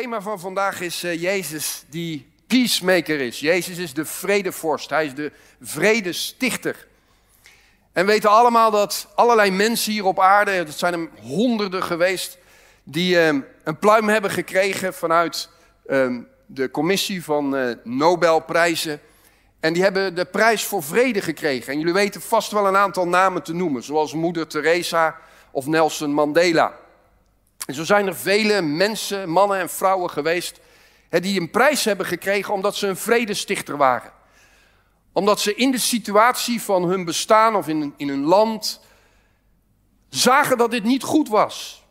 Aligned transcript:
thema 0.00 0.20
van 0.20 0.40
vandaag 0.40 0.80
is 0.80 1.02
eh, 1.02 1.22
Jezus 1.22 1.84
die 1.88 2.26
peacemaker 2.46 3.20
is. 3.20 3.40
Jezus 3.40 3.78
is 3.78 3.94
de 3.94 4.04
vredevorst. 4.04 4.90
Hij 4.90 5.06
is 5.06 5.14
de 5.14 5.32
vredestichter. 5.60 6.86
En 7.92 8.06
we 8.06 8.12
weten 8.12 8.30
allemaal 8.30 8.70
dat 8.70 9.08
allerlei 9.14 9.50
mensen 9.50 9.92
hier 9.92 10.04
op 10.04 10.20
aarde, 10.20 10.64
dat 10.64 10.78
zijn 10.78 10.94
er 10.94 11.08
honderden 11.20 11.82
geweest, 11.82 12.38
die 12.84 13.20
eh, 13.20 13.26
een 13.64 13.78
pluim 13.78 14.08
hebben 14.08 14.30
gekregen 14.30 14.94
vanuit 14.94 15.48
eh, 15.86 16.16
de 16.46 16.70
commissie 16.70 17.24
van 17.24 17.56
eh, 17.56 17.74
Nobelprijzen. 17.84 19.00
En 19.60 19.72
die 19.72 19.82
hebben 19.82 20.14
de 20.14 20.24
prijs 20.24 20.64
voor 20.64 20.82
vrede 20.82 21.20
gekregen. 21.20 21.72
En 21.72 21.78
jullie 21.78 21.94
weten 21.94 22.20
vast 22.20 22.52
wel 22.52 22.66
een 22.66 22.76
aantal 22.76 23.08
namen 23.08 23.42
te 23.42 23.54
noemen, 23.54 23.82
zoals 23.82 24.14
Moeder 24.14 24.46
Teresa 24.46 25.16
of 25.50 25.66
Nelson 25.66 26.12
Mandela. 26.12 26.82
En 27.64 27.74
zo 27.74 27.84
zijn 27.84 28.06
er 28.06 28.16
vele 28.16 28.60
mensen, 28.62 29.28
mannen 29.28 29.58
en 29.58 29.70
vrouwen 29.70 30.10
geweest, 30.10 30.60
die 31.10 31.40
een 31.40 31.50
prijs 31.50 31.84
hebben 31.84 32.06
gekregen 32.06 32.54
omdat 32.54 32.76
ze 32.76 32.86
een 32.86 32.96
vredestichter 32.96 33.76
waren. 33.76 34.12
Omdat 35.12 35.40
ze 35.40 35.54
in 35.54 35.70
de 35.70 35.78
situatie 35.78 36.62
van 36.62 36.82
hun 36.82 37.04
bestaan 37.04 37.56
of 37.56 37.68
in, 37.68 37.94
in 37.96 38.08
hun 38.08 38.24
land 38.24 38.80
zagen 40.08 40.58
dat 40.58 40.70
dit 40.70 40.84
niet 40.84 41.02
goed 41.02 41.28
was. 41.28 41.82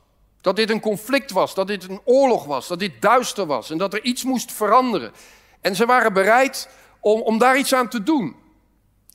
Dat 0.42 0.56
dit 0.56 0.70
een 0.70 0.80
conflict 0.80 1.32
was, 1.32 1.54
dat 1.54 1.68
dit 1.68 1.90
een 1.90 2.02
oorlog 2.04 2.46
was, 2.46 2.68
dat 2.68 2.80
dit 2.80 3.02
duister 3.02 3.46
was 3.46 3.70
en 3.70 3.78
dat 3.78 3.94
er 3.94 4.04
iets 4.04 4.24
moest 4.24 4.52
veranderen. 4.52 5.14
En 5.62 5.76
ze 5.76 5.86
waren 5.86 6.14
bereid 6.14 6.70
om, 7.00 7.22
om 7.22 7.38
daar 7.38 7.58
iets 7.58 7.74
aan 7.74 7.90
te 7.90 8.04
doen. 8.04 8.36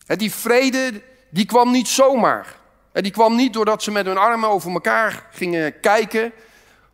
Die 0.06 0.32
vrede, 0.34 1.02
die 1.30 1.46
kwam 1.46 1.70
niet 1.70 1.88
zomaar. 1.88 2.56
Die 2.92 3.12
kwam 3.12 3.36
niet 3.36 3.52
doordat 3.52 3.82
ze 3.82 3.90
met 3.90 4.06
hun 4.06 4.18
armen 4.18 4.48
over 4.48 4.72
elkaar 4.72 5.26
gingen 5.32 5.80
kijken 5.80 6.32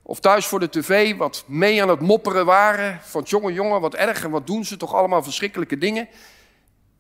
of 0.07 0.21
thuis 0.21 0.47
voor 0.47 0.61
de 0.61 0.69
tv 0.69 1.17
wat 1.17 1.45
mee 1.47 1.83
aan 1.83 1.89
het 1.89 2.01
mopperen 2.01 2.47
waren. 2.47 3.01
Van 3.03 3.23
jongen, 3.23 3.53
jongen, 3.53 3.81
wat 3.81 3.95
erg 3.95 4.25
en 4.25 4.31
wat 4.31 4.47
doen 4.47 4.65
ze 4.65 4.77
toch 4.77 4.95
allemaal 4.95 5.23
verschrikkelijke 5.23 5.79
dingen. 5.79 6.09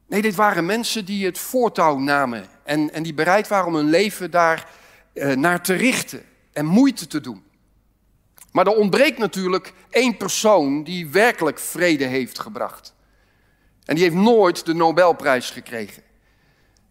Nee, 0.07 0.23
dit 0.23 0.35
waren 0.35 0.67
mensen 0.67 1.05
die 1.05 1.25
het 1.25 1.39
voortouw 1.39 1.99
namen. 1.99 2.47
En, 2.63 2.93
en 2.93 3.03
die 3.03 3.15
bereid 3.15 3.49
waren 3.49 3.67
om 3.67 3.75
hun 3.75 3.91
leven 3.91 4.31
daar 4.31 4.69
eh, 5.13 5.33
naar 5.33 5.63
te 5.63 5.75
richten. 5.75 6.23
En 6.53 6.67
moeite 6.67 7.07
te 7.07 7.21
doen. 7.21 7.43
Maar 8.53 8.67
er 8.67 8.77
ontbreekt 8.77 9.19
natuurlijk 9.19 9.73
één 9.91 10.17
persoon 10.17 10.85
die 10.85 11.09
werkelijk 11.09 11.59
vrede 11.59 12.05
heeft 12.05 12.39
gebracht. 12.39 12.95
En 13.85 13.95
die 13.95 14.05
heeft 14.05 14.17
nooit 14.17 14.67
de 14.67 14.75
Nobelprijs 14.75 15.51
gekregen. 15.51 16.03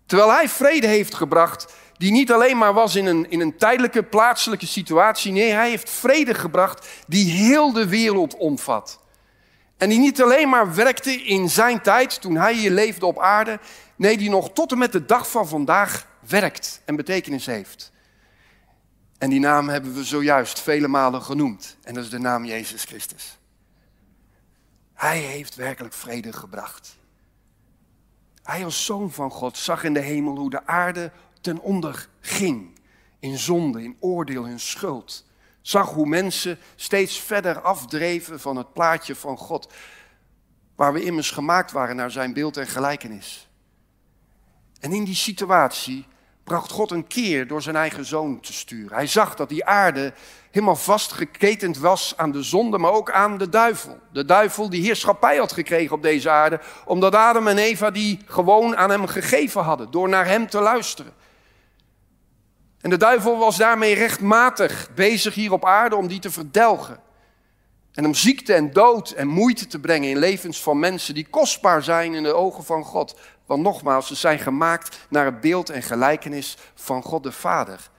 Terwijl 0.06 0.32
hij 0.32 0.50
vrede 0.50 0.88
heeft 0.88 1.14
gebracht, 1.14 1.74
die 2.04 2.12
niet 2.12 2.32
alleen 2.32 2.58
maar 2.58 2.74
was 2.74 2.96
in 2.96 3.06
een, 3.06 3.30
in 3.30 3.40
een 3.40 3.58
tijdelijke 3.58 4.04
plaatselijke 4.04 4.66
situatie. 4.66 5.32
Nee, 5.32 5.52
hij 5.52 5.70
heeft 5.70 5.90
vrede 5.90 6.34
gebracht 6.34 6.88
die 7.08 7.32
heel 7.32 7.72
de 7.72 7.88
wereld 7.88 8.36
omvat. 8.36 9.00
En 9.78 9.90
die 9.90 10.00
niet 10.00 10.22
alleen 10.22 10.50
maar 10.50 10.76
werkte 10.76 11.12
in 11.12 11.50
zijn 11.50 11.82
tijd, 11.82 12.22
toen 12.22 12.36
hij 12.36 12.54
hier 12.54 12.72
leefde 12.72 13.06
op 13.06 13.20
aarde. 13.20 13.60
Nee, 13.96 14.18
die 14.18 14.30
nog 14.30 14.54
tot 14.54 14.72
en 14.72 14.78
met 14.78 14.92
de 14.92 15.06
dag 15.06 15.32
van 15.32 15.48
vandaag 15.48 16.08
werkt 16.28 16.82
en 16.86 16.96
betekenis 16.96 17.46
heeft. 17.46 17.92
En 19.18 19.30
die 19.30 19.40
naam 19.40 19.70
hebben 19.70 19.94
we 19.94 20.04
zojuist 20.04 20.60
vele 20.60 20.88
malen 20.88 21.22
genoemd. 21.22 21.78
En 21.84 21.94
dat 21.94 22.04
is 22.04 22.10
de 22.10 22.20
naam 22.20 22.46
Jezus 22.46 22.84
Christus. 22.84 23.38
Hij 24.94 25.20
heeft 25.20 25.56
werkelijk 25.56 25.94
vrede 25.94 26.34
gebracht. 26.34 26.98
Hij 28.44 28.66
als 28.66 28.86
zoon 28.86 29.12
van 29.12 29.32
God 29.32 29.58
zag 29.58 29.84
in 29.84 29.94
de 29.94 30.00
hemel 30.00 30.38
hoe 30.38 30.50
de 30.50 30.68
aarde 30.68 31.12
ten 31.44 31.60
onder 31.60 32.08
ging. 32.20 32.80
In 33.20 33.38
zonde, 33.38 33.84
in 33.84 33.98
oordeel, 34.00 34.46
in 34.46 34.60
schuld. 34.60 35.26
Zag 35.62 35.90
hoe 35.90 36.06
mensen 36.06 36.60
steeds 36.76 37.20
verder 37.20 37.62
afdreven 37.62 38.40
van 38.40 38.56
het 38.56 38.74
plaatje 38.74 39.16
van 39.16 39.38
God. 39.38 39.74
Waar 40.76 40.94
we 40.94 41.04
immers 41.04 41.32
gemaakt 41.32 41.72
waren 41.72 41.96
naar 41.96 42.12
zijn 42.12 42.34
beeld 42.34 42.58
en 42.58 42.68
gelijkenis. 42.68 43.50
En 44.80 44.92
in 44.92 45.04
die 45.04 45.16
situatie 45.16 46.06
bracht 46.44 46.72
God 46.72 46.92
een 46.92 47.08
keer 47.08 47.48
door 47.48 47.62
zijn 47.62 47.76
eigen 47.76 48.06
zoon 48.06 48.40
te 48.40 48.54
sturen. 48.54 48.96
Hij 48.96 49.08
zag 49.08 49.36
dat 49.36 49.50
die 49.50 49.66
aarde 49.66 50.14
helemaal 50.52 50.76
vastgeketend 50.76 51.78
was 51.78 52.14
aan 52.18 52.32
de 52.32 52.44
zonde, 52.44 52.78
maar 52.78 52.92
ook 52.92 53.12
aan 53.12 53.38
de 53.38 53.50
duivel. 53.50 54.00
De 54.12 54.26
duivel 54.26 54.70
die 54.70 54.84
heerschappij 54.84 55.38
had 55.38 55.52
gekregen 55.52 55.96
op 55.96 56.02
deze 56.02 56.30
aarde, 56.30 56.60
omdat 56.86 57.16
Adam 57.16 57.48
en 57.48 57.58
Eva 57.58 57.92
die 57.92 58.20
gewoon 58.26 58.78
aan 58.78 58.90
hem 58.90 59.08
gegeven 59.08 59.62
hadden, 59.62 59.92
door 59.92 60.10
naar 60.10 60.26
hem 60.26 60.48
te 60.48 60.60
luisteren. 60.60 61.14
En 62.84 62.90
de 62.90 62.98
duivel 62.98 63.38
was 63.38 63.58
daarmee 63.58 63.96
rechtmatig 63.96 64.90
bezig 64.96 65.34
hier 65.34 65.52
op 65.52 65.66
aarde 65.66 65.96
om 65.96 66.08
die 66.08 66.20
te 66.20 66.32
verdelgen. 66.32 67.00
En 67.94 68.06
om 68.06 68.14
ziekte 68.14 68.54
en 68.54 68.72
dood 68.72 69.12
en 69.12 69.28
moeite 69.28 69.68
te 69.68 69.80
brengen 69.80 70.10
in 70.10 70.18
levens 70.18 70.62
van 70.62 70.80
mensen 70.80 71.14
die 71.14 71.28
kostbaar 71.30 71.84
zijn 71.84 72.14
in 72.14 72.24
de 72.24 72.34
ogen 72.34 72.64
van 72.64 72.84
God. 72.84 73.20
Want 73.46 73.64
nogmaals, 73.64 74.08
ze 74.08 74.16
zijn 74.16 74.40
gemaakt 74.40 75.06
naar 75.10 75.26
het 75.26 75.42
beeld 75.42 75.70
en 75.70 75.84
gelijkenis 75.84 76.58
van 76.76 77.04
God 77.04 77.24
de 77.24 77.32
Vader. 77.32 77.90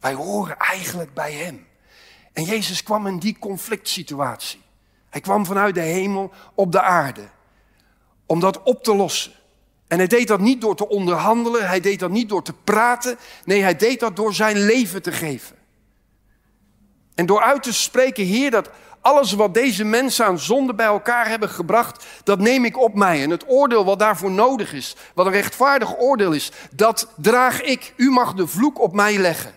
Wij 0.00 0.14
horen 0.14 0.56
eigenlijk 0.56 1.14
bij 1.14 1.32
Hem. 1.32 1.66
En 2.32 2.44
Jezus 2.44 2.82
kwam 2.82 3.06
in 3.06 3.18
die 3.18 3.36
conflict 3.38 3.88
situatie. 3.88 4.62
Hij 5.10 5.20
kwam 5.20 5.46
vanuit 5.46 5.74
de 5.74 5.80
hemel 5.80 6.30
op 6.54 6.72
de 6.72 6.82
aarde 6.82 7.28
om 8.26 8.40
dat 8.40 8.62
op 8.62 8.84
te 8.84 8.94
lossen. 8.94 9.32
En 9.88 9.98
hij 9.98 10.06
deed 10.06 10.28
dat 10.28 10.40
niet 10.40 10.60
door 10.60 10.76
te 10.76 10.88
onderhandelen, 10.88 11.68
hij 11.68 11.80
deed 11.80 11.98
dat 11.98 12.10
niet 12.10 12.28
door 12.28 12.42
te 12.42 12.52
praten. 12.64 13.18
Nee, 13.44 13.62
hij 13.62 13.76
deed 13.76 14.00
dat 14.00 14.16
door 14.16 14.34
zijn 14.34 14.64
leven 14.64 15.02
te 15.02 15.12
geven. 15.12 15.56
En 17.14 17.26
door 17.26 17.42
uit 17.42 17.62
te 17.62 17.72
spreken, 17.72 18.24
Heer, 18.24 18.50
dat 18.50 18.70
alles 19.00 19.32
wat 19.32 19.54
deze 19.54 19.84
mensen 19.84 20.26
aan 20.26 20.38
zonde 20.38 20.74
bij 20.74 20.86
elkaar 20.86 21.28
hebben 21.28 21.48
gebracht, 21.48 22.06
dat 22.24 22.38
neem 22.38 22.64
ik 22.64 22.78
op 22.78 22.94
mij. 22.94 23.22
En 23.22 23.30
het 23.30 23.44
oordeel 23.48 23.84
wat 23.84 23.98
daarvoor 23.98 24.30
nodig 24.30 24.72
is, 24.72 24.96
wat 25.14 25.26
een 25.26 25.32
rechtvaardig 25.32 25.98
oordeel 25.98 26.32
is, 26.32 26.52
dat 26.70 27.08
draag 27.16 27.62
ik. 27.62 27.92
U 27.96 28.10
mag 28.10 28.34
de 28.34 28.46
vloek 28.46 28.80
op 28.80 28.94
mij 28.94 29.18
leggen. 29.18 29.52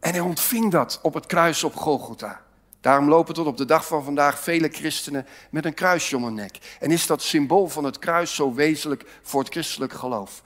En 0.00 0.10
hij 0.10 0.20
ontving 0.20 0.70
dat 0.70 0.98
op 1.02 1.14
het 1.14 1.26
kruis 1.26 1.64
op 1.64 1.76
Golgotha. 1.76 2.40
Daarom 2.80 3.08
lopen 3.08 3.34
tot 3.34 3.46
op 3.46 3.56
de 3.56 3.64
dag 3.64 3.86
van 3.86 4.04
vandaag 4.04 4.40
vele 4.40 4.68
christenen 4.68 5.26
met 5.50 5.64
een 5.64 5.74
kruisje 5.74 6.16
om 6.16 6.24
hun 6.24 6.34
nek. 6.34 6.76
En 6.80 6.90
is 6.90 7.06
dat 7.06 7.22
symbool 7.22 7.68
van 7.68 7.84
het 7.84 7.98
kruis 7.98 8.34
zo 8.34 8.54
wezenlijk 8.54 9.04
voor 9.22 9.40
het 9.40 9.52
christelijk 9.52 9.92
geloof? 9.92 10.42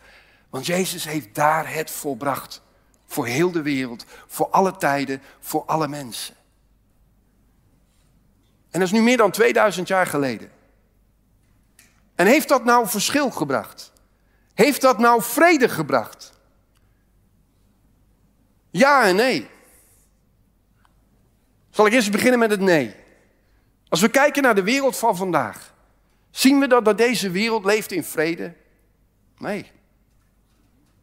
Want 0.50 0.66
Jezus 0.66 1.04
heeft 1.04 1.34
daar 1.34 1.74
het 1.74 1.90
volbracht. 1.90 2.62
Voor 3.06 3.26
heel 3.26 3.50
de 3.50 3.62
wereld, 3.62 4.04
voor 4.26 4.48
alle 4.48 4.76
tijden, 4.76 5.22
voor 5.40 5.64
alle 5.64 5.88
mensen. 5.88 6.34
En 8.70 8.78
dat 8.78 8.88
is 8.88 8.94
nu 8.94 9.00
meer 9.00 9.16
dan 9.16 9.30
2000 9.30 9.88
jaar 9.88 10.06
geleden. 10.06 10.50
En 12.14 12.26
heeft 12.26 12.48
dat 12.48 12.64
nou 12.64 12.88
verschil 12.88 13.30
gebracht? 13.30 13.92
Heeft 14.54 14.80
dat 14.80 14.98
nou 14.98 15.22
vrede 15.22 15.68
gebracht? 15.68 16.32
Ja 18.70 19.06
en 19.06 19.16
nee. 19.16 19.50
Zal 21.72 21.86
ik 21.86 21.92
eerst 21.92 22.10
beginnen 22.10 22.38
met 22.38 22.50
het 22.50 22.60
nee. 22.60 22.94
Als 23.88 24.00
we 24.00 24.08
kijken 24.08 24.42
naar 24.42 24.54
de 24.54 24.62
wereld 24.62 24.96
van 24.96 25.16
vandaag, 25.16 25.74
zien 26.30 26.60
we 26.60 26.66
dat, 26.66 26.84
dat 26.84 26.98
deze 26.98 27.30
wereld 27.30 27.64
leeft 27.64 27.92
in 27.92 28.04
vrede? 28.04 28.54
Nee. 29.38 29.70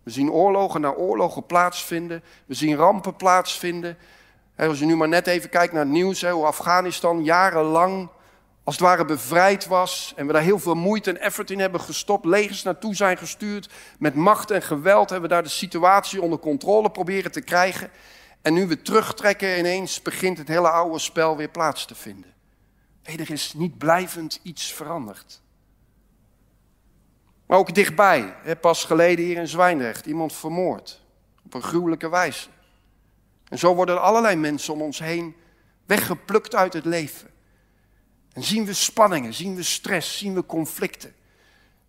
We 0.03 0.11
zien 0.11 0.31
oorlogen 0.31 0.81
na 0.81 0.91
oorlogen 0.93 1.45
plaatsvinden. 1.45 2.23
We 2.45 2.53
zien 2.53 2.75
rampen 2.75 3.15
plaatsvinden. 3.15 3.97
Als 4.57 4.79
je 4.79 4.85
nu 4.85 4.95
maar 4.95 5.07
net 5.07 5.27
even 5.27 5.49
kijkt 5.49 5.73
naar 5.73 5.83
het 5.83 5.91
nieuws, 5.91 6.21
hoe 6.21 6.45
Afghanistan 6.45 7.23
jarenlang 7.23 8.09
als 8.63 8.75
het 8.75 8.87
ware 8.87 9.05
bevrijd 9.05 9.67
was 9.67 10.13
en 10.15 10.27
we 10.27 10.33
daar 10.33 10.41
heel 10.41 10.59
veel 10.59 10.75
moeite 10.75 11.09
en 11.09 11.19
effort 11.19 11.51
in 11.51 11.59
hebben 11.59 11.81
gestopt, 11.81 12.25
legers 12.25 12.63
naartoe 12.63 12.95
zijn 12.95 13.17
gestuurd, 13.17 13.69
met 13.99 14.15
macht 14.15 14.51
en 14.51 14.61
geweld 14.61 15.09
hebben 15.09 15.29
we 15.29 15.35
daar 15.35 15.43
de 15.43 15.49
situatie 15.49 16.21
onder 16.21 16.39
controle 16.39 16.91
proberen 16.91 17.31
te 17.31 17.41
krijgen. 17.41 17.89
En 18.41 18.53
nu 18.53 18.67
we 18.67 18.81
terugtrekken, 18.81 19.57
ineens 19.59 20.01
begint 20.01 20.37
het 20.37 20.47
hele 20.47 20.69
oude 20.69 20.99
spel 20.99 21.37
weer 21.37 21.49
plaats 21.49 21.85
te 21.85 21.95
vinden. 21.95 22.33
Nee, 23.03 23.17
er 23.17 23.31
is 23.31 23.53
niet 23.53 23.77
blijvend 23.77 24.39
iets 24.43 24.73
veranderd. 24.73 25.41
Maar 27.45 27.57
ook 27.57 27.73
dichtbij, 27.75 28.35
pas 28.61 28.83
geleden 28.83 29.25
hier 29.25 29.37
in 29.37 29.47
Zwijndrecht, 29.47 30.05
iemand 30.05 30.33
vermoord. 30.33 31.01
Op 31.45 31.53
een 31.53 31.61
gruwelijke 31.61 32.09
wijze. 32.09 32.47
En 33.47 33.59
zo 33.59 33.75
worden 33.75 34.01
allerlei 34.01 34.35
mensen 34.35 34.73
om 34.73 34.81
ons 34.81 34.99
heen 34.99 35.35
weggeplukt 35.85 36.55
uit 36.55 36.73
het 36.73 36.85
leven. 36.85 37.29
En 38.33 38.43
zien 38.43 38.65
we 38.65 38.73
spanningen, 38.73 39.33
zien 39.33 39.55
we 39.55 39.63
stress, 39.63 40.17
zien 40.17 40.33
we 40.33 40.45
conflicten. 40.45 41.13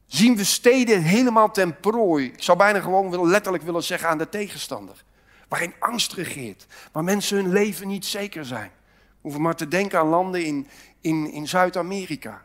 Zien 0.07 0.37
we 0.37 0.45
steden 0.45 1.03
helemaal 1.03 1.51
ten 1.51 1.81
prooi. 1.81 2.27
Ik 2.27 2.43
zou 2.43 2.59
bijna 2.59 2.81
gewoon 2.81 3.29
letterlijk 3.29 3.65
willen 3.65 3.83
zeggen 3.83 4.09
aan 4.09 4.19
de 4.19 4.29
tegenstander. 4.29 5.05
Waarin 5.51 5.75
angst 5.79 6.13
regeert. 6.13 6.67
Waar 6.93 7.05
mensen 7.05 7.37
hun 7.37 7.53
leven 7.53 7.89
niet 7.89 8.07
zeker 8.07 8.45
zijn. 8.45 8.71
We 8.89 9.17
hoeven 9.21 9.41
maar 9.41 9.57
te 9.57 9.69
denken 9.69 9.99
aan 9.99 10.07
landen 10.07 10.45
in, 10.45 10.69
in, 11.01 11.33
in 11.33 11.49
Zuid-Amerika. 11.49 12.45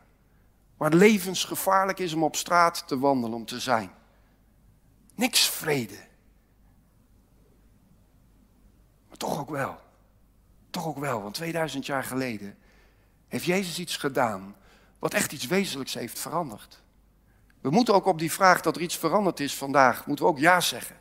Waar 0.77 0.93
levensgevaarlijk 0.93 1.99
is 1.99 2.13
om 2.13 2.23
op 2.23 2.35
straat 2.35 2.87
te 2.87 2.99
wandelen, 2.99 3.37
om 3.37 3.45
te 3.45 3.59
zijn. 3.59 3.91
Niks 5.15 5.49
vrede. 5.49 5.97
Maar 9.07 9.17
toch 9.17 9.39
ook 9.39 9.49
wel. 9.49 9.79
toch 10.69 10.87
ook 10.87 10.99
wel, 10.99 11.21
want 11.21 11.33
2000 11.33 11.85
jaar 11.85 12.03
geleden 12.03 12.57
heeft 13.27 13.45
Jezus 13.45 13.79
iets 13.79 13.97
gedaan 13.97 14.55
wat 14.99 15.13
echt 15.13 15.31
iets 15.31 15.47
wezenlijks 15.47 15.93
heeft 15.93 16.19
veranderd. 16.19 16.83
We 17.61 17.69
moeten 17.69 17.93
ook 17.93 18.05
op 18.05 18.19
die 18.19 18.31
vraag 18.31 18.61
dat 18.61 18.75
er 18.75 18.81
iets 18.81 18.97
veranderd 18.97 19.39
is 19.39 19.55
vandaag, 19.55 20.05
moeten 20.05 20.25
we 20.25 20.31
ook 20.31 20.39
ja 20.39 20.61
zeggen. 20.61 20.99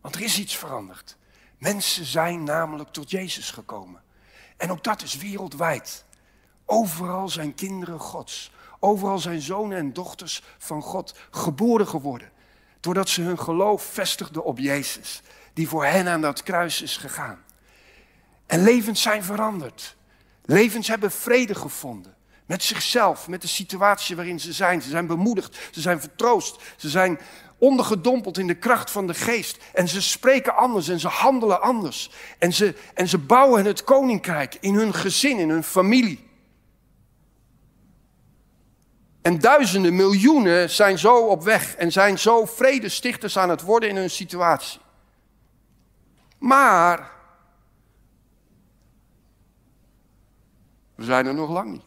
Want 0.00 0.14
er 0.14 0.20
is 0.20 0.38
iets 0.38 0.56
veranderd. 0.56 1.17
Mensen 1.58 2.04
zijn 2.04 2.42
namelijk 2.42 2.88
tot 2.90 3.10
Jezus 3.10 3.50
gekomen. 3.50 4.02
En 4.56 4.70
ook 4.70 4.84
dat 4.84 5.02
is 5.02 5.16
wereldwijd. 5.16 6.04
Overal 6.64 7.28
zijn 7.28 7.54
kinderen 7.54 8.00
Gods. 8.00 8.52
Overal 8.78 9.18
zijn 9.18 9.40
zonen 9.40 9.78
en 9.78 9.92
dochters 9.92 10.42
van 10.58 10.82
God 10.82 11.14
geboren 11.30 11.88
geworden. 11.88 12.30
Doordat 12.80 13.08
ze 13.08 13.22
hun 13.22 13.38
geloof 13.38 13.82
vestigden 13.82 14.44
op 14.44 14.58
Jezus, 14.58 15.22
die 15.52 15.68
voor 15.68 15.84
hen 15.84 16.08
aan 16.08 16.20
dat 16.20 16.42
kruis 16.42 16.82
is 16.82 16.96
gegaan. 16.96 17.44
En 18.46 18.62
levens 18.62 19.02
zijn 19.02 19.24
veranderd. 19.24 19.96
Levens 20.44 20.88
hebben 20.88 21.10
vrede 21.10 21.54
gevonden. 21.54 22.16
Met 22.46 22.62
zichzelf, 22.62 23.28
met 23.28 23.40
de 23.40 23.48
situatie 23.48 24.16
waarin 24.16 24.40
ze 24.40 24.52
zijn. 24.52 24.82
Ze 24.82 24.88
zijn 24.88 25.06
bemoedigd, 25.06 25.58
ze 25.70 25.80
zijn 25.80 26.00
vertroost, 26.00 26.60
ze 26.76 26.88
zijn 26.88 27.18
ondergedompeld 27.58 28.38
in 28.38 28.46
de 28.46 28.54
kracht 28.54 28.90
van 28.90 29.06
de 29.06 29.14
geest. 29.14 29.64
En 29.72 29.88
ze 29.88 30.02
spreken 30.02 30.56
anders 30.56 30.88
en 30.88 31.00
ze 31.00 31.08
handelen 31.08 31.60
anders. 31.60 32.10
En 32.38 32.52
ze, 32.52 32.74
en 32.94 33.08
ze 33.08 33.18
bouwen 33.18 33.64
het 33.64 33.84
koninkrijk 33.84 34.56
in 34.60 34.74
hun 34.74 34.94
gezin, 34.94 35.38
in 35.38 35.50
hun 35.50 35.64
familie. 35.64 36.26
En 39.22 39.38
duizenden, 39.38 39.96
miljoenen 39.96 40.70
zijn 40.70 40.98
zo 40.98 41.26
op 41.26 41.42
weg 41.42 41.76
en 41.76 41.92
zijn 41.92 42.18
zo 42.18 42.44
vredestichters 42.44 43.38
aan 43.38 43.50
het 43.50 43.62
worden 43.62 43.88
in 43.88 43.96
hun 43.96 44.10
situatie. 44.10 44.80
Maar 46.38 47.10
we 50.94 51.04
zijn 51.04 51.26
er 51.26 51.34
nog 51.34 51.50
lang 51.50 51.70
niet. 51.70 51.82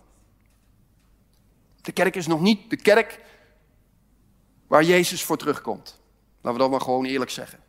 De 1.82 1.92
kerk 1.92 2.16
is 2.16 2.28
nog 2.28 2.42
niet 2.42 2.70
de 2.70 2.76
kerk 2.76 3.20
waar 4.72 4.84
Jezus 4.84 5.24
voor 5.24 5.38
terugkomt. 5.38 6.00
Laten 6.42 6.52
we 6.52 6.58
dat 6.58 6.70
maar 6.70 6.82
gewoon 6.82 7.06
eerlijk 7.06 7.32
zeggen. 7.32 7.60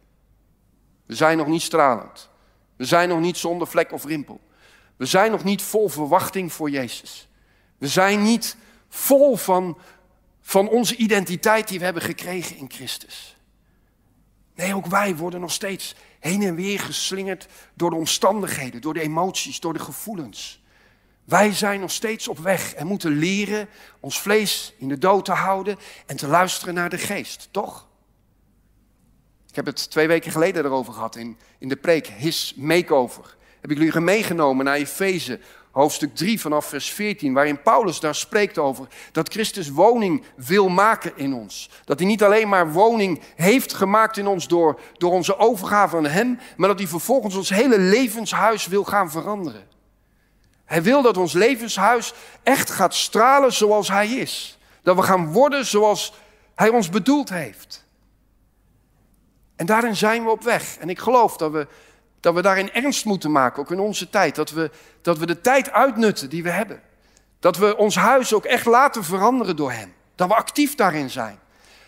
We 1.07 1.15
zijn 1.15 1.37
nog 1.37 1.47
niet 1.47 1.63
stralend. 1.63 2.29
We 2.77 2.85
zijn 2.85 3.09
nog 3.09 3.21
niet 3.21 3.37
zonder 3.37 3.67
vlek 3.67 3.93
of 3.93 4.05
rimpel. 4.05 4.41
We 4.97 5.07
zijn 5.07 5.31
nog 5.31 5.45
niet 5.45 5.63
vol 5.63 5.89
verwachting 5.89 6.53
voor 6.53 6.71
Jezus. 6.71 7.29
We 7.79 7.89
zijn 7.89 8.23
niet 8.23 8.57
vol 8.89 9.37
van, 9.37 9.79
van 10.41 10.69
onze 10.69 10.97
identiteit 10.97 11.69
die 11.69 11.79
we 11.79 11.85
hebben 11.85 12.03
gekregen 12.03 12.57
in 12.57 12.71
Christus. 12.71 13.37
Nee, 14.55 14.75
ook 14.75 14.87
wij 14.87 15.17
worden 15.17 15.41
nog 15.41 15.53
steeds 15.53 15.95
heen 16.21 16.43
en 16.43 16.55
weer 16.55 16.81
geslingerd 16.81 17.47
door 17.75 17.91
de 17.91 17.97
omstandigheden, 17.97 18.81
door 18.81 18.95
de 18.95 19.01
emoties, 19.01 19.61
door 19.61 19.73
de 19.73 19.79
gevoelens. 19.79 20.62
Wij 21.25 21.53
zijn 21.53 21.81
nog 21.81 21.91
steeds 21.91 22.29
op 22.29 22.39
weg 22.39 22.75
en 22.75 22.87
moeten 22.87 23.11
leren 23.11 23.69
ons 24.01 24.21
vlees 24.21 24.75
in 24.79 24.89
de 24.89 24.99
dood 24.99 25.25
te 25.25 25.33
houden 25.33 25.77
en 26.07 26.17
te 26.17 26.27
luisteren 26.27 26.75
naar 26.75 26.91
de 26.91 26.99
geest, 26.99 27.49
toch? 27.51 27.89
Ik 29.49 29.55
heb 29.59 29.67
het 29.67 29.91
twee 29.91 30.07
weken 30.07 30.33
geleden 30.33 30.65
erover 30.65 30.93
gehad 30.93 31.17
in, 31.17 31.37
in 31.59 31.69
de 31.69 31.77
preek, 31.77 32.07
His 32.07 32.55
Makeover. 32.57 33.37
Heb 33.61 33.71
ik 33.71 33.79
jullie 33.79 34.01
meegenomen 34.01 34.65
naar 34.65 34.75
Efeze, 34.75 35.41
hoofdstuk 35.71 36.15
3 36.15 36.41
vanaf 36.41 36.67
vers 36.67 36.91
14, 36.91 37.33
waarin 37.33 37.63
Paulus 37.63 38.01
daar 38.01 38.15
spreekt 38.15 38.59
over 38.59 38.87
dat 39.13 39.33
Christus 39.33 39.71
woning 39.71 40.25
wil 40.37 40.69
maken 40.69 41.13
in 41.17 41.35
ons. 41.35 41.71
Dat 41.85 41.99
hij 41.99 42.09
niet 42.09 42.23
alleen 42.23 42.49
maar 42.49 42.73
woning 42.73 43.21
heeft 43.35 43.75
gemaakt 43.75 44.17
in 44.17 44.27
ons 44.27 44.49
door, 44.49 44.81
door 44.97 45.13
onze 45.13 45.39
overgave 45.39 45.97
aan 45.97 46.07
Hem, 46.07 46.39
maar 46.57 46.69
dat 46.69 46.79
hij 46.79 46.89
vervolgens 46.89 47.35
ons 47.35 47.49
hele 47.49 47.79
levenshuis 47.79 48.67
wil 48.67 48.85
gaan 48.85 49.11
veranderen. 49.11 49.72
Hij 50.73 50.83
wil 50.83 51.03
dat 51.03 51.17
ons 51.17 51.33
levenshuis 51.33 52.13
echt 52.43 52.71
gaat 52.71 52.95
stralen 52.95 53.53
zoals 53.53 53.89
Hij 53.89 54.09
is. 54.09 54.59
Dat 54.83 54.97
we 54.97 55.03
gaan 55.03 55.33
worden 55.33 55.67
zoals 55.67 56.13
Hij 56.55 56.69
ons 56.69 56.89
bedoeld 56.89 57.29
heeft. 57.29 57.85
En 59.57 59.67
daarin 59.67 59.97
zijn 59.97 60.25
we 60.25 60.31
op 60.31 60.43
weg. 60.43 60.77
En 60.79 60.89
ik 60.89 60.99
geloof 60.99 61.37
dat 61.37 61.53
we, 61.53 61.67
dat 62.21 62.35
we 62.35 62.43
daarin 62.43 62.73
ernst 62.73 63.05
moeten 63.05 63.31
maken, 63.33 63.63
ook 63.63 63.71
in 63.71 63.81
onze 63.81 64.11
tijd. 64.11 64.35
Dat 64.35 64.51
we, 64.51 64.71
dat 65.03 65.19
we 65.19 65.27
de 65.27 65.41
tijd 65.41 65.71
uitnutten 65.71 66.31
die 66.31 66.43
we 66.43 66.51
hebben. 66.51 66.83
Dat 67.39 67.57
we 67.57 67.77
ons 67.77 67.97
huis 67.97 68.35
ook 68.35 68.45
echt 68.45 68.67
laten 68.67 69.05
veranderen 69.05 69.57
door 69.57 69.73
Hem. 69.73 69.95
Dat 70.15 70.29
we 70.29 70.35
actief 70.35 70.75
daarin 70.75 71.11
zijn. 71.11 71.39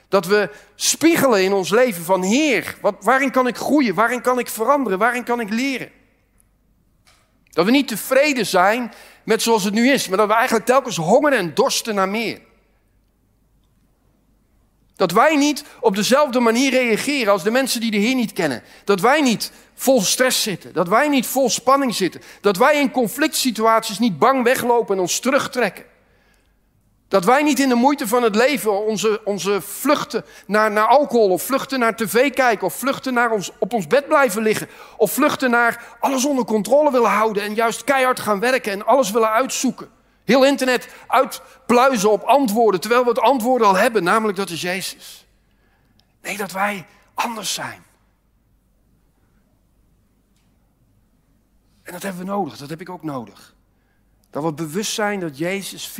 Dat 0.08 0.26
we 0.26 0.50
spiegelen 0.74 1.42
in 1.42 1.52
ons 1.52 1.70
leven 1.70 2.04
van 2.04 2.22
Heer, 2.22 2.76
wat, 2.80 2.94
waarin 3.00 3.30
kan 3.30 3.46
ik 3.46 3.56
groeien? 3.56 3.94
Waarin 3.94 4.20
kan 4.20 4.38
ik 4.38 4.48
veranderen? 4.48 4.98
Waarin 4.98 5.24
kan 5.24 5.40
ik 5.40 5.50
leren? 5.50 5.90
Dat 7.54 7.64
we 7.64 7.70
niet 7.70 7.88
tevreden 7.88 8.46
zijn 8.46 8.92
met 9.24 9.42
zoals 9.42 9.64
het 9.64 9.74
nu 9.74 9.90
is, 9.90 10.08
maar 10.08 10.18
dat 10.18 10.26
we 10.26 10.34
eigenlijk 10.34 10.66
telkens 10.66 10.96
hongeren 10.96 11.38
en 11.38 11.54
dorsten 11.54 11.94
naar 11.94 12.08
meer. 12.08 12.40
Dat 14.96 15.10
wij 15.10 15.36
niet 15.36 15.64
op 15.80 15.94
dezelfde 15.94 16.40
manier 16.40 16.70
reageren 16.70 17.32
als 17.32 17.42
de 17.42 17.50
mensen 17.50 17.80
die 17.80 17.90
de 17.90 17.96
Heer 17.96 18.14
niet 18.14 18.32
kennen. 18.32 18.62
Dat 18.84 19.00
wij 19.00 19.20
niet 19.20 19.52
vol 19.74 20.00
stress 20.00 20.42
zitten. 20.42 20.72
Dat 20.72 20.88
wij 20.88 21.08
niet 21.08 21.26
vol 21.26 21.50
spanning 21.50 21.94
zitten. 21.94 22.22
Dat 22.40 22.56
wij 22.56 22.80
in 22.80 22.90
conflict 22.90 23.36
situaties 23.36 23.98
niet 23.98 24.18
bang 24.18 24.42
weglopen 24.42 24.94
en 24.94 25.00
ons 25.00 25.18
terugtrekken. 25.18 25.84
Dat 27.14 27.24
wij 27.24 27.42
niet 27.42 27.60
in 27.60 27.68
de 27.68 27.74
moeite 27.74 28.08
van 28.08 28.22
het 28.22 28.34
leven 28.34 28.86
onze, 28.86 29.20
onze 29.24 29.60
vluchten 29.60 30.24
naar, 30.46 30.70
naar 30.70 30.86
alcohol 30.86 31.30
of 31.30 31.42
vluchten 31.42 31.78
naar 31.78 31.96
tv 31.96 32.32
kijken 32.32 32.66
of 32.66 32.74
vluchten 32.74 33.14
naar 33.14 33.30
ons, 33.30 33.50
op 33.58 33.72
ons 33.72 33.86
bed 33.86 34.06
blijven 34.06 34.42
liggen 34.42 34.68
of 34.96 35.12
vluchten 35.12 35.50
naar 35.50 35.96
alles 36.00 36.24
onder 36.24 36.44
controle 36.44 36.90
willen 36.90 37.10
houden 37.10 37.42
en 37.42 37.54
juist 37.54 37.84
keihard 37.84 38.20
gaan 38.20 38.40
werken 38.40 38.72
en 38.72 38.86
alles 38.86 39.10
willen 39.10 39.30
uitzoeken. 39.30 39.90
Heel 40.24 40.44
internet 40.44 40.88
uitpluizen 41.06 42.10
op 42.10 42.22
antwoorden 42.22 42.80
terwijl 42.80 43.02
we 43.02 43.08
het 43.08 43.20
antwoord 43.20 43.62
al 43.62 43.76
hebben, 43.76 44.04
namelijk 44.04 44.38
dat 44.38 44.50
is 44.50 44.60
Jezus. 44.60 45.26
Nee, 46.22 46.36
dat 46.36 46.52
wij 46.52 46.86
anders 47.14 47.54
zijn. 47.54 47.84
En 51.82 51.92
dat 51.92 52.02
hebben 52.02 52.20
we 52.20 52.30
nodig, 52.30 52.56
dat 52.56 52.68
heb 52.68 52.80
ik 52.80 52.88
ook 52.88 53.02
nodig. 53.02 53.53
Dat 54.34 54.42
we 54.42 54.52
bewust 54.52 54.92
zijn 54.92 55.20
dat 55.20 55.38
Jezus 55.38 55.90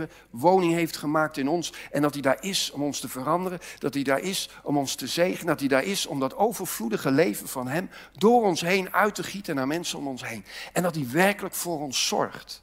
24-7 0.00 0.02
woning 0.30 0.72
heeft 0.72 0.96
gemaakt 0.96 1.36
in 1.36 1.48
ons. 1.48 1.72
En 1.90 2.02
dat 2.02 2.12
hij 2.12 2.22
daar 2.22 2.44
is 2.44 2.70
om 2.70 2.82
ons 2.82 3.00
te 3.00 3.08
veranderen. 3.08 3.58
Dat 3.78 3.94
hij 3.94 4.02
daar 4.02 4.20
is 4.20 4.50
om 4.62 4.76
ons 4.76 4.94
te 4.94 5.06
zegenen. 5.06 5.46
Dat 5.46 5.60
hij 5.60 5.68
daar 5.68 5.84
is 5.84 6.06
om 6.06 6.20
dat 6.20 6.36
overvloedige 6.36 7.10
leven 7.10 7.48
van 7.48 7.68
hem 7.68 7.90
door 8.12 8.42
ons 8.42 8.60
heen 8.60 8.94
uit 8.94 9.14
te 9.14 9.22
gieten 9.22 9.54
naar 9.54 9.66
mensen 9.66 9.98
om 9.98 10.06
ons 10.06 10.26
heen. 10.26 10.44
En 10.72 10.82
dat 10.82 10.94
hij 10.94 11.06
werkelijk 11.12 11.54
voor 11.54 11.80
ons 11.80 12.06
zorgt. 12.06 12.62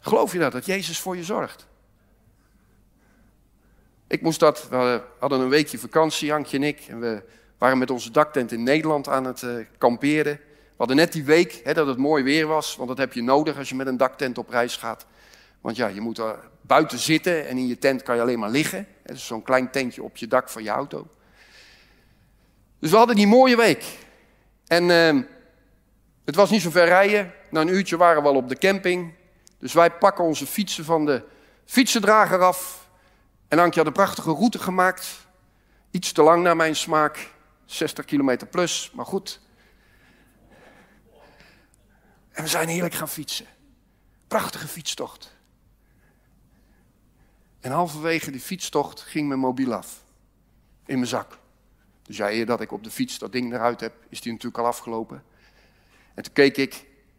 Geloof 0.00 0.32
je 0.32 0.38
dat? 0.38 0.52
Dat 0.52 0.66
Jezus 0.66 1.00
voor 1.00 1.16
je 1.16 1.24
zorgt? 1.24 1.66
Ik 4.06 4.22
moest 4.22 4.40
dat, 4.40 4.68
we 4.68 5.02
hadden 5.18 5.40
een 5.40 5.48
weekje 5.48 5.78
vakantie, 5.78 6.26
Jankje 6.26 6.56
en 6.56 6.62
ik. 6.62 6.80
En 6.88 7.00
we 7.00 7.22
waren 7.58 7.78
met 7.78 7.90
onze 7.90 8.10
daktent 8.10 8.52
in 8.52 8.62
Nederland 8.62 9.08
aan 9.08 9.24
het 9.24 9.42
uh, 9.42 9.64
kamperen. 9.78 10.40
Hadden 10.82 11.00
net 11.00 11.12
die 11.12 11.24
week 11.24 11.60
hè, 11.64 11.74
dat 11.74 11.86
het 11.86 11.98
mooi 11.98 12.22
weer 12.22 12.46
was, 12.46 12.76
want 12.76 12.88
dat 12.88 12.98
heb 12.98 13.12
je 13.12 13.22
nodig 13.22 13.58
als 13.58 13.68
je 13.68 13.74
met 13.74 13.86
een 13.86 13.96
daktent 13.96 14.38
op 14.38 14.48
reis 14.48 14.76
gaat. 14.76 15.06
Want 15.60 15.76
ja, 15.76 15.86
je 15.86 16.00
moet 16.00 16.18
er 16.18 16.38
buiten 16.60 16.98
zitten 16.98 17.48
en 17.48 17.58
in 17.58 17.66
je 17.66 17.78
tent 17.78 18.02
kan 18.02 18.14
je 18.14 18.20
alleen 18.20 18.38
maar 18.38 18.50
liggen. 18.50 18.86
Het 19.02 19.16
is 19.16 19.26
zo'n 19.26 19.42
klein 19.42 19.70
tentje 19.70 20.02
op 20.02 20.16
je 20.16 20.26
dak 20.26 20.48
van 20.48 20.62
je 20.62 20.70
auto. 20.70 21.06
Dus 22.78 22.90
we 22.90 22.96
hadden 22.96 23.16
die 23.16 23.26
mooie 23.26 23.56
week. 23.56 23.84
En 24.66 24.88
uh, 24.88 25.22
het 26.24 26.34
was 26.34 26.50
niet 26.50 26.62
zo 26.62 26.70
ver 26.70 26.84
rijden. 26.84 27.32
Na 27.50 27.60
een 27.60 27.74
uurtje 27.74 27.96
waren 27.96 28.22
we 28.22 28.28
al 28.28 28.36
op 28.36 28.48
de 28.48 28.58
camping. 28.58 29.14
Dus 29.58 29.72
wij 29.72 29.90
pakken 29.90 30.24
onze 30.24 30.46
fietsen 30.46 30.84
van 30.84 31.06
de 31.06 31.22
fietsendrager 31.64 32.40
af. 32.40 32.88
En 33.48 33.58
Ankje 33.58 33.78
had 33.78 33.88
een 33.88 33.94
prachtige 33.94 34.30
route 34.30 34.58
gemaakt. 34.58 35.26
Iets 35.90 36.12
te 36.12 36.22
lang 36.22 36.42
naar 36.42 36.56
mijn 36.56 36.76
smaak. 36.76 37.30
60 37.64 38.04
kilometer 38.04 38.46
plus, 38.46 38.90
maar 38.94 39.06
goed. 39.06 39.40
En 42.32 42.42
we 42.42 42.48
zijn 42.48 42.68
heerlijk 42.68 42.94
gaan 42.94 43.08
fietsen. 43.08 43.46
Prachtige 44.26 44.68
fietstocht. 44.68 45.36
En 47.60 47.70
halverwege 47.70 48.30
die 48.30 48.40
fietstocht 48.40 49.00
ging 49.00 49.28
mijn 49.28 49.40
mobiel 49.40 49.74
af. 49.74 50.04
In 50.86 50.94
mijn 50.94 51.06
zak. 51.06 51.38
Dus 52.02 52.16
ja, 52.16 52.30
eer 52.30 52.46
dat 52.46 52.60
ik 52.60 52.72
op 52.72 52.84
de 52.84 52.90
fiets 52.90 53.18
dat 53.18 53.32
ding 53.32 53.52
eruit 53.52 53.80
heb, 53.80 53.94
is 54.08 54.20
die 54.20 54.32
natuurlijk 54.32 54.58
al 54.58 54.66
afgelopen. 54.66 55.24
En 56.14 56.22
toen 56.22 56.32
keek 56.32 56.56
ik, 56.56 56.72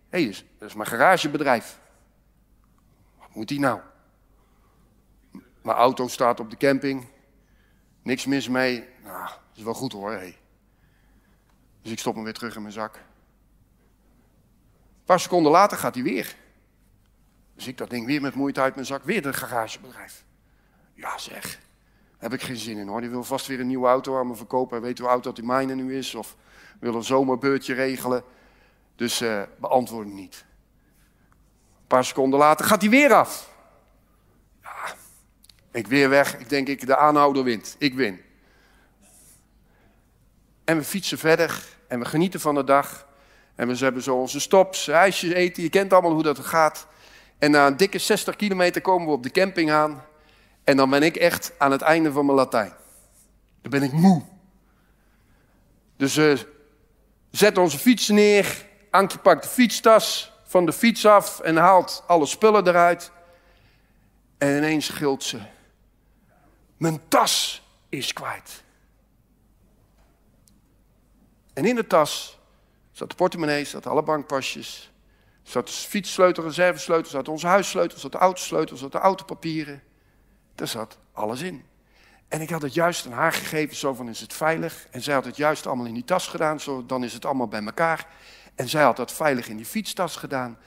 hé, 0.10 0.24
hey, 0.24 0.36
dat 0.58 0.70
is 0.70 0.76
mijn 0.76 0.90
garagebedrijf. 0.90 1.80
Wat 3.20 3.36
moet 3.36 3.48
die 3.48 3.60
nou? 3.60 3.80
Mijn 5.62 5.78
auto 5.78 6.08
staat 6.08 6.40
op 6.40 6.50
de 6.50 6.58
camping. 6.58 7.08
Niks 8.02 8.26
mis 8.26 8.48
mee. 8.48 8.88
Nou, 9.04 9.28
dat 9.28 9.40
is 9.56 9.64
wel 9.64 9.74
goed 9.74 9.92
hoor. 9.92 10.12
Hey. 10.12 10.38
Dus 11.82 11.92
ik 11.92 12.00
stop 12.00 12.16
hem 12.16 12.24
weer 12.24 12.34
terug 12.34 12.56
in 12.56 12.62
mijn 12.62 12.74
zak. 12.74 13.04
Een 15.04 15.10
paar 15.10 15.20
seconden 15.20 15.52
later 15.52 15.78
gaat 15.78 15.96
hij 15.96 16.04
weer. 16.04 16.36
Dus 17.56 17.68
ik 17.68 17.78
dat 17.78 17.90
ding 17.90 18.06
weer 18.06 18.22
met 18.22 18.36
moeite 18.36 18.62
uit 18.62 18.76
mijn 18.76 18.88
zak, 18.88 19.04
weer 19.04 19.26
het 19.26 19.36
garagebedrijf. 19.36 20.24
Ja 20.94 21.18
zeg, 21.18 21.60
heb 22.18 22.34
ik 22.34 22.42
geen 22.42 22.58
zin 22.58 22.78
in 22.78 22.88
hoor. 22.88 23.02
Die 23.02 23.10
wil 23.10 23.24
vast 23.24 23.48
weer 23.48 23.60
een 23.60 23.68
nieuwe 23.68 23.88
auto 23.88 24.20
aan 24.20 24.28
me 24.28 24.36
verkopen. 24.36 24.78
Hij 24.78 24.88
weet 24.88 25.00
hoe 25.00 25.08
oud 25.08 25.24
dat 25.24 25.36
die 25.36 25.46
mijne 25.46 25.76
nu 25.76 25.98
is. 25.98 26.16
Of 26.16 26.36
wil 26.80 26.96
een 26.96 27.04
zomerbeurtje 27.04 27.74
regelen. 27.74 28.24
Dus 28.96 29.22
uh, 29.22 29.42
beantwoord 29.58 30.08
niet. 30.08 30.46
Een 31.80 31.88
paar 31.88 32.06
seconden 32.06 32.40
later 32.40 32.66
gaat 32.66 32.82
hij 32.82 32.90
weer 32.90 33.14
af. 33.14 33.56
Ja, 34.62 34.96
ik 35.72 35.88
weer 35.88 36.10
weg. 36.10 36.38
Ik 36.38 36.50
denk, 36.50 36.68
ik, 36.68 36.86
de 36.86 36.98
aanhouder 36.98 37.44
wint. 37.44 37.76
Ik 37.80 37.94
win. 37.94 38.22
En 40.64 40.78
we 40.78 40.84
fietsen 40.84 41.18
verder 41.18 41.64
en 41.88 42.00
we 42.00 42.06
genieten 42.06 42.40
van 42.40 42.56
de 42.56 42.64
dag. 42.64 43.12
En 43.56 43.68
we 43.68 43.78
hebben 43.78 44.02
zo 44.02 44.16
onze 44.16 44.40
stops, 44.40 44.88
ijsjes 44.88 45.32
eten. 45.32 45.64
Je 45.64 45.70
kent 45.70 45.94
allemaal 45.94 46.12
hoe 46.12 46.24
dat 46.24 46.40
gaat. 46.40 46.88
En 47.38 47.52
na 47.52 47.68
een 47.68 47.78
dikke 47.78 47.98
60 47.98 48.36
kilometer 48.36 48.82
komen 48.82 49.08
we 49.08 49.14
op 49.14 49.24
de 49.24 49.32
camping 49.32 49.72
aan. 49.72 50.04
En 50.64 50.78
dan 50.78 50.90
ben 50.90 51.04
ik 51.04 51.16
echt 51.16 51.54
aan 51.58 51.72
het 51.72 51.82
einde 51.82 52.12
van 52.12 52.26
mijn 52.26 52.38
Latijn. 52.38 52.74
Dan 53.62 53.72
ben 53.72 53.84
ik 53.84 53.92
moe. 53.92 54.22
Dus 55.98 56.18
uh, 56.18 56.38
zetten 57.32 57.64
onze 57.64 57.78
fiets 57.78 58.08
neer. 58.08 58.66
Ankje 58.90 59.18
pakt 59.18 59.44
de 59.44 59.50
fietstas 59.50 60.32
van 60.44 60.66
de 60.66 60.74
fiets 60.74 61.06
af 61.06 61.40
en 61.40 61.56
haalt 61.56 62.04
alle 62.08 62.26
spullen 62.26 62.68
eruit. 62.68 63.12
En 64.38 64.58
ineens 64.58 64.90
gilt 64.90 65.24
ze. 65.24 65.40
Mijn 66.78 67.02
tas 67.08 67.64
is 67.90 68.14
kwijt. 68.14 68.64
En 71.54 71.66
in 71.66 71.76
de 71.76 71.88
tas 71.88 72.40
zat 72.94 73.10
de 73.10 73.16
portemonnee, 73.16 73.66
zat 73.66 73.88
alle 73.88 74.04
bankpasjes, 74.04 74.92
zat 75.42 75.68
de 75.68 75.74
fietssleutel, 75.74 76.44
reservesleutel, 76.44 77.12
zat 77.12 77.28
onze 77.28 77.48
huissleutel, 77.48 78.00
zat 78.00 78.12
de 78.12 78.18
autosleutel, 78.18 78.78
zat 78.78 78.92
de 78.92 78.98
autopapieren. 78.98 79.84
Daar 80.56 80.68
zat 80.68 80.98
alles 81.12 81.42
in. 81.42 81.66
En 82.28 82.42
ik 82.42 82.50
had 82.50 82.62
het 82.62 82.74
juist 82.74 83.06
aan 83.06 83.12
haar 83.12 83.34
gegeven, 83.34 83.76
zo 83.76 83.94
van 83.94 84.10
is 84.10 84.20
het 84.20 84.34
veilig. 84.34 84.88
En 84.92 85.02
zij 85.02 85.14
had 85.14 85.26
het 85.26 85.38
juist 85.38 85.68
allemaal 85.68 85.86
in 85.86 85.94
die 85.94 86.04
tas 86.04 86.28
gedaan, 86.28 86.60
zo 86.60 86.86
dan 86.86 87.04
is 87.04 87.14
het 87.14 87.26
allemaal 87.26 87.48
bij 87.48 87.64
elkaar. 87.64 88.08
En 88.56 88.70
zij 88.70 88.84
had 88.84 88.96
dat 88.96 89.12
veilig 89.12 89.48
in 89.48 89.58
die 89.58 89.66
fietstas 89.66 90.16
gedaan, 90.16 90.58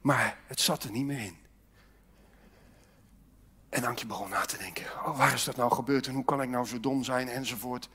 maar 0.00 0.38
het 0.46 0.60
zat 0.60 0.82
er 0.82 0.90
niet 0.90 1.04
meer 1.04 1.20
in. 1.20 1.36
En 3.68 3.84
Ankje 3.84 4.06
begon 4.06 4.28
na 4.28 4.44
te 4.44 4.58
denken, 4.58 4.84
oh, 4.84 5.18
waar 5.18 5.32
is 5.32 5.44
dat 5.44 5.56
nou 5.56 5.72
gebeurd 5.72 6.06
en 6.06 6.14
hoe 6.14 6.24
kan 6.24 6.42
ik 6.42 6.48
nou 6.48 6.66
zo 6.66 6.80
dom 6.80 7.04
zijn 7.04 7.28
enzovoort. 7.28 7.88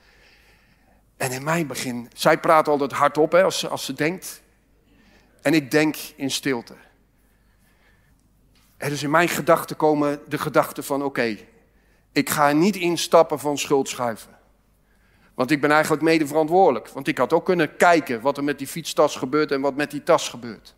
En 1.20 1.32
in 1.32 1.44
mijn 1.44 1.66
begin, 1.66 2.10
zij 2.14 2.38
praat 2.38 2.68
altijd 2.68 2.92
hardop 2.92 3.32
hè, 3.32 3.42
als, 3.42 3.58
ze, 3.58 3.68
als 3.68 3.84
ze 3.84 3.92
denkt. 3.92 4.42
En 5.42 5.54
ik 5.54 5.70
denk 5.70 5.96
in 6.16 6.30
stilte. 6.30 6.74
En 8.76 8.88
dus 8.88 9.02
in 9.02 9.10
mijn 9.10 9.28
gedachten 9.28 9.76
komen 9.76 10.20
de 10.28 10.38
gedachten 10.38 10.84
van 10.84 11.02
oké, 11.02 11.36
ik 12.12 12.30
ga 12.30 12.52
niet 12.52 12.76
instappen 12.76 13.38
van 13.38 13.58
schuld 13.58 13.88
schuiven. 13.88 14.38
Want 15.34 15.50
ik 15.50 15.60
ben 15.60 15.70
eigenlijk 15.70 16.02
mede 16.02 16.26
verantwoordelijk. 16.26 16.88
Want 16.88 17.08
ik 17.08 17.18
had 17.18 17.32
ook 17.32 17.44
kunnen 17.44 17.76
kijken 17.76 18.20
wat 18.20 18.36
er 18.36 18.44
met 18.44 18.58
die 18.58 18.66
fietstas 18.66 19.16
gebeurt 19.16 19.52
en 19.52 19.60
wat 19.60 19.74
met 19.74 19.90
die 19.90 20.02
tas 20.02 20.28
gebeurt. 20.28 20.74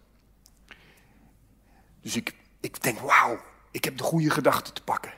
Dus 2.01 2.17
ik, 2.17 2.35
ik 2.61 2.83
denk, 2.83 2.99
wauw, 2.99 3.41
ik 3.71 3.85
heb 3.85 3.97
de 3.97 4.05
goede 4.05 4.31
gedachten 4.31 4.75
te 4.75 4.83
pakken. 4.83 5.13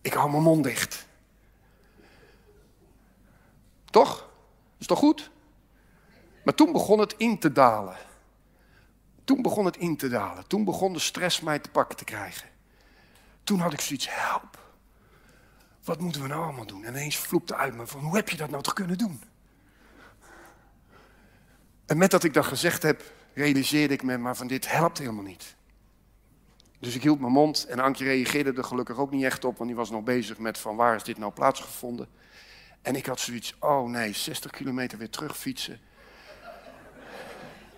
Ik 0.00 0.12
hou 0.12 0.30
mijn 0.30 0.42
mond 0.42 0.64
dicht. 0.64 1.06
Toch? 3.90 4.25
Is 4.78 4.86
toch 4.86 4.98
goed? 4.98 5.30
Maar 6.44 6.54
toen 6.54 6.72
begon 6.72 6.98
het 6.98 7.14
in 7.16 7.38
te 7.38 7.52
dalen. 7.52 7.96
Toen 9.24 9.42
begon 9.42 9.64
het 9.64 9.76
in 9.76 9.96
te 9.96 10.08
dalen. 10.08 10.46
Toen 10.46 10.64
begon 10.64 10.92
de 10.92 10.98
stress 10.98 11.40
mij 11.40 11.58
te 11.58 11.70
pakken 11.70 11.96
te 11.96 12.04
krijgen. 12.04 12.48
Toen 13.44 13.58
had 13.58 13.72
ik 13.72 13.80
zoiets, 13.80 14.06
help. 14.10 14.58
Wat 15.84 16.00
moeten 16.00 16.22
we 16.22 16.28
nou 16.28 16.42
allemaal 16.42 16.66
doen? 16.66 16.84
En 16.84 16.94
ineens 16.94 17.16
vloepte 17.16 17.54
uit 17.54 17.74
me 17.74 17.86
van, 17.86 18.00
hoe 18.00 18.16
heb 18.16 18.28
je 18.28 18.36
dat 18.36 18.50
nou 18.50 18.62
toch 18.62 18.72
kunnen 18.72 18.98
doen? 18.98 19.20
En 21.86 21.98
met 21.98 22.10
dat 22.10 22.24
ik 22.24 22.34
dat 22.34 22.46
gezegd 22.46 22.82
heb, 22.82 23.12
realiseerde 23.34 23.94
ik 23.94 24.02
me, 24.02 24.18
maar 24.18 24.36
van 24.36 24.46
dit 24.46 24.70
helpt 24.70 24.98
helemaal 24.98 25.22
niet. 25.22 25.54
Dus 26.78 26.94
ik 26.94 27.02
hield 27.02 27.20
mijn 27.20 27.32
mond 27.32 27.64
en 27.64 27.78
Ankje 27.78 28.04
reageerde 28.04 28.52
er 28.52 28.64
gelukkig 28.64 28.98
ook 28.98 29.10
niet 29.10 29.24
echt 29.24 29.44
op, 29.44 29.56
want 29.56 29.68
die 29.68 29.78
was 29.78 29.90
nog 29.90 30.02
bezig 30.02 30.38
met 30.38 30.58
van 30.58 30.76
waar 30.76 30.94
is 30.94 31.02
dit 31.02 31.18
nou 31.18 31.32
plaatsgevonden. 31.32 32.08
En 32.86 32.96
ik 32.96 33.06
had 33.06 33.20
zoiets, 33.20 33.54
oh 33.58 33.88
nee, 33.88 34.12
60 34.12 34.50
kilometer 34.50 34.98
weer 34.98 35.10
terug 35.10 35.38
fietsen. 35.38 35.80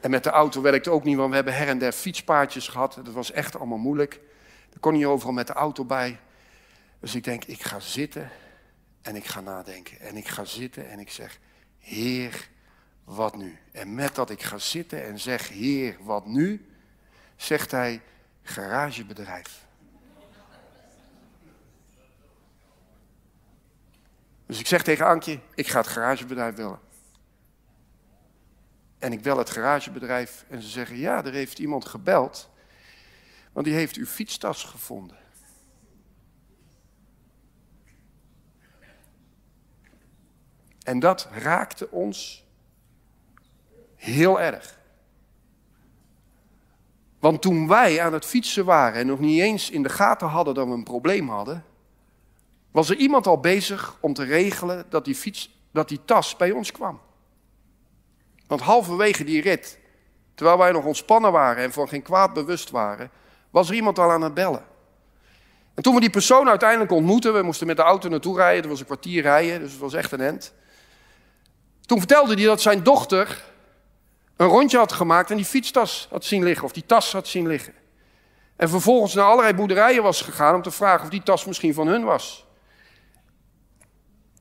En 0.01 0.11
met 0.11 0.25
de 0.25 0.31
auto 0.31 0.61
werkte 0.61 0.91
ook 0.91 1.05
niet, 1.05 1.17
want 1.17 1.29
we 1.29 1.35
hebben 1.35 1.55
her 1.55 1.69
en 1.69 1.79
der 1.79 1.93
fietspaardjes 1.93 2.69
gehad. 2.69 2.95
Dat 2.95 3.15
was 3.15 3.33
echt 3.33 3.57
allemaal 3.57 3.79
moeilijk. 3.79 4.21
Daar 4.71 4.81
kon 4.81 4.93
niet 4.93 5.05
overal 5.05 5.33
met 5.33 5.47
de 5.47 5.53
auto 5.53 5.85
bij. 5.85 6.21
Dus 7.01 7.15
ik 7.15 7.25
denk, 7.25 7.45
ik 7.45 7.63
ga 7.63 7.81
zitten 7.81 8.31
en 9.03 9.17
ik 9.17 9.25
ga 9.25 9.41
nadenken. 9.41 10.01
En 10.01 10.17
ik 10.17 10.29
ga 10.29 10.45
zitten 10.45 10.91
en 10.91 10.99
ik 10.99 11.11
zeg, 11.11 11.39
Heer, 11.79 12.49
wat 13.05 13.37
nu? 13.37 13.59
En 13.73 13.95
met 13.95 14.15
dat 14.15 14.31
ik 14.31 14.43
ga 14.43 14.59
zitten 14.59 15.05
en 15.05 15.19
zeg, 15.19 15.49
Heer, 15.49 15.97
wat 16.01 16.27
nu? 16.27 16.67
Zegt 17.37 17.71
hij, 17.71 18.03
garagebedrijf. 18.43 19.67
Dus 24.49 24.59
ik 24.59 24.67
zeg 24.67 24.83
tegen 24.83 25.07
Ankje, 25.07 25.41
ik 25.55 25.69
ga 25.69 25.79
het 25.79 25.87
garagebedrijf 25.87 26.55
bellen. 26.55 26.79
En 28.99 29.13
ik 29.13 29.23
bel 29.23 29.39
het 29.39 29.51
garagebedrijf 29.51 30.45
en 30.49 30.63
ze 30.63 30.69
zeggen, 30.69 30.97
ja, 30.97 31.25
er 31.25 31.33
heeft 31.33 31.59
iemand 31.59 31.85
gebeld, 31.85 32.51
want 33.53 33.67
die 33.67 33.75
heeft 33.75 33.97
uw 33.97 34.07
fietstas 34.07 34.65
gevonden. 34.65 35.17
En 40.83 40.99
dat 40.99 41.29
raakte 41.33 41.91
ons 41.91 42.47
heel 43.95 44.41
erg. 44.41 44.79
Want 47.19 47.43
toen 47.43 47.69
wij 47.69 48.03
aan 48.03 48.13
het 48.13 48.25
fietsen 48.25 48.65
waren 48.65 49.01
en 49.01 49.07
nog 49.07 49.19
niet 49.19 49.41
eens 49.41 49.71
in 49.71 49.83
de 49.83 49.89
gaten 49.89 50.29
hadden 50.29 50.55
dat 50.55 50.67
we 50.67 50.73
een 50.73 50.85
probleem 50.85 51.29
hadden, 51.29 51.65
was 52.79 52.91
er 52.91 52.97
iemand 52.97 53.27
al 53.27 53.41
bezig 53.41 53.97
om 54.01 54.15
te 54.15 54.25
regelen 54.25 54.87
dat 54.89 55.05
die, 55.05 55.15
fiets, 55.15 55.51
dat 55.73 55.89
die 55.89 56.01
tas 56.05 56.37
bij 56.37 56.51
ons 56.51 56.73
kwam. 56.73 57.01
Want 58.47 58.61
halverwege 58.61 59.25
die 59.25 59.43
rit, 59.43 59.79
terwijl 60.35 60.59
wij 60.59 60.73
nog 60.73 60.85
ontspannen 60.85 61.33
waren 61.33 61.63
en 61.65 61.73
van 61.73 61.89
geen 61.89 62.03
kwaad 62.03 62.33
bewust 62.33 62.71
waren, 62.71 63.11
was 63.51 63.69
er 63.69 63.75
iemand 63.75 63.99
al 63.99 64.11
aan 64.11 64.23
het 64.23 64.35
bellen. 64.35 64.65
En 65.75 65.83
toen 65.83 65.95
we 65.95 66.01
die 66.01 66.11
persoon 66.11 66.49
uiteindelijk 66.49 66.91
ontmoetten, 66.91 67.35
we 67.35 67.43
moesten 67.43 67.67
met 67.67 67.77
de 67.77 67.83
auto 67.83 68.09
naartoe 68.09 68.37
rijden, 68.37 68.63
dat 68.63 68.71
was 68.71 68.81
een 68.81 68.87
kwartier 68.87 69.23
rijden, 69.23 69.61
dus 69.61 69.71
het 69.71 69.81
was 69.81 69.95
echt 69.95 70.13
een 70.13 70.21
end. 70.21 70.55
Toen 71.81 71.99
vertelde 71.99 72.35
hij 72.35 72.45
dat 72.45 72.61
zijn 72.61 72.83
dochter 72.83 73.45
een 74.37 74.49
rondje 74.49 74.79
had 74.79 74.93
gemaakt 74.93 75.31
en 75.31 75.37
die 75.37 75.45
fietstas 75.45 76.07
had 76.11 76.25
zien 76.25 76.45
liggen, 76.45 76.65
of 76.65 76.73
die 76.73 76.87
tas 76.87 77.13
had 77.13 77.27
zien 77.27 77.47
liggen. 77.47 77.75
En 78.57 78.69
vervolgens 78.69 79.15
naar 79.15 79.25
allerlei 79.25 79.55
boerderijen 79.55 80.03
was 80.03 80.21
gegaan 80.21 80.55
om 80.55 80.63
te 80.63 80.71
vragen 80.71 81.05
of 81.05 81.11
die 81.11 81.23
tas 81.23 81.45
misschien 81.45 81.75
van 81.75 81.87
hun 81.87 82.05
was. 82.05 82.47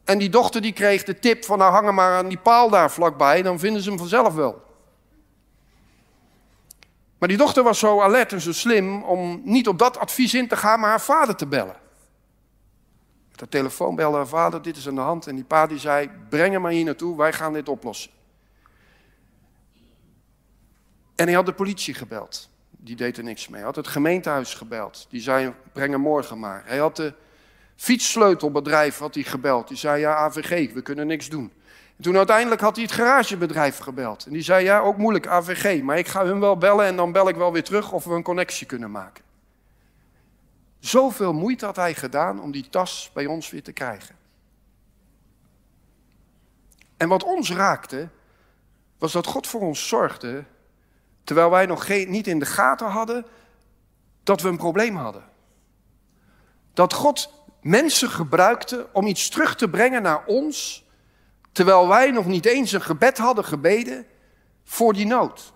En 0.08 0.18
die 0.18 0.30
dochter 0.30 0.62
die 0.62 0.74
kreeg 0.74 1.04
de 1.04 1.20
tip 1.20 1.46
van 1.46 1.58
nou 1.58 1.72
hangen 1.72 1.94
maar 1.94 2.18
aan 2.18 2.28
die 2.28 2.38
paal 2.38 2.70
daar 2.70 2.92
vlakbij, 2.92 3.42
dan 3.42 3.60
vinden 3.60 3.82
ze 3.82 3.90
hem 3.90 3.98
vanzelf 3.98 4.34
wel. 4.34 4.62
Maar 7.18 7.28
die 7.28 7.38
dochter 7.38 7.64
was 7.64 7.80
zo 7.80 8.02
alert 8.02 8.34
en 8.34 8.42
zo 8.42 8.52
slim 8.52 9.04
om 9.04 9.42
niet 9.44 9.68
op 9.68 9.80
dat 9.80 9.98
advies 9.98 10.34
in 10.34 10.48
te 10.48 10.58
gaan, 10.58 10.80
maar 10.80 10.90
haar 10.90 11.02
vader 11.02 11.36
te 11.36 11.48
bellen. 11.48 11.76
Met 13.30 13.40
de 13.40 13.48
telefoon 13.50 13.96
belde 13.96 14.18
haar 14.18 14.28
vader, 14.28 14.62
dit 14.62 14.78
is 14.78 14.88
aan 14.88 14.96
de 14.96 15.02
hand. 15.02 15.28
En 15.28 15.36
die 15.36 15.44
pa 15.44 15.68
die 15.68 15.80
zei, 15.80 16.10
breng 16.30 16.52
hem 16.52 16.62
maar 16.62 16.72
hier 16.72 16.86
naartoe, 16.86 17.18
wij 17.18 17.34
gaan 17.34 17.54
dit 17.54 17.70
oplossen. 17.70 18.12
En 21.16 21.26
hij 21.26 21.34
had 21.34 21.46
de 21.46 21.54
politie 21.54 21.94
gebeld. 21.94 22.50
Die 22.70 22.96
deed 22.96 23.18
er 23.18 23.24
niks 23.24 23.48
mee. 23.48 23.58
Hij 23.58 23.66
had 23.66 23.76
het 23.76 23.88
gemeentehuis 23.88 24.54
gebeld. 24.54 25.08
Die 25.10 25.22
zei, 25.22 25.54
breng 25.74 25.92
hem 25.92 26.02
morgen 26.02 26.40
maar. 26.40 26.64
Hij 26.66 26.78
had 26.78 26.96
de 26.96 27.14
fietssleutelbedrijf 27.78 28.98
had 28.98 29.14
hij 29.14 29.24
gebeld. 29.24 29.68
Die 29.68 29.78
zei, 29.78 30.00
ja 30.00 30.16
AVG, 30.16 30.74
we 30.74 30.82
kunnen 30.82 31.08
niks 31.08 31.30
doen. 31.30 31.52
En 31.98 32.04
toen 32.04 32.18
uiteindelijk 32.18 32.62
had 32.62 32.76
hij 32.76 32.86
het 32.86 32.94
garagebedrijf 32.94 33.78
gebeld. 33.78 34.26
En 34.26 34.32
die 34.32 34.42
zei, 34.42 34.64
ja 34.64 34.80
ook 34.80 34.98
moeilijk 34.98 35.28
AVG, 35.28 35.82
maar 35.82 35.98
ik 35.98 36.08
ga 36.08 36.26
hun 36.26 36.40
wel 36.40 36.58
bellen 36.58 36.86
en 36.86 36.96
dan 36.96 37.12
bel 37.12 37.30
ik 37.30 37.36
wel 37.36 37.52
weer 37.52 37.64
terug 37.64 37.92
of 37.92 38.04
we 38.04 38.14
een 38.14 38.24
connectie 38.24 38.68
kunnen 38.68 38.92
maken. 38.92 39.24
Zoveel 40.80 41.34
moeite 41.34 41.66
had 41.66 41.76
hij 41.76 41.94
gedaan 41.94 42.42
om 42.42 42.52
die 42.52 42.70
tas 42.70 43.10
bij 43.14 43.26
ons 43.26 43.50
weer 43.50 43.64
te 43.64 43.72
krijgen. 43.72 44.16
En 46.98 47.08
wat 47.08 47.24
ons 47.24 47.52
raakte, 47.52 48.10
was 48.98 49.12
dat 49.12 49.26
God 49.26 49.48
voor 49.48 49.62
ons 49.62 49.88
zorgde, 49.88 50.44
terwijl 51.24 51.50
wij 51.50 51.66
nog 51.66 51.86
geen, 51.86 52.10
niet 52.10 52.28
in 52.28 52.40
de 52.40 52.46
gaten 52.46 52.88
hadden 52.88 53.26
dat 54.24 54.42
we 54.42 54.50
een 54.50 54.58
probleem 54.58 54.96
hadden. 54.96 55.24
Dat 56.74 56.94
God 56.94 57.37
mensen 57.68 58.10
gebruikte 58.10 58.88
om 58.92 59.08
iets 59.08 59.30
terug 59.30 59.56
te 59.56 59.70
brengen 59.70 60.02
naar 60.02 60.26
ons, 60.26 60.86
terwijl 61.52 61.88
wij 61.88 62.12
nog 62.12 62.26
niet 62.26 62.46
eens 62.46 62.72
een 62.72 62.82
gebed 62.82 63.18
hadden 63.18 63.46
gebeden 63.46 64.06
voor 64.64 64.94
die 64.94 65.06
nood. 65.06 65.54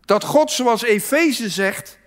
Dat 0.00 0.24
God, 0.24 0.50
zoals 0.50 0.82
Efeze 0.82 1.48
zegt, 1.48 1.98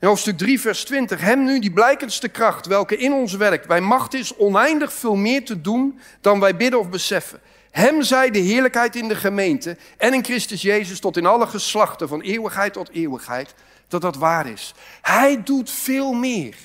in 0.00 0.08
hoofdstuk 0.08 0.38
3, 0.38 0.60
vers 0.60 0.84
20, 0.84 1.20
hem 1.20 1.44
nu 1.44 1.58
die 1.58 1.72
blijkendste 1.72 2.28
kracht, 2.28 2.66
welke 2.66 2.96
in 2.96 3.12
ons 3.12 3.34
werkt, 3.34 3.66
bij 3.66 3.80
macht 3.80 4.14
is 4.14 4.36
oneindig 4.36 4.92
veel 4.92 5.14
meer 5.14 5.44
te 5.44 5.60
doen 5.60 6.00
dan 6.20 6.40
wij 6.40 6.56
bidden 6.56 6.80
of 6.80 6.88
beseffen. 6.88 7.40
Hem 7.70 8.02
zij 8.02 8.30
de 8.30 8.38
heerlijkheid 8.38 8.96
in 8.96 9.08
de 9.08 9.16
gemeente 9.16 9.76
en 9.98 10.14
in 10.14 10.24
Christus 10.24 10.62
Jezus 10.62 11.00
tot 11.00 11.16
in 11.16 11.26
alle 11.26 11.46
geslachten, 11.46 12.08
van 12.08 12.20
eeuwigheid 12.20 12.72
tot 12.72 12.90
eeuwigheid, 12.90 13.54
dat 13.88 14.00
dat 14.00 14.16
waar 14.16 14.46
is. 14.46 14.74
Hij 15.02 15.42
doet 15.42 15.70
veel 15.70 16.12
meer. 16.12 16.56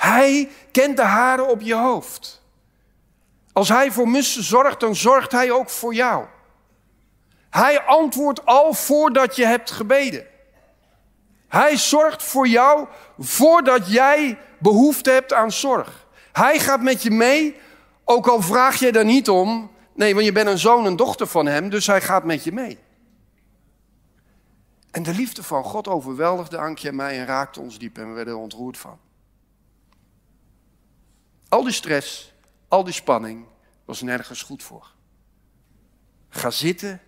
Hij 0.00 0.48
kent 0.70 0.96
de 0.96 1.02
haren 1.02 1.48
op 1.48 1.60
je 1.60 1.74
hoofd. 1.74 2.42
Als 3.52 3.68
hij 3.68 3.90
voor 3.90 4.08
mussen 4.08 4.42
zorgt, 4.42 4.80
dan 4.80 4.96
zorgt 4.96 5.32
hij 5.32 5.50
ook 5.50 5.70
voor 5.70 5.94
jou. 5.94 6.24
Hij 7.50 7.80
antwoordt 7.80 8.46
al 8.46 8.74
voordat 8.74 9.36
je 9.36 9.46
hebt 9.46 9.70
gebeden. 9.70 10.26
Hij 11.48 11.76
zorgt 11.76 12.22
voor 12.22 12.48
jou 12.48 12.86
voordat 13.18 13.92
jij 13.92 14.38
behoefte 14.58 15.10
hebt 15.10 15.32
aan 15.32 15.52
zorg. 15.52 16.06
Hij 16.32 16.58
gaat 16.58 16.82
met 16.82 17.02
je 17.02 17.10
mee, 17.10 17.56
ook 18.04 18.26
al 18.26 18.42
vraag 18.42 18.78
je 18.78 18.92
daar 18.92 19.04
niet 19.04 19.28
om. 19.28 19.70
Nee, 19.94 20.14
want 20.14 20.26
je 20.26 20.32
bent 20.32 20.48
een 20.48 20.58
zoon 20.58 20.86
en 20.86 20.96
dochter 20.96 21.26
van 21.26 21.46
hem, 21.46 21.68
dus 21.68 21.86
hij 21.86 22.00
gaat 22.00 22.24
met 22.24 22.44
je 22.44 22.52
mee. 22.52 22.78
En 24.90 25.02
de 25.02 25.14
liefde 25.14 25.42
van 25.42 25.64
God 25.64 25.88
overweldigde 25.88 26.58
Ankje 26.58 26.88
en 26.88 26.96
mij 26.96 27.18
en 27.18 27.26
raakte 27.26 27.60
ons 27.60 27.78
diep 27.78 27.98
en 27.98 28.08
we 28.08 28.14
werden 28.14 28.34
er 28.34 28.40
ontroerd 28.40 28.78
van. 28.78 28.98
Al 31.50 31.62
die 31.62 31.72
stress, 31.72 32.32
al 32.68 32.84
die 32.84 32.92
spanning 32.92 33.46
was 33.84 34.02
nergens 34.02 34.42
goed 34.42 34.62
voor. 34.62 34.94
Ga 36.28 36.50
zitten 36.50 37.00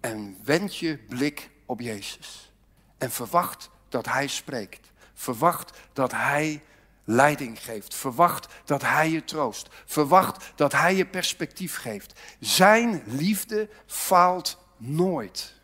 en 0.00 0.36
wend 0.44 0.76
je 0.76 0.98
blik 0.98 1.50
op 1.66 1.80
Jezus. 1.80 2.52
En 2.98 3.10
verwacht 3.10 3.70
dat 3.88 4.06
Hij 4.06 4.26
spreekt. 4.26 4.90
Verwacht 5.14 5.78
dat 5.92 6.12
Hij 6.12 6.62
leiding 7.04 7.62
geeft. 7.62 7.94
Verwacht 7.94 8.46
dat 8.64 8.82
Hij 8.82 9.10
je 9.10 9.24
troost. 9.24 9.68
Verwacht 9.84 10.52
dat 10.56 10.72
Hij 10.72 10.94
je 10.94 11.06
perspectief 11.06 11.76
geeft. 11.76 12.20
Zijn 12.40 13.02
liefde 13.06 13.68
faalt 13.86 14.58
nooit. 14.76 15.57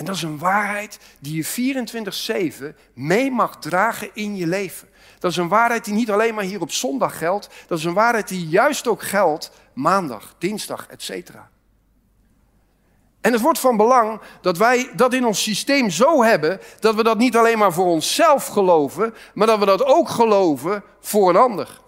En 0.00 0.06
dat 0.06 0.14
is 0.14 0.22
een 0.22 0.38
waarheid 0.38 0.98
die 1.18 1.44
je 1.44 1.74
24-7 2.72 2.76
mee 2.94 3.30
mag 3.30 3.58
dragen 3.58 4.10
in 4.14 4.36
je 4.36 4.46
leven. 4.46 4.88
Dat 5.18 5.30
is 5.30 5.36
een 5.36 5.48
waarheid 5.48 5.84
die 5.84 5.94
niet 5.94 6.10
alleen 6.10 6.34
maar 6.34 6.44
hier 6.44 6.60
op 6.60 6.72
zondag 6.72 7.18
geldt. 7.18 7.48
Dat 7.66 7.78
is 7.78 7.84
een 7.84 7.94
waarheid 7.94 8.28
die 8.28 8.48
juist 8.48 8.88
ook 8.88 9.02
geldt 9.02 9.50
maandag, 9.72 10.34
dinsdag, 10.38 10.86
etc. 10.86 11.30
En 13.20 13.32
het 13.32 13.40
wordt 13.40 13.58
van 13.58 13.76
belang 13.76 14.20
dat 14.40 14.58
wij 14.58 14.90
dat 14.96 15.14
in 15.14 15.26
ons 15.26 15.42
systeem 15.42 15.90
zo 15.90 16.22
hebben 16.22 16.60
dat 16.78 16.94
we 16.94 17.02
dat 17.02 17.18
niet 17.18 17.36
alleen 17.36 17.58
maar 17.58 17.72
voor 17.72 17.86
onszelf 17.86 18.46
geloven, 18.46 19.14
maar 19.34 19.46
dat 19.46 19.58
we 19.58 19.66
dat 19.66 19.84
ook 19.84 20.08
geloven 20.08 20.84
voor 21.00 21.28
een 21.28 21.36
ander. 21.36 21.80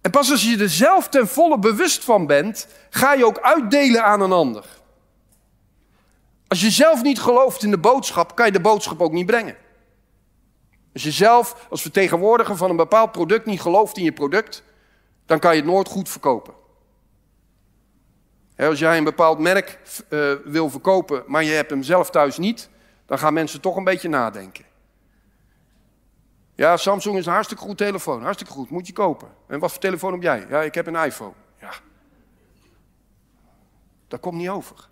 En 0.00 0.10
pas 0.10 0.30
als 0.30 0.44
je 0.44 0.58
er 0.58 0.70
zelf 0.70 1.08
ten 1.08 1.28
volle 1.28 1.58
bewust 1.58 2.04
van 2.04 2.26
bent, 2.26 2.66
ga 2.90 3.12
je 3.12 3.26
ook 3.26 3.40
uitdelen 3.40 4.04
aan 4.04 4.20
een 4.20 4.32
ander. 4.32 4.77
Als 6.48 6.60
je 6.60 6.70
zelf 6.70 7.02
niet 7.02 7.20
gelooft 7.20 7.62
in 7.62 7.70
de 7.70 7.78
boodschap, 7.78 8.34
kan 8.34 8.46
je 8.46 8.52
de 8.52 8.60
boodschap 8.60 9.00
ook 9.00 9.12
niet 9.12 9.26
brengen. 9.26 9.56
Als 10.92 11.02
je 11.02 11.10
zelf 11.10 11.66
als 11.70 11.82
vertegenwoordiger 11.82 12.56
van 12.56 12.70
een 12.70 12.76
bepaald 12.76 13.12
product 13.12 13.46
niet 13.46 13.60
gelooft 13.60 13.96
in 13.96 14.04
je 14.04 14.12
product, 14.12 14.62
dan 15.26 15.38
kan 15.38 15.54
je 15.54 15.60
het 15.60 15.70
nooit 15.70 15.88
goed 15.88 16.08
verkopen. 16.08 16.54
Als 18.56 18.78
jij 18.78 18.98
een 18.98 19.04
bepaald 19.04 19.38
merk 19.38 19.78
uh, 20.10 20.32
wil 20.44 20.70
verkopen, 20.70 21.24
maar 21.26 21.44
je 21.44 21.52
hebt 21.52 21.70
hem 21.70 21.82
zelf 21.82 22.10
thuis 22.10 22.38
niet, 22.38 22.68
dan 23.06 23.18
gaan 23.18 23.32
mensen 23.32 23.60
toch 23.60 23.76
een 23.76 23.84
beetje 23.84 24.08
nadenken. 24.08 24.64
Ja, 26.54 26.76
Samsung 26.76 27.16
is 27.16 27.26
een 27.26 27.32
hartstikke 27.32 27.62
goed 27.62 27.76
telefoon. 27.76 28.22
Hartstikke 28.22 28.52
goed, 28.52 28.70
moet 28.70 28.86
je 28.86 28.92
kopen. 28.92 29.28
En 29.46 29.58
wat 29.58 29.70
voor 29.70 29.80
telefoon 29.80 30.12
heb 30.12 30.22
jij? 30.22 30.46
Ja, 30.48 30.62
ik 30.62 30.74
heb 30.74 30.86
een 30.86 31.04
iPhone. 31.04 31.32
Ja. 31.60 31.72
Dat 34.08 34.20
komt 34.20 34.34
niet 34.34 34.48
over. 34.48 34.87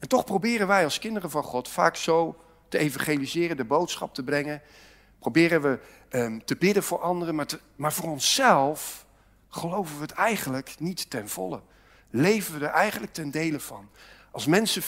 En 0.00 0.08
toch 0.08 0.24
proberen 0.24 0.66
wij 0.66 0.84
als 0.84 0.98
kinderen 0.98 1.30
van 1.30 1.42
God 1.42 1.68
vaak 1.68 1.96
zo 1.96 2.36
te 2.68 2.78
evangeliseren, 2.78 3.56
de 3.56 3.64
boodschap 3.64 4.14
te 4.14 4.24
brengen. 4.24 4.62
Proberen 5.18 5.62
we 5.62 5.78
um, 6.10 6.44
te 6.44 6.56
bidden 6.56 6.82
voor 6.82 7.00
anderen, 7.00 7.34
maar, 7.34 7.46
maar 7.76 7.92
voor 7.92 8.10
onszelf 8.10 9.06
geloven 9.48 9.96
we 9.96 10.02
het 10.02 10.12
eigenlijk 10.12 10.74
niet 10.78 11.10
ten 11.10 11.28
volle 11.28 11.60
leven 12.10 12.58
we 12.58 12.66
er 12.66 12.72
eigenlijk 12.72 13.12
ten 13.12 13.30
dele 13.30 13.60
van. 13.60 13.88
Als 14.32 14.46
mensen 14.46 14.82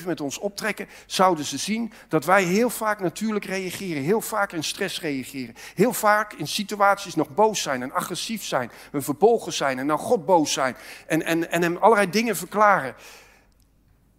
24-7 0.00 0.06
met 0.06 0.20
ons 0.20 0.38
optrekken, 0.38 0.88
zouden 1.06 1.44
ze 1.44 1.58
zien 1.58 1.92
dat 2.08 2.24
wij 2.24 2.42
heel 2.42 2.70
vaak 2.70 3.00
natuurlijk 3.00 3.44
reageren, 3.44 4.02
heel 4.02 4.20
vaak 4.20 4.52
in 4.52 4.64
stress 4.64 5.00
reageren, 5.00 5.54
heel 5.74 5.92
vaak 5.92 6.32
in 6.32 6.46
situaties 6.46 7.14
nog 7.14 7.34
boos 7.34 7.62
zijn 7.62 7.82
en 7.82 7.92
agressief 7.92 8.44
zijn, 8.44 8.70
en 8.92 9.02
verbolgen 9.02 9.52
zijn 9.52 9.78
en 9.78 9.86
naar 9.86 9.98
God 9.98 10.26
boos 10.26 10.52
zijn 10.52 10.76
en, 11.06 11.22
en, 11.22 11.50
en 11.50 11.62
hem 11.62 11.76
allerlei 11.76 12.10
dingen 12.10 12.36
verklaren. 12.36 12.94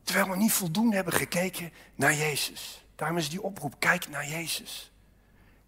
Terwijl 0.09 0.29
we 0.29 0.37
niet 0.37 0.51
voldoende 0.51 0.95
hebben 0.95 1.13
gekeken 1.13 1.71
naar 1.95 2.13
Jezus. 2.13 2.85
Daarom 2.95 3.17
is 3.17 3.29
die 3.29 3.41
oproep, 3.41 3.75
kijk 3.79 4.09
naar 4.09 4.27
Jezus. 4.27 4.91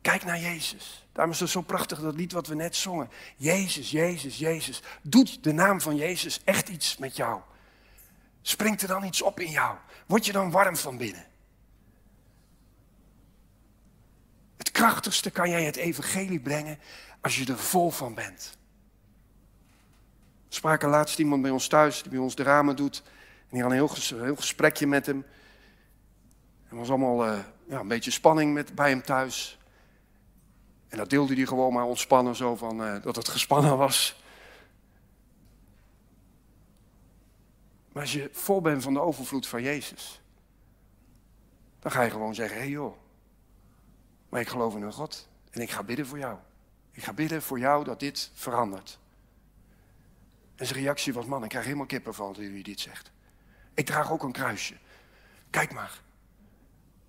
Kijk 0.01 0.23
naar 0.23 0.39
Jezus. 0.39 1.07
Daarom 1.11 1.33
is 1.33 1.39
het 1.39 1.49
zo 1.49 1.61
prachtig 1.61 1.99
dat 1.99 2.15
lied 2.15 2.31
wat 2.31 2.47
we 2.47 2.55
net 2.55 2.75
zongen. 2.75 3.09
Jezus, 3.37 3.91
Jezus, 3.91 4.37
Jezus. 4.37 4.81
Doet 5.01 5.43
de 5.43 5.51
naam 5.51 5.81
van 5.81 5.95
Jezus 5.95 6.41
echt 6.43 6.69
iets 6.69 6.97
met 6.97 7.15
jou? 7.15 7.41
Springt 8.41 8.81
er 8.81 8.87
dan 8.87 9.03
iets 9.03 9.21
op 9.21 9.39
in 9.39 9.51
jou? 9.51 9.77
Word 10.05 10.25
je 10.25 10.31
dan 10.31 10.51
warm 10.51 10.77
van 10.77 10.97
binnen? 10.97 11.25
Het 14.57 14.71
krachtigste 14.71 15.29
kan 15.29 15.49
jij 15.49 15.63
het 15.63 15.75
evangelie 15.75 16.39
brengen 16.39 16.79
als 17.21 17.37
je 17.37 17.45
er 17.45 17.59
vol 17.59 17.91
van 17.91 18.13
bent. 18.13 18.57
We 20.47 20.55
spraken 20.55 20.89
laatst 20.89 21.19
iemand 21.19 21.41
bij 21.41 21.51
ons 21.51 21.67
thuis 21.67 22.01
die 22.01 22.11
bij 22.11 22.19
ons 22.19 22.35
de 22.35 22.43
ramen 22.43 22.75
doet. 22.75 23.03
En 23.51 23.57
die 23.57 23.61
had 23.61 23.71
een 23.71 23.77
heel, 23.77 24.23
heel 24.23 24.35
gesprekje 24.35 24.87
met 24.87 25.05
hem. 25.05 25.25
Er 26.69 26.75
was 26.75 26.89
allemaal 26.89 27.27
uh, 27.27 27.39
ja, 27.67 27.79
een 27.79 27.87
beetje 27.87 28.11
spanning 28.11 28.53
met, 28.53 28.75
bij 28.75 28.89
hem 28.89 29.01
thuis. 29.01 29.59
En 30.87 30.97
dat 30.97 31.09
deelde 31.09 31.35
hij 31.35 31.45
gewoon 31.45 31.73
maar 31.73 31.85
ontspannen, 31.85 32.35
zo 32.35 32.55
van 32.55 32.81
uh, 32.81 33.01
dat 33.01 33.15
het 33.15 33.27
gespannen 33.27 33.77
was. 33.77 34.23
Maar 37.91 38.01
als 38.01 38.13
je 38.13 38.29
vol 38.31 38.61
bent 38.61 38.83
van 38.83 38.93
de 38.93 38.99
overvloed 38.99 39.47
van 39.47 39.61
Jezus, 39.61 40.21
dan 41.79 41.91
ga 41.91 42.01
je 42.01 42.09
gewoon 42.09 42.35
zeggen: 42.35 42.57
hé 42.57 42.63
hey 42.63 42.71
joh, 42.71 42.97
maar 44.29 44.41
ik 44.41 44.47
geloof 44.47 44.75
in 44.75 44.81
een 44.81 44.93
God 44.93 45.27
en 45.49 45.61
ik 45.61 45.71
ga 45.71 45.83
bidden 45.83 46.05
voor 46.05 46.17
jou. 46.17 46.37
Ik 46.91 47.03
ga 47.03 47.13
bidden 47.13 47.41
voor 47.41 47.59
jou 47.59 47.83
dat 47.83 47.99
dit 47.99 48.31
verandert. 48.33 48.99
En 50.55 50.65
zijn 50.65 50.79
reactie 50.79 51.13
was: 51.13 51.25
man, 51.25 51.43
ik 51.43 51.49
krijg 51.49 51.65
helemaal 51.65 51.85
kippenval 51.85 52.33
toen 52.33 52.43
u 52.43 52.61
dit 52.61 52.79
zegt. 52.79 53.11
Ik 53.73 53.85
draag 53.85 54.11
ook 54.11 54.23
een 54.23 54.31
kruisje. 54.31 54.75
Kijk 55.49 55.73
maar. 55.73 56.01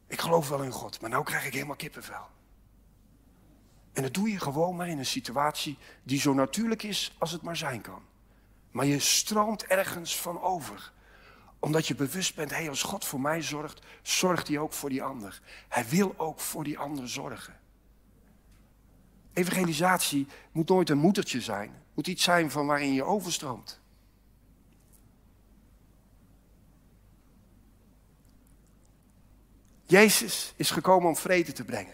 Ik 0.07 0.21
geloof 0.21 0.49
wel 0.49 0.63
in 0.63 0.71
God, 0.71 1.01
maar 1.01 1.11
nu 1.11 1.23
krijg 1.23 1.47
ik 1.47 1.53
helemaal 1.53 1.77
kippenvel. 1.77 2.27
En 3.93 4.03
dat 4.03 4.15
doe 4.15 4.31
je 4.31 4.41
gewoon 4.41 4.77
maar 4.77 4.89
in 4.89 4.99
een 4.99 5.07
situatie 5.07 5.79
die 6.03 6.21
zo 6.21 6.35
natuurlijk 6.35 6.83
is 6.83 7.17
als 7.19 7.31
het 7.31 7.43
maar 7.43 7.57
zijn 7.57 7.81
kan. 7.81 8.03
Maar 8.71 8.87
je 8.87 8.99
stroomt 8.99 9.65
ergens 9.65 10.17
van 10.17 10.41
over. 10.41 10.93
Omdat 11.59 11.87
je 11.87 11.95
bewust 11.95 12.35
bent, 12.35 12.51
hé, 12.51 12.69
als 12.69 12.83
God 12.83 13.05
voor 13.05 13.21
mij 13.21 13.43
zorgt, 13.43 13.83
zorgt 14.03 14.49
hij 14.49 14.59
ook 14.59 14.73
voor 14.73 14.89
die 14.89 15.03
ander. 15.03 15.41
Hij 15.69 15.89
wil 15.89 16.15
ook 16.17 16.41
voor 16.41 16.65
die 16.65 16.79
ander 16.79 17.09
zorgen. 17.09 17.61
Evangelisatie 19.33 20.27
moet 20.53 20.69
nooit 20.69 20.91
een 20.91 20.99
moedertje 20.99 21.41
zijn. 21.41 21.71
Het 21.71 21.95
moet 21.95 22.07
iets 22.07 22.23
zijn 22.23 22.51
van 22.51 22.67
waarin 22.67 22.93
je 22.93 23.05
overstroomt. 23.05 23.82
Jezus 29.93 30.53
is 30.57 30.71
gekomen 30.71 31.09
om 31.09 31.17
vrede 31.17 31.53
te 31.53 31.65
brengen. 31.65 31.93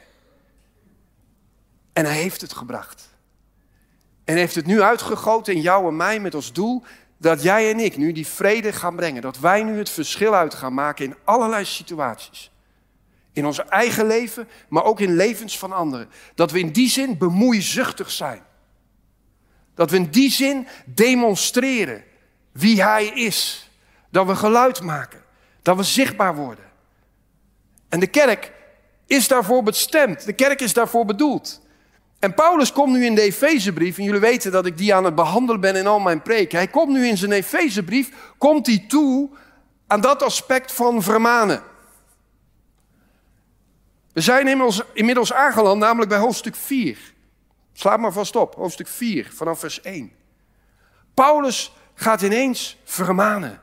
En 1.93 2.05
hij 2.05 2.15
heeft 2.15 2.41
het 2.41 2.53
gebracht. 2.53 3.09
En 4.25 4.37
heeft 4.37 4.55
het 4.55 4.67
nu 4.67 4.83
uitgegoten 4.83 5.55
in 5.55 5.61
jou 5.61 5.89
en 5.89 5.97
mij 5.97 6.21
met 6.21 6.35
als 6.35 6.53
doel 6.53 6.83
dat 7.17 7.43
jij 7.43 7.71
en 7.71 7.81
ik 7.81 7.97
nu 7.97 8.13
die 8.13 8.27
vrede 8.27 8.73
gaan 8.73 8.97
brengen. 8.97 9.23
Dat 9.23 9.39
wij 9.39 9.63
nu 9.63 9.79
het 9.79 9.91
verschil 9.91 10.35
uit 10.35 10.55
gaan 10.55 10.75
maken 10.75 11.05
in 11.05 11.15
allerlei 11.25 11.65
situaties. 11.65 12.51
In 13.33 13.47
ons 13.47 13.65
eigen 13.65 14.07
leven, 14.07 14.49
maar 14.69 14.85
ook 14.85 15.01
in 15.01 15.17
levens 15.17 15.59
van 15.59 15.73
anderen. 15.73 16.09
Dat 16.35 16.51
we 16.51 16.59
in 16.59 16.73
die 16.73 16.89
zin 16.89 17.19
bemoeizuchtig 17.19 18.11
zijn. 18.11 18.43
Dat 19.75 19.91
we 19.91 19.97
in 19.97 20.11
die 20.11 20.31
zin 20.31 20.67
demonstreren 20.85 22.05
wie 22.53 22.83
Hij 22.83 23.07
is. 23.07 23.71
Dat 24.11 24.27
we 24.27 24.37
geluid 24.37 24.83
maken. 24.83 25.23
Dat 25.63 25.77
we 25.77 25.83
zichtbaar 25.83 26.35
worden. 26.35 26.68
En 27.89 28.01
de 28.01 28.07
kerk 28.07 28.53
is 29.07 29.29
daarvoor 29.29 29.63
bestemd. 29.63 30.25
De 30.25 30.33
kerk 30.33 30.61
is 30.61 30.73
daarvoor 30.73 31.05
bedoeld. 31.05 31.61
En 32.19 32.35
Paulus 32.35 32.73
komt 32.73 32.93
nu 32.93 33.05
in 33.05 33.15
de 33.15 33.21
Efezebrief, 33.21 33.99
en 33.99 34.05
jullie 34.05 34.21
weten 34.21 34.53
dat 34.53 34.67
ik 34.67 34.79
die 34.79 34.95
aan 34.95 35.05
het 35.05 35.15
behandelen 35.15 35.61
ben 35.61 35.77
in 35.77 35.87
al 35.87 35.99
mijn 35.99 36.23
preken. 36.23 36.59
Hij 36.59 36.69
komt 36.69 36.93
nu 36.93 37.07
in 37.07 37.17
zijn 37.17 37.33
Efezebrief, 37.33 38.11
komt 38.39 38.67
hij 38.67 38.85
toe 38.89 39.31
aan 39.87 40.01
dat 40.01 40.23
aspect 40.23 40.73
van 40.73 41.03
vermanen. 41.03 41.63
We 44.13 44.21
zijn 44.21 44.49
inmiddels, 44.49 44.83
inmiddels 44.93 45.33
aangeland, 45.33 45.81
namelijk 45.81 46.11
bij 46.11 46.19
hoofdstuk 46.19 46.57
4. 46.57 46.99
Sla 47.73 47.97
maar 47.97 48.13
vast 48.13 48.37
op, 48.37 48.55
hoofdstuk 48.55 48.89
4, 48.89 49.31
vanaf 49.35 49.59
vers 49.59 49.81
1. 49.81 50.13
Paulus 51.15 51.73
gaat 51.95 52.23
ineens 52.23 52.77
vermanen. 52.85 53.61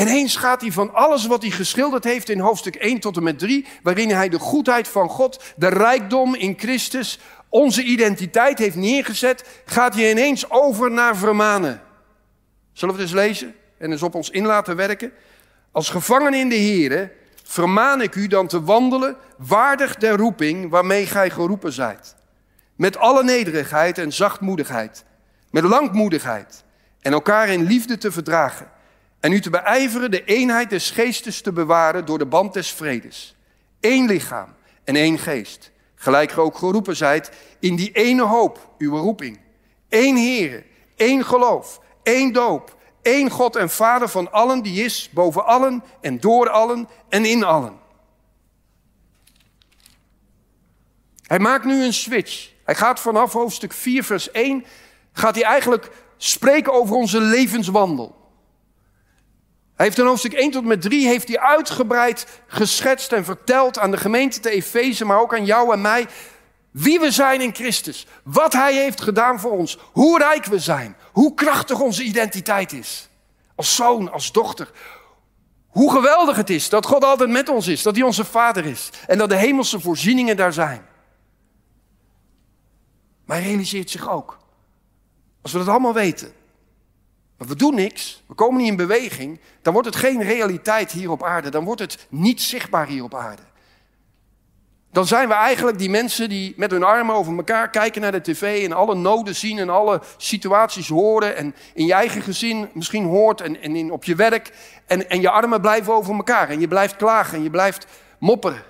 Ineens 0.00 0.36
gaat 0.36 0.60
hij 0.60 0.72
van 0.72 0.94
alles 0.94 1.26
wat 1.26 1.42
hij 1.42 1.50
geschilderd 1.50 2.04
heeft 2.04 2.28
in 2.28 2.38
hoofdstuk 2.38 2.74
1 2.74 3.00
tot 3.00 3.16
en 3.16 3.22
met 3.22 3.38
3, 3.38 3.66
waarin 3.82 4.10
hij 4.10 4.28
de 4.28 4.38
goedheid 4.38 4.88
van 4.88 5.08
God, 5.08 5.42
de 5.56 5.68
rijkdom 5.68 6.34
in 6.34 6.54
Christus, 6.58 7.18
onze 7.48 7.82
identiteit 7.82 8.58
heeft 8.58 8.76
neergezet, 8.76 9.62
gaat 9.64 9.94
hij 9.94 10.10
ineens 10.10 10.50
over 10.50 10.90
naar 10.90 11.16
vermanen. 11.16 11.82
Zullen 12.72 12.94
we 12.94 13.00
het 13.00 13.10
eens 13.10 13.20
lezen 13.20 13.54
en 13.78 13.90
eens 13.90 14.02
op 14.02 14.14
ons 14.14 14.30
in 14.30 14.46
laten 14.46 14.76
werken? 14.76 15.12
Als 15.72 15.88
gevangenen 15.88 16.40
in 16.40 16.48
de 16.48 16.60
Here 16.60 17.12
vermaan 17.44 18.00
ik 18.00 18.14
u 18.14 18.26
dan 18.26 18.46
te 18.46 18.62
wandelen 18.62 19.16
waardig 19.36 19.96
der 19.96 20.16
roeping 20.16 20.70
waarmee 20.70 21.06
gij 21.06 21.30
geroepen 21.30 21.72
zijt. 21.72 22.16
Met 22.76 22.96
alle 22.96 23.24
nederigheid 23.24 23.98
en 23.98 24.12
zachtmoedigheid, 24.12 25.04
met 25.50 25.64
langmoedigheid 25.64 26.64
en 27.00 27.12
elkaar 27.12 27.48
in 27.48 27.62
liefde 27.62 27.98
te 27.98 28.12
verdragen. 28.12 28.78
En 29.20 29.32
u 29.32 29.40
te 29.40 29.50
beijveren 29.50 30.10
de 30.10 30.24
eenheid 30.24 30.70
des 30.70 30.90
geestes 30.90 31.40
te 31.40 31.52
bewaren 31.52 32.04
door 32.04 32.18
de 32.18 32.26
band 32.26 32.52
des 32.52 32.72
vredes. 32.72 33.36
Eén 33.80 34.06
lichaam 34.06 34.54
en 34.84 34.96
één 34.96 35.18
geest. 35.18 35.70
Gelijk 35.94 36.32
ge 36.32 36.40
ook 36.40 36.58
geroepen 36.58 36.96
zijt 36.96 37.30
in 37.58 37.76
die 37.76 37.92
ene 37.92 38.22
hoop, 38.22 38.74
uw 38.78 38.96
roeping. 38.96 39.40
Eén 39.88 40.16
Heere, 40.16 40.64
één 40.96 41.24
geloof, 41.24 41.80
één 42.02 42.32
doop, 42.32 42.76
één 43.02 43.30
God 43.30 43.56
en 43.56 43.70
Vader 43.70 44.08
van 44.08 44.32
allen 44.32 44.62
die 44.62 44.84
is, 44.84 45.10
boven 45.12 45.46
allen 45.46 45.82
en 46.00 46.20
door 46.20 46.48
allen 46.48 46.88
en 47.08 47.24
in 47.24 47.44
allen. 47.44 47.78
Hij 51.26 51.38
maakt 51.38 51.64
nu 51.64 51.84
een 51.84 51.92
switch. 51.92 52.50
Hij 52.64 52.74
gaat 52.74 53.00
vanaf 53.00 53.32
hoofdstuk 53.32 53.72
4, 53.72 54.04
vers 54.04 54.30
1, 54.30 54.64
gaat 55.12 55.34
hij 55.34 55.44
eigenlijk 55.44 55.90
spreken 56.16 56.72
over 56.72 56.96
onze 56.96 57.20
levenswandel. 57.20 58.19
Hij 59.80 59.88
heeft 59.88 60.00
in 60.00 60.06
hoofdstuk 60.06 60.32
1 60.32 60.50
tot 60.50 60.64
met 60.64 60.82
3 60.82 61.06
heeft 61.06 61.28
hij 61.28 61.38
uitgebreid 61.38 62.26
geschetst 62.46 63.12
en 63.12 63.24
verteld 63.24 63.78
aan 63.78 63.90
de 63.90 63.96
gemeente 63.96 64.40
te 64.40 64.50
Efeze, 64.50 65.04
maar 65.04 65.20
ook 65.20 65.34
aan 65.34 65.44
jou 65.44 65.72
en 65.72 65.80
mij, 65.80 66.06
wie 66.70 67.00
we 67.00 67.10
zijn 67.10 67.40
in 67.40 67.54
Christus. 67.54 68.06
Wat 68.24 68.52
Hij 68.52 68.74
heeft 68.74 69.00
gedaan 69.00 69.40
voor 69.40 69.50
ons. 69.50 69.78
Hoe 69.92 70.18
rijk 70.18 70.44
we 70.44 70.58
zijn. 70.58 70.96
Hoe 71.12 71.34
krachtig 71.34 71.80
onze 71.80 72.02
identiteit 72.02 72.72
is. 72.72 73.08
Als 73.54 73.74
zoon, 73.76 74.12
als 74.12 74.32
dochter. 74.32 74.70
Hoe 75.68 75.92
geweldig 75.92 76.36
het 76.36 76.50
is 76.50 76.68
dat 76.68 76.86
God 76.86 77.04
altijd 77.04 77.30
met 77.30 77.48
ons 77.48 77.66
is. 77.66 77.82
Dat 77.82 77.94
Hij 77.94 78.04
onze 78.04 78.24
Vader 78.24 78.64
is. 78.66 78.90
En 79.06 79.18
dat 79.18 79.28
de 79.28 79.36
hemelse 79.36 79.80
voorzieningen 79.80 80.36
daar 80.36 80.52
zijn. 80.52 80.86
Maar 83.24 83.36
hij 83.36 83.46
realiseert 83.46 83.90
zich 83.90 84.10
ook. 84.10 84.38
Als 85.42 85.52
we 85.52 85.58
dat 85.58 85.68
allemaal 85.68 85.94
weten. 85.94 86.32
Maar 87.40 87.48
we 87.48 87.56
doen 87.56 87.74
niks. 87.74 88.22
We 88.26 88.34
komen 88.34 88.60
niet 88.60 88.70
in 88.70 88.76
beweging. 88.76 89.40
Dan 89.62 89.72
wordt 89.72 89.88
het 89.88 89.96
geen 89.96 90.22
realiteit 90.22 90.92
hier 90.92 91.10
op 91.10 91.22
aarde. 91.22 91.50
Dan 91.50 91.64
wordt 91.64 91.80
het 91.80 92.06
niet 92.08 92.40
zichtbaar 92.40 92.86
hier 92.86 93.02
op 93.02 93.14
aarde 93.14 93.42
dan 94.92 95.06
zijn 95.06 95.28
we 95.28 95.34
eigenlijk 95.34 95.78
die 95.78 95.90
mensen 95.90 96.28
die 96.28 96.54
met 96.56 96.70
hun 96.70 96.82
armen 96.82 97.14
over 97.14 97.36
elkaar 97.36 97.70
kijken 97.70 98.00
naar 98.00 98.12
de 98.12 98.20
tv 98.20 98.64
en 98.64 98.72
alle 98.72 98.94
noden 98.94 99.34
zien 99.34 99.58
en 99.58 99.70
alle 99.70 100.00
situaties 100.16 100.88
horen 100.88 101.36
en 101.36 101.54
in 101.74 101.86
je 101.86 101.92
eigen 101.92 102.22
gezin 102.22 102.68
misschien 102.74 103.04
hoort 103.04 103.40
en, 103.40 103.62
en 103.62 103.76
in, 103.76 103.90
op 103.90 104.04
je 104.04 104.14
werk 104.14 104.52
en, 104.86 105.10
en 105.10 105.20
je 105.20 105.30
armen 105.30 105.60
blijven 105.60 105.94
over 105.94 106.14
elkaar 106.14 106.48
en 106.48 106.60
je 106.60 106.68
blijft 106.68 106.96
klagen 106.96 107.36
en 107.36 107.42
je 107.42 107.50
blijft 107.50 107.86
mopperen. 108.18 108.62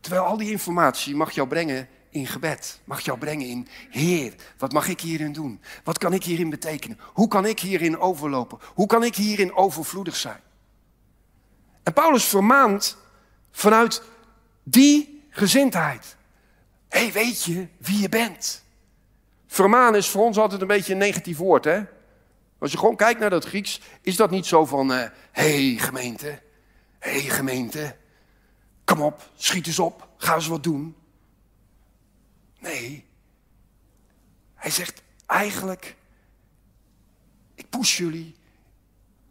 Terwijl 0.00 0.24
al 0.24 0.36
die 0.36 0.50
informatie 0.50 1.14
mag 1.14 1.30
jou 1.30 1.48
brengen 1.48 1.88
in 2.16 2.26
gebed, 2.26 2.80
mag 2.84 3.00
jou 3.00 3.18
brengen 3.18 3.46
in 3.46 3.68
Heer, 3.90 4.34
wat 4.58 4.72
mag 4.72 4.88
ik 4.88 5.00
hierin 5.00 5.32
doen? 5.32 5.60
Wat 5.84 5.98
kan 5.98 6.12
ik 6.12 6.24
hierin 6.24 6.50
betekenen? 6.50 6.98
Hoe 7.02 7.28
kan 7.28 7.46
ik 7.46 7.60
hierin 7.60 7.98
overlopen? 7.98 8.58
Hoe 8.74 8.86
kan 8.86 9.04
ik 9.04 9.14
hierin 9.14 9.54
overvloedig 9.54 10.16
zijn? 10.16 10.40
En 11.82 11.92
Paulus 11.92 12.24
vermaant 12.24 12.96
vanuit 13.50 14.02
die 14.62 15.24
gezindheid. 15.30 16.16
Hé, 16.88 16.98
hey, 16.98 17.12
weet 17.12 17.42
je 17.42 17.68
wie 17.78 18.00
je 18.00 18.08
bent? 18.08 18.64
Vermaan 19.46 19.94
is 19.94 20.08
voor 20.08 20.24
ons 20.24 20.36
altijd 20.36 20.60
een 20.60 20.66
beetje 20.66 20.92
een 20.92 20.98
negatief 20.98 21.36
woord, 21.36 21.64
hè? 21.64 21.80
Als 22.58 22.72
je 22.72 22.78
gewoon 22.78 22.96
kijkt 22.96 23.20
naar 23.20 23.30
dat 23.30 23.44
Grieks, 23.44 23.80
is 24.00 24.16
dat 24.16 24.30
niet 24.30 24.46
zo 24.46 24.64
van... 24.64 24.88
Hé, 24.88 25.04
uh, 25.04 25.10
hey, 25.32 25.74
gemeente, 25.78 26.40
hé, 26.98 27.10
hey, 27.10 27.20
gemeente, 27.20 27.96
kom 28.84 29.00
op, 29.00 29.30
schiet 29.36 29.66
eens 29.66 29.78
op, 29.78 30.08
ga 30.16 30.34
eens 30.34 30.46
wat 30.46 30.62
doen. 30.62 30.96
Nee, 32.66 33.04
hij 34.54 34.70
zegt 34.70 35.02
eigenlijk... 35.26 35.96
Ik 37.54 37.68
push 37.68 37.98
jullie, 37.98 38.34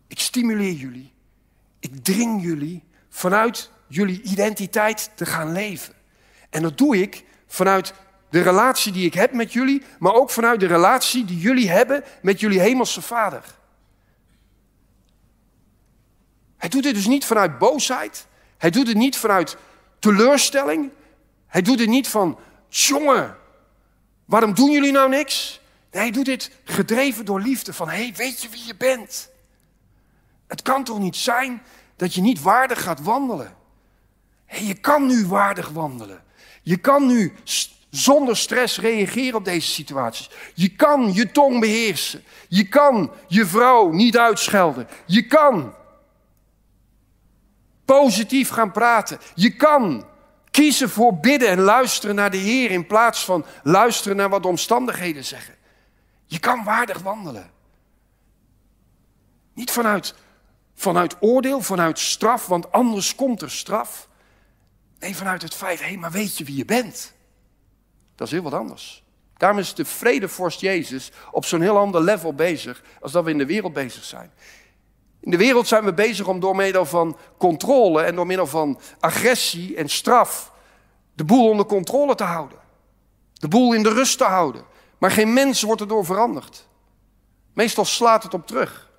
ik 0.08 0.20
stimuleer 0.20 0.72
jullie, 0.72 1.14
ik 1.80 2.04
dring 2.04 2.44
jullie 2.44 2.84
vanuit 3.10 3.72
jullie 3.88 4.22
identiteit 4.22 5.12
te 5.16 5.26
gaan 5.26 5.52
leven. 5.52 5.94
En 6.50 6.62
dat 6.62 6.78
doe 6.78 7.02
ik 7.02 7.26
vanuit 7.48 7.94
de 8.30 8.42
relatie 8.42 8.92
die 8.92 9.06
ik 9.06 9.14
heb 9.14 9.34
met 9.34 9.54
jullie, 9.54 9.84
maar 10.00 10.14
ook 10.14 10.30
vanuit 10.30 10.60
de 10.60 10.66
relatie 10.66 11.26
die 11.26 11.40
jullie 11.40 11.70
hebben 11.70 12.04
met 12.22 12.40
jullie 12.40 12.60
hemelse 12.60 13.02
Vader. 13.02 13.56
Hij 16.58 16.70
doet 16.70 16.86
het 16.86 16.96
dus 16.96 17.08
niet 17.08 17.26
vanuit 17.26 17.58
boosheid. 17.58 18.28
Hij 18.58 18.70
doet 18.70 18.88
het 18.88 18.98
niet 18.98 19.18
vanuit 19.18 19.58
teleurstelling. 20.00 20.92
Hij 21.48 21.62
doet 21.62 21.80
het 21.80 21.90
niet 21.90 22.08
van, 22.08 22.40
jongen, 22.84 23.38
waarom 24.26 24.54
doen 24.54 24.72
jullie 24.72 24.92
nou 24.92 25.10
niks? 25.10 25.62
Nee, 25.92 26.12
doet 26.12 26.26
dit 26.26 26.52
gedreven 26.64 27.26
door 27.26 27.42
liefde 27.42 27.74
van, 27.74 27.90
hé, 27.90 27.96
hey, 27.96 28.14
weet 28.16 28.42
je 28.42 28.50
wie 28.50 28.66
je 28.66 28.76
bent? 28.76 29.30
Het 30.48 30.62
kan 30.62 30.84
toch 30.84 31.00
niet 31.00 31.16
zijn 31.16 31.62
dat 31.96 32.14
je 32.14 32.22
niet 32.22 32.42
waardig 32.42 32.84
gaat 32.84 33.02
wandelen? 33.02 33.56
je 34.48 34.74
kan 34.74 35.06
nu 35.06 35.28
waardig 35.28 35.70
wandelen. 35.70 36.24
Je 36.62 36.78
kan 36.78 37.06
nu 37.06 37.34
zonder 37.90 38.38
stress 38.38 38.80
reageren 38.80 39.36
op 39.36 39.46
deze 39.46 39.68
situaties. 39.68 40.30
Je 40.54 40.76
kan 40.76 41.14
je 41.14 41.32
tong 41.32 41.60
beheersen. 41.60 42.24
Je 42.48 42.68
kan 42.68 43.12
je 43.28 43.46
vrouw 43.46 43.92
niet 43.92 44.18
uitschelden. 44.18 44.88
Je 45.06 45.26
kan 45.26 45.74
positief 47.86 48.50
gaan 48.50 48.72
praten. 48.72 49.20
Je 49.36 49.56
kan 49.56 50.06
kiezen 50.56 50.90
voor 50.90 51.18
bidden 51.18 51.50
en 51.50 51.60
luisteren 51.60 52.16
naar 52.16 52.32
de 52.32 52.38
Heer 52.38 52.72
in 52.72 52.88
plaats 52.88 53.26
van 53.26 53.46
luisteren 53.64 54.18
naar 54.18 54.30
wat 54.30 54.42
de 54.42 54.48
omstandigheden 54.48 55.26
zeggen. 55.26 55.56
Je 56.26 56.40
kan 56.40 56.64
waardig 56.64 57.00
wandelen. 57.00 57.52
Niet 59.54 59.72
vanuit, 59.72 60.16
vanuit 60.76 61.16
oordeel, 61.20 61.62
vanuit 61.62 62.00
straf, 62.00 62.48
want 62.48 62.72
anders 62.72 63.16
komt 63.16 63.42
er 63.42 63.52
straf. 63.52 64.08
Nee, 65.00 65.16
vanuit 65.16 65.42
het 65.42 65.54
feit, 65.54 65.86
hé, 65.86 65.96
maar 65.96 66.12
weet 66.12 66.38
je 66.38 66.44
wie 66.44 66.56
je 66.56 66.66
bent? 66.66 67.14
Dat 68.16 68.28
is 68.28 68.34
heel 68.34 68.44
wat 68.44 68.54
anders. 68.54 69.04
Daarom 69.38 69.60
is 69.60 69.74
de 69.74 69.86
vredevorst 69.86 70.60
Jezus 70.60 71.12
op 71.32 71.46
zo'n 71.46 71.62
heel 71.62 71.78
ander 71.78 72.02
level 72.02 72.34
bezig 72.34 72.84
als 73.02 73.12
dat 73.12 73.24
we 73.24 73.32
in 73.32 73.38
de 73.38 73.46
wereld 73.46 73.74
bezig 73.74 74.04
zijn. 74.04 74.32
In 75.26 75.32
de 75.32 75.38
wereld 75.38 75.68
zijn 75.68 75.84
we 75.84 75.94
bezig 75.94 76.28
om 76.28 76.40
door 76.40 76.56
middel 76.56 76.86
van 76.86 77.18
controle 77.38 78.02
en 78.02 78.16
door 78.16 78.26
middel 78.26 78.48
van 78.48 78.80
agressie 79.00 79.76
en 79.76 79.90
straf 79.90 80.52
de 81.14 81.24
boel 81.24 81.50
onder 81.50 81.66
controle 81.66 82.16
te 82.16 82.24
houden. 82.24 82.58
De 83.34 83.48
boel 83.48 83.74
in 83.74 83.84
de 83.84 83.94
rust 83.94 84.18
te 84.18 84.24
houden. 84.24 84.64
Maar 84.98 85.12
geen 85.12 85.34
mens 85.34 85.62
wordt 85.62 85.82
erdoor 85.82 86.06
veranderd. 86.06 86.68
Meestal 87.54 87.86
slaat 87.86 88.24
het 88.24 88.34
op 88.34 88.48
terug. 88.48 88.92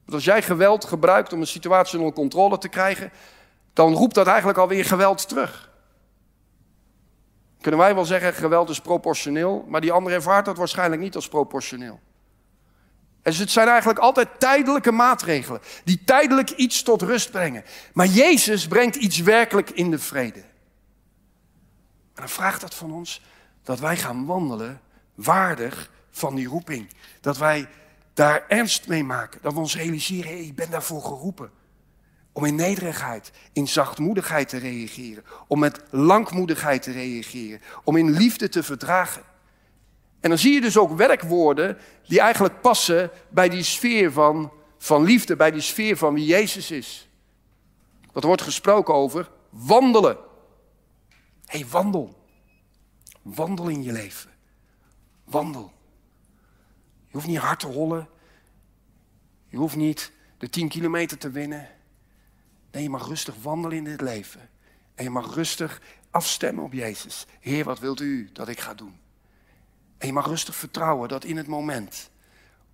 Want 0.00 0.12
als 0.12 0.24
jij 0.24 0.42
geweld 0.42 0.84
gebruikt 0.84 1.32
om 1.32 1.40
een 1.40 1.46
situatie 1.46 1.98
onder 1.98 2.14
controle 2.14 2.58
te 2.58 2.68
krijgen, 2.68 3.12
dan 3.72 3.94
roept 3.94 4.14
dat 4.14 4.26
eigenlijk 4.26 4.58
alweer 4.58 4.84
geweld 4.84 5.28
terug. 5.28 5.70
Kunnen 7.60 7.80
wij 7.80 7.94
wel 7.94 8.04
zeggen, 8.04 8.34
geweld 8.34 8.68
is 8.68 8.80
proportioneel, 8.80 9.64
maar 9.68 9.80
die 9.80 9.92
ander 9.92 10.12
ervaart 10.12 10.44
dat 10.44 10.56
waarschijnlijk 10.56 11.02
niet 11.02 11.14
als 11.14 11.28
proportioneel. 11.28 12.00
Dus 13.30 13.38
het 13.38 13.50
zijn 13.50 13.68
eigenlijk 13.68 13.98
altijd 13.98 14.28
tijdelijke 14.38 14.92
maatregelen, 14.92 15.60
die 15.84 16.04
tijdelijk 16.04 16.50
iets 16.50 16.82
tot 16.82 17.02
rust 17.02 17.30
brengen. 17.30 17.64
Maar 17.92 18.06
Jezus 18.06 18.66
brengt 18.66 18.96
iets 18.96 19.18
werkelijk 19.18 19.70
in 19.70 19.90
de 19.90 19.98
vrede. 19.98 20.38
En 20.38 22.22
dan 22.22 22.28
vraagt 22.28 22.60
dat 22.60 22.74
van 22.74 22.92
ons 22.92 23.22
dat 23.62 23.80
wij 23.80 23.96
gaan 23.96 24.26
wandelen 24.26 24.80
waardig 25.14 25.90
van 26.10 26.34
die 26.34 26.46
roeping. 26.46 26.88
Dat 27.20 27.38
wij 27.38 27.68
daar 28.14 28.44
ernst 28.48 28.88
mee 28.88 29.04
maken. 29.04 29.40
Dat 29.42 29.52
we 29.52 29.58
ons 29.58 29.76
realiseren, 29.76 30.30
hé, 30.30 30.36
ik 30.36 30.54
ben 30.54 30.70
daarvoor 30.70 31.02
geroepen. 31.02 31.50
Om 32.32 32.44
in 32.44 32.54
nederigheid, 32.54 33.32
in 33.52 33.68
zachtmoedigheid 33.68 34.48
te 34.48 34.58
reageren. 34.58 35.24
Om 35.46 35.58
met 35.58 35.82
langmoedigheid 35.90 36.82
te 36.82 36.92
reageren. 36.92 37.60
Om 37.84 37.96
in 37.96 38.10
liefde 38.10 38.48
te 38.48 38.62
verdragen. 38.62 39.22
En 40.26 40.32
dan 40.32 40.40
zie 40.40 40.52
je 40.52 40.60
dus 40.60 40.78
ook 40.78 40.96
werkwoorden 40.96 41.78
die 42.06 42.20
eigenlijk 42.20 42.60
passen 42.60 43.10
bij 43.30 43.48
die 43.48 43.62
sfeer 43.62 44.12
van, 44.12 44.52
van 44.78 45.04
liefde, 45.04 45.36
bij 45.36 45.50
die 45.50 45.60
sfeer 45.60 45.96
van 45.96 46.14
wie 46.14 46.26
Jezus 46.26 46.70
is. 46.70 47.08
Dat 48.12 48.24
wordt 48.24 48.42
gesproken 48.42 48.94
over 48.94 49.30
wandelen. 49.50 50.16
Hé, 51.44 51.58
hey, 51.58 51.68
wandel. 51.68 52.24
Wandel 53.22 53.68
in 53.68 53.82
je 53.82 53.92
leven. 53.92 54.30
Wandel. 55.24 55.72
Je 57.06 57.12
hoeft 57.12 57.26
niet 57.26 57.38
hard 57.38 57.60
te 57.60 57.66
hollen. 57.66 58.08
Je 59.48 59.56
hoeft 59.56 59.76
niet 59.76 60.12
de 60.38 60.48
10 60.48 60.68
kilometer 60.68 61.18
te 61.18 61.30
winnen. 61.30 61.68
Nee, 62.70 62.82
je 62.82 62.90
mag 62.90 63.06
rustig 63.06 63.34
wandelen 63.42 63.76
in 63.76 63.84
dit 63.84 64.00
leven. 64.00 64.50
En 64.94 65.04
je 65.04 65.10
mag 65.10 65.34
rustig 65.34 65.80
afstemmen 66.10 66.64
op 66.64 66.72
Jezus. 66.72 67.26
Heer, 67.40 67.64
wat 67.64 67.78
wilt 67.78 68.00
u 68.00 68.30
dat 68.32 68.48
ik 68.48 68.60
ga 68.60 68.74
doen? 68.74 69.04
En 69.98 70.06
je 70.06 70.12
mag 70.12 70.26
rustig 70.26 70.56
vertrouwen 70.56 71.08
dat 71.08 71.24
in 71.24 71.36
het 71.36 71.46
moment, 71.46 72.10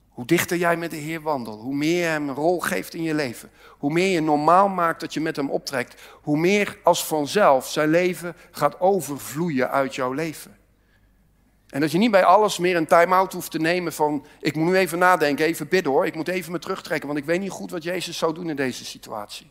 hoe 0.09 0.27
dichter 0.27 0.57
jij 0.57 0.77
met 0.77 0.91
de 0.91 0.97
Heer 0.97 1.21
wandelt, 1.21 1.61
hoe 1.61 1.75
meer 1.75 1.99
je 1.99 2.05
hem 2.05 2.29
een 2.29 2.35
rol 2.35 2.61
geeft 2.61 2.95
in 2.95 3.03
je 3.03 3.15
leven, 3.15 3.51
hoe 3.69 3.93
meer 3.93 4.09
je 4.09 4.21
normaal 4.21 4.69
maakt 4.69 5.01
dat 5.01 5.15
je 5.15 5.21
met 5.21 5.37
hem 5.37 5.51
optrekt, 5.51 6.03
hoe 6.23 6.39
meer 6.39 6.79
als 6.83 7.07
vanzelf 7.07 7.69
zijn 7.69 7.89
leven 7.89 8.37
gaat 8.51 8.81
overvloeien 8.81 9.71
uit 9.71 9.95
jouw 9.95 10.13
leven. 10.13 10.57
En 11.69 11.81
dat 11.81 11.91
je 11.91 11.99
niet 11.99 12.11
bij 12.11 12.25
alles 12.25 12.59
meer 12.59 12.77
een 12.77 12.87
time-out 12.87 13.33
hoeft 13.33 13.51
te 13.51 13.59
nemen 13.59 13.93
van, 13.93 14.27
ik 14.41 14.57
moet 14.57 14.67
nu 14.67 14.77
even 14.77 14.99
nadenken, 14.99 15.45
even 15.45 15.69
bidden 15.69 15.93
hoor, 15.93 16.07
ik 16.07 16.15
moet 16.15 16.29
even 16.29 16.53
me 16.53 16.59
terugtrekken, 16.59 17.07
want 17.07 17.21
ik 17.21 17.25
weet 17.25 17.41
niet 17.41 17.51
goed 17.51 17.71
wat 17.71 17.83
Jezus 17.83 18.19
zou 18.19 18.35
doen 18.35 18.51
in 18.51 18.57
deze 18.57 18.85
situatie. 18.85 19.51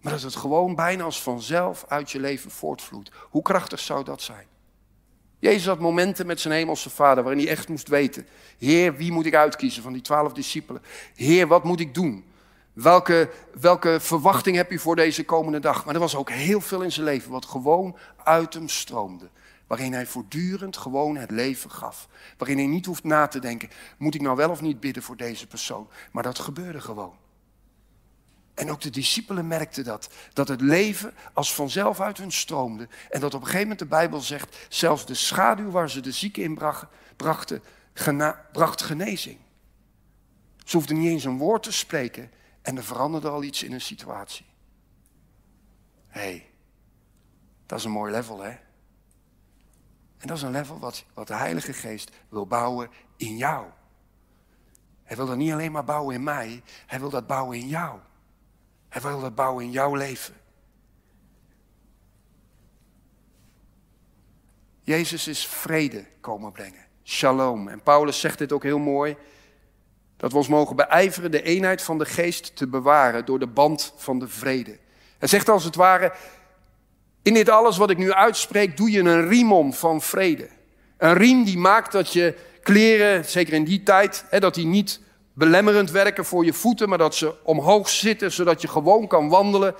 Maar 0.00 0.12
dat 0.12 0.22
het 0.22 0.36
gewoon 0.36 0.74
bijna 0.74 1.04
als 1.04 1.22
vanzelf 1.22 1.84
uit 1.88 2.10
je 2.10 2.20
leven 2.20 2.50
voortvloeit. 2.50 3.10
Hoe 3.30 3.42
krachtig 3.42 3.80
zou 3.80 4.04
dat 4.04 4.22
zijn? 4.22 4.46
Jezus 5.44 5.66
had 5.66 5.78
momenten 5.78 6.26
met 6.26 6.40
zijn 6.40 6.54
hemelse 6.54 6.90
vader 6.90 7.24
waarin 7.24 7.42
hij 7.42 7.52
echt 7.52 7.68
moest 7.68 7.88
weten. 7.88 8.26
Heer, 8.58 8.96
wie 8.96 9.12
moet 9.12 9.26
ik 9.26 9.34
uitkiezen 9.34 9.82
van 9.82 9.92
die 9.92 10.02
twaalf 10.02 10.32
discipelen? 10.32 10.82
Heer, 11.14 11.46
wat 11.46 11.64
moet 11.64 11.80
ik 11.80 11.94
doen? 11.94 12.24
Welke, 12.72 13.30
welke 13.60 14.00
verwachting 14.00 14.56
heb 14.56 14.70
je 14.70 14.78
voor 14.78 14.96
deze 14.96 15.24
komende 15.24 15.60
dag? 15.60 15.84
Maar 15.84 15.94
er 15.94 16.00
was 16.00 16.16
ook 16.16 16.30
heel 16.30 16.60
veel 16.60 16.82
in 16.82 16.92
zijn 16.92 17.06
leven 17.06 17.30
wat 17.30 17.44
gewoon 17.44 17.96
uit 18.22 18.54
hem 18.54 18.68
stroomde. 18.68 19.28
Waarin 19.66 19.92
hij 19.92 20.06
voortdurend 20.06 20.76
gewoon 20.76 21.16
het 21.16 21.30
leven 21.30 21.70
gaf. 21.70 22.08
Waarin 22.38 22.58
hij 22.58 22.66
niet 22.66 22.86
hoeft 22.86 23.04
na 23.04 23.26
te 23.26 23.38
denken, 23.38 23.70
moet 23.98 24.14
ik 24.14 24.20
nou 24.20 24.36
wel 24.36 24.50
of 24.50 24.60
niet 24.60 24.80
bidden 24.80 25.02
voor 25.02 25.16
deze 25.16 25.46
persoon? 25.46 25.88
Maar 26.12 26.22
dat 26.22 26.38
gebeurde 26.38 26.80
gewoon. 26.80 27.23
En 28.54 28.70
ook 28.70 28.80
de 28.80 28.90
discipelen 28.90 29.46
merkten 29.46 29.84
dat. 29.84 30.08
Dat 30.32 30.48
het 30.48 30.60
leven 30.60 31.14
als 31.32 31.54
vanzelf 31.54 32.00
uit 32.00 32.18
hun 32.18 32.32
stroomde. 32.32 32.88
En 33.10 33.20
dat 33.20 33.34
op 33.34 33.40
een 33.40 33.46
gegeven 33.46 33.62
moment 33.62 33.78
de 33.78 33.86
Bijbel 33.86 34.20
zegt, 34.20 34.56
zelfs 34.68 35.06
de 35.06 35.14
schaduw 35.14 35.70
waar 35.70 35.90
ze 35.90 36.00
de 36.00 36.12
zieken 36.12 36.42
in 36.42 36.54
brachten, 37.16 37.62
bracht 38.52 38.82
genezing. 38.82 39.38
Ze 40.64 40.76
hoefden 40.76 40.98
niet 40.98 41.10
eens 41.10 41.24
een 41.24 41.38
woord 41.38 41.62
te 41.62 41.72
spreken 41.72 42.30
en 42.62 42.76
er 42.76 42.84
veranderde 42.84 43.28
al 43.28 43.42
iets 43.42 43.62
in 43.62 43.72
een 43.72 43.80
situatie. 43.80 44.46
Hé, 46.08 46.20
hey, 46.20 46.46
dat 47.66 47.78
is 47.78 47.84
een 47.84 47.90
mooi 47.90 48.12
level 48.12 48.42
hè. 48.42 48.50
En 50.18 50.30
dat 50.30 50.36
is 50.36 50.42
een 50.42 50.50
level 50.50 50.78
wat, 50.78 51.04
wat 51.14 51.26
de 51.26 51.34
Heilige 51.34 51.72
Geest 51.72 52.10
wil 52.28 52.46
bouwen 52.46 52.90
in 53.16 53.36
jou. 53.36 53.66
Hij 55.02 55.16
wil 55.16 55.26
dat 55.26 55.36
niet 55.36 55.52
alleen 55.52 55.72
maar 55.72 55.84
bouwen 55.84 56.14
in 56.14 56.22
mij, 56.22 56.62
hij 56.86 57.00
wil 57.00 57.10
dat 57.10 57.26
bouwen 57.26 57.58
in 57.58 57.68
jou. 57.68 57.98
Hij 58.94 59.02
wil 59.02 59.20
dat 59.20 59.34
bouwen 59.34 59.64
in 59.64 59.70
jouw 59.70 59.94
leven. 59.94 60.34
Jezus 64.82 65.28
is 65.28 65.46
vrede 65.46 66.04
komen 66.20 66.52
brengen. 66.52 66.84
Shalom. 67.04 67.68
En 67.68 67.82
Paulus 67.82 68.20
zegt 68.20 68.38
dit 68.38 68.52
ook 68.52 68.62
heel 68.62 68.78
mooi. 68.78 69.16
Dat 70.16 70.32
we 70.32 70.36
ons 70.36 70.48
mogen 70.48 70.76
beijveren 70.76 71.30
de 71.30 71.42
eenheid 71.42 71.82
van 71.82 71.98
de 71.98 72.04
geest 72.04 72.56
te 72.56 72.66
bewaren 72.66 73.24
door 73.24 73.38
de 73.38 73.46
band 73.46 73.92
van 73.96 74.18
de 74.18 74.28
vrede. 74.28 74.78
Hij 75.18 75.28
zegt 75.28 75.48
als 75.48 75.64
het 75.64 75.74
ware, 75.74 76.12
in 77.22 77.34
dit 77.34 77.48
alles 77.48 77.76
wat 77.76 77.90
ik 77.90 77.98
nu 77.98 78.12
uitspreek, 78.12 78.76
doe 78.76 78.90
je 78.90 79.00
een 79.00 79.28
riem 79.28 79.52
om 79.52 79.72
van 79.72 80.00
vrede. 80.00 80.48
Een 80.96 81.14
riem 81.14 81.44
die 81.44 81.58
maakt 81.58 81.92
dat 81.92 82.12
je 82.12 82.38
kleren, 82.62 83.24
zeker 83.24 83.52
in 83.52 83.64
die 83.64 83.82
tijd, 83.82 84.24
hè, 84.28 84.40
dat 84.40 84.54
die 84.54 84.66
niet 84.66 85.00
belemmerend 85.34 85.90
werken 85.90 86.24
voor 86.24 86.44
je 86.44 86.52
voeten, 86.52 86.88
maar 86.88 86.98
dat 86.98 87.14
ze 87.14 87.34
omhoog 87.42 87.88
zitten, 87.88 88.32
zodat 88.32 88.60
je 88.60 88.68
gewoon 88.68 89.06
kan 89.06 89.28
wandelen. 89.28 89.74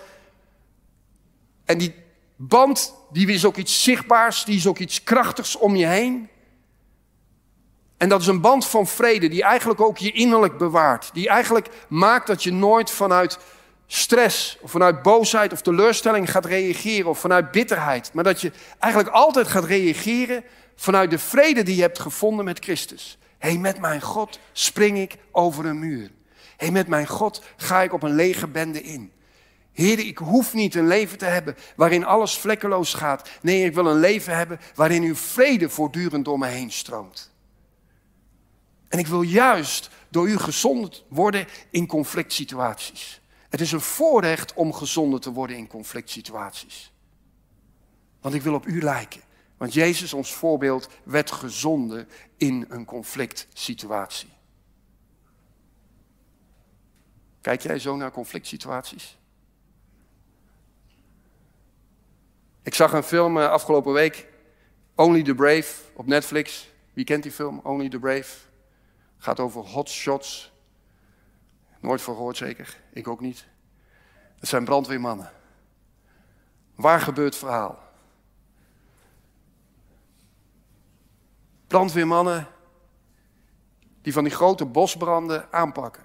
En 1.64 1.78
die 1.78 1.94
band, 2.36 2.94
die 3.12 3.32
is 3.32 3.44
ook 3.44 3.56
iets 3.56 3.82
zichtbaars, 3.82 4.44
die 4.44 4.56
is 4.56 4.66
ook 4.66 4.78
iets 4.78 5.04
krachtigs 5.04 5.56
om 5.56 5.76
je 5.76 5.86
heen. 5.86 6.28
En 7.96 8.08
dat 8.08 8.20
is 8.20 8.26
een 8.26 8.40
band 8.40 8.66
van 8.66 8.86
vrede 8.86 9.28
die 9.28 9.42
eigenlijk 9.42 9.80
ook 9.80 9.98
je 9.98 10.12
innerlijk 10.12 10.58
bewaart. 10.58 11.10
Die 11.12 11.28
eigenlijk 11.28 11.68
maakt 11.88 12.26
dat 12.26 12.42
je 12.42 12.52
nooit 12.52 12.90
vanuit 12.90 13.38
stress 13.86 14.58
of 14.60 14.70
vanuit 14.70 15.02
boosheid 15.02 15.52
of 15.52 15.60
teleurstelling 15.60 16.30
gaat 16.30 16.44
reageren 16.44 17.10
of 17.10 17.18
vanuit 17.18 17.50
bitterheid. 17.50 18.10
Maar 18.12 18.24
dat 18.24 18.40
je 18.40 18.52
eigenlijk 18.78 19.14
altijd 19.14 19.48
gaat 19.48 19.64
reageren 19.64 20.44
vanuit 20.76 21.10
de 21.10 21.18
vrede 21.18 21.62
die 21.62 21.76
je 21.76 21.82
hebt 21.82 21.98
gevonden 21.98 22.44
met 22.44 22.64
Christus 22.64 23.18
hey, 23.44 23.58
met 23.58 23.78
mijn 23.78 24.00
God 24.00 24.38
spring 24.52 24.98
ik 24.98 25.16
over 25.30 25.66
een 25.66 25.78
muur. 25.78 26.10
hey, 26.56 26.70
met 26.70 26.88
mijn 26.88 27.06
God 27.06 27.42
ga 27.56 27.82
ik 27.82 27.92
op 27.92 28.02
een 28.02 28.14
lege 28.14 28.48
bende 28.48 28.82
in. 28.82 29.12
Heer, 29.72 29.98
ik 29.98 30.18
hoef 30.18 30.54
niet 30.54 30.74
een 30.74 30.86
leven 30.86 31.18
te 31.18 31.24
hebben 31.24 31.56
waarin 31.76 32.04
alles 32.04 32.38
vlekkeloos 32.38 32.94
gaat. 32.94 33.30
Nee, 33.42 33.64
ik 33.64 33.74
wil 33.74 33.86
een 33.86 34.00
leven 34.00 34.36
hebben 34.36 34.60
waarin 34.74 35.02
uw 35.02 35.14
vrede 35.14 35.68
voortdurend 35.68 36.24
door 36.24 36.38
me 36.38 36.46
heen 36.46 36.72
stroomt. 36.72 37.32
En 38.88 38.98
ik 38.98 39.06
wil 39.06 39.22
juist 39.22 39.90
door 40.08 40.28
u 40.28 40.38
gezond 40.38 41.04
worden 41.08 41.46
in 41.70 41.86
conflict 41.86 42.32
situaties. 42.32 43.20
Het 43.48 43.60
is 43.60 43.72
een 43.72 43.80
voorrecht 43.80 44.54
om 44.54 44.72
gezonder 44.72 45.20
te 45.20 45.32
worden 45.32 45.56
in 45.56 45.66
conflict 45.66 46.10
situaties. 46.10 46.92
Want 48.20 48.34
ik 48.34 48.42
wil 48.42 48.54
op 48.54 48.66
u 48.66 48.82
lijken. 48.82 49.23
Want 49.56 49.72
Jezus, 49.72 50.12
ons 50.12 50.34
voorbeeld, 50.34 50.88
werd 51.04 51.30
gezonden 51.30 52.08
in 52.36 52.66
een 52.68 52.84
conflict 52.84 53.46
situatie. 53.52 54.28
Kijk 57.40 57.60
jij 57.60 57.78
zo 57.78 57.96
naar 57.96 58.10
conflict 58.10 58.46
situaties? 58.46 59.18
Ik 62.62 62.74
zag 62.74 62.92
een 62.92 63.02
film 63.02 63.38
eh, 63.38 63.48
afgelopen 63.48 63.92
week, 63.92 64.28
Only 64.94 65.22
the 65.22 65.34
Brave, 65.34 65.74
op 65.94 66.06
Netflix. 66.06 66.68
Wie 66.92 67.04
kent 67.04 67.22
die 67.22 67.32
film, 67.32 67.60
Only 67.62 67.88
the 67.88 67.98
Brave? 67.98 68.38
Gaat 69.18 69.40
over 69.40 69.60
hot 69.60 69.88
shots. 69.88 70.52
Nooit 71.80 72.00
voor 72.00 72.14
gehoord 72.14 72.36
zeker, 72.36 72.80
ik 72.92 73.08
ook 73.08 73.20
niet. 73.20 73.46
Het 74.38 74.48
zijn 74.48 74.64
brandweermannen. 74.64 75.32
Waar 76.74 77.00
gebeurt 77.00 77.36
verhaal? 77.36 77.78
Brandweermannen 81.74 82.46
die 84.02 84.12
van 84.12 84.24
die 84.24 84.32
grote 84.32 84.64
bosbranden 84.64 85.46
aanpakken. 85.50 86.02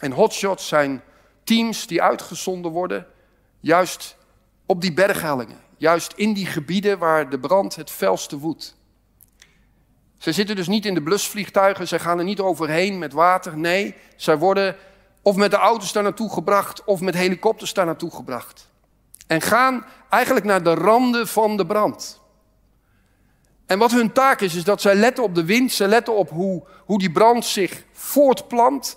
En 0.00 0.12
hotshots 0.12 0.68
zijn 0.68 1.02
teams 1.44 1.86
die 1.86 2.02
uitgezonden 2.02 2.70
worden 2.70 3.06
juist 3.60 4.16
op 4.66 4.80
die 4.80 4.92
berghellingen. 4.92 5.58
Juist 5.76 6.12
in 6.12 6.32
die 6.32 6.46
gebieden 6.46 6.98
waar 6.98 7.30
de 7.30 7.38
brand 7.38 7.76
het 7.76 7.90
felste 7.90 8.38
woedt. 8.38 8.76
Ze 10.18 10.32
zitten 10.32 10.56
dus 10.56 10.68
niet 10.68 10.86
in 10.86 10.94
de 10.94 11.02
blusvliegtuigen, 11.02 11.88
ze 11.88 11.98
gaan 11.98 12.18
er 12.18 12.24
niet 12.24 12.40
overheen 12.40 12.98
met 12.98 13.12
water. 13.12 13.58
Nee, 13.58 13.94
zij 14.16 14.38
worden 14.38 14.76
of 15.22 15.36
met 15.36 15.50
de 15.50 15.56
auto's 15.56 15.92
daar 15.92 16.02
naartoe 16.02 16.32
gebracht 16.32 16.84
of 16.84 17.00
met 17.00 17.14
helikopters 17.14 17.72
daar 17.74 17.86
naartoe 17.86 18.14
gebracht. 18.14 18.68
En 19.26 19.40
gaan 19.40 19.84
eigenlijk 20.08 20.46
naar 20.46 20.62
de 20.62 20.74
randen 20.74 21.28
van 21.28 21.56
de 21.56 21.66
brand. 21.66 22.19
En 23.70 23.78
wat 23.78 23.90
hun 23.90 24.12
taak 24.12 24.40
is, 24.40 24.54
is 24.54 24.64
dat 24.64 24.80
zij 24.80 24.94
letten 24.94 25.24
op 25.24 25.34
de 25.34 25.44
wind, 25.44 25.72
ze 25.72 25.88
letten 25.88 26.16
op 26.16 26.30
hoe, 26.30 26.62
hoe 26.84 26.98
die 26.98 27.10
brand 27.10 27.44
zich 27.44 27.84
voortplant. 27.92 28.96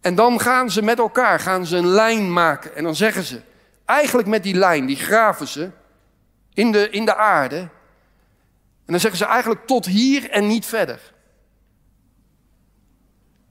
En 0.00 0.14
dan 0.14 0.40
gaan 0.40 0.70
ze 0.70 0.82
met 0.82 0.98
elkaar, 0.98 1.40
gaan 1.40 1.66
ze 1.66 1.76
een 1.76 1.86
lijn 1.86 2.32
maken. 2.32 2.76
En 2.76 2.84
dan 2.84 2.96
zeggen 2.96 3.22
ze, 3.22 3.40
eigenlijk 3.84 4.28
met 4.28 4.42
die 4.42 4.54
lijn, 4.54 4.86
die 4.86 4.96
graven 4.96 5.48
ze 5.48 5.70
in 6.52 6.72
de, 6.72 6.90
in 6.90 7.04
de 7.04 7.16
aarde. 7.16 7.56
En 7.56 7.70
dan 8.86 9.00
zeggen 9.00 9.18
ze 9.18 9.24
eigenlijk 9.24 9.66
tot 9.66 9.86
hier 9.86 10.30
en 10.30 10.46
niet 10.46 10.66
verder. 10.66 11.14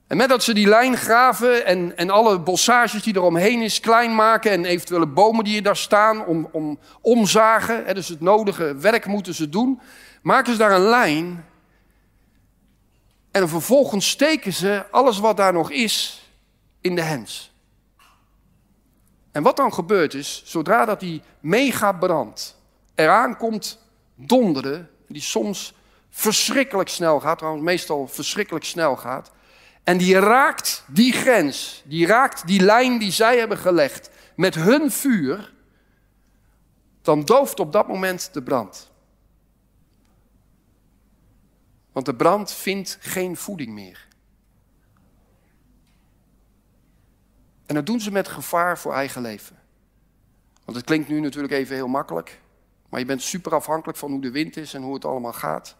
En 0.07 0.17
met 0.17 0.29
dat 0.29 0.43
ze 0.43 0.53
die 0.53 0.67
lijn 0.67 0.97
graven 0.97 1.65
en, 1.65 1.97
en 1.97 2.09
alle 2.09 2.39
bossages 2.39 3.03
die 3.03 3.13
er 3.13 3.21
omheen 3.21 3.61
is 3.61 3.79
klein 3.79 4.15
maken 4.15 4.51
en 4.51 4.65
eventuele 4.65 5.07
bomen 5.07 5.43
die 5.43 5.57
er 5.57 5.63
daar 5.63 5.77
staan 5.77 6.25
om, 6.25 6.49
om 6.51 6.79
omzagen, 7.01 7.85
hè, 7.85 7.93
dus 7.93 8.07
het 8.07 8.21
nodige 8.21 8.75
werk 8.75 9.05
moeten 9.05 9.33
ze 9.33 9.49
doen, 9.49 9.79
maken 10.25 10.51
ze 10.51 10.57
daar 10.59 10.71
een 10.71 10.89
lijn 10.89 11.45
en 13.31 13.49
vervolgens 13.49 14.09
steken 14.09 14.53
ze 14.53 14.85
alles 14.91 15.19
wat 15.19 15.37
daar 15.37 15.53
nog 15.53 15.71
is 15.71 16.23
in 16.81 16.95
de 16.95 17.01
hens. 17.01 17.53
En 19.31 19.43
wat 19.43 19.57
dan 19.57 19.73
gebeurt 19.73 20.13
is, 20.13 20.41
zodra 20.45 20.85
dat 20.85 20.99
die 20.99 21.21
mega 21.39 21.91
brand 21.91 22.57
eraan 22.95 23.37
komt 23.37 23.79
donderen, 24.15 24.89
die 25.07 25.21
soms 25.21 25.73
verschrikkelijk 26.09 26.89
snel 26.89 27.19
gaat, 27.19 27.37
trouwens 27.37 27.65
meestal 27.65 28.07
verschrikkelijk 28.07 28.65
snel 28.65 28.95
gaat, 28.95 29.31
en 29.83 29.97
die 29.97 30.19
raakt 30.19 30.83
die 30.87 31.13
grens, 31.13 31.83
die 31.85 32.07
raakt 32.07 32.47
die 32.47 32.61
lijn 32.61 32.97
die 32.97 33.11
zij 33.11 33.37
hebben 33.37 33.57
gelegd 33.57 34.09
met 34.35 34.55
hun 34.55 34.91
vuur, 34.91 35.53
dan 37.01 37.25
dooft 37.25 37.59
op 37.59 37.71
dat 37.71 37.87
moment 37.87 38.29
de 38.33 38.43
brand. 38.43 38.93
Want 41.95 42.07
de 42.07 42.15
brand 42.15 42.51
vindt 42.51 42.97
geen 43.01 43.35
voeding 43.35 43.73
meer. 43.73 44.07
En 47.65 47.75
dat 47.75 47.85
doen 47.85 47.99
ze 47.99 48.11
met 48.11 48.27
gevaar 48.27 48.77
voor 48.77 48.93
eigen 48.93 49.21
leven. 49.21 49.59
Want 50.65 50.77
het 50.77 50.85
klinkt 50.85 51.07
nu 51.07 51.19
natuurlijk 51.19 51.53
even 51.53 51.75
heel 51.75 51.87
makkelijk. 51.87 52.41
Maar 52.89 52.99
je 52.99 53.05
bent 53.05 53.21
super 53.21 53.53
afhankelijk 53.53 53.97
van 53.97 54.11
hoe 54.11 54.21
de 54.21 54.31
wind 54.31 54.57
is 54.57 54.73
en 54.73 54.81
hoe 54.81 54.93
het 54.93 55.05
allemaal 55.05 55.33
gaat. 55.33 55.75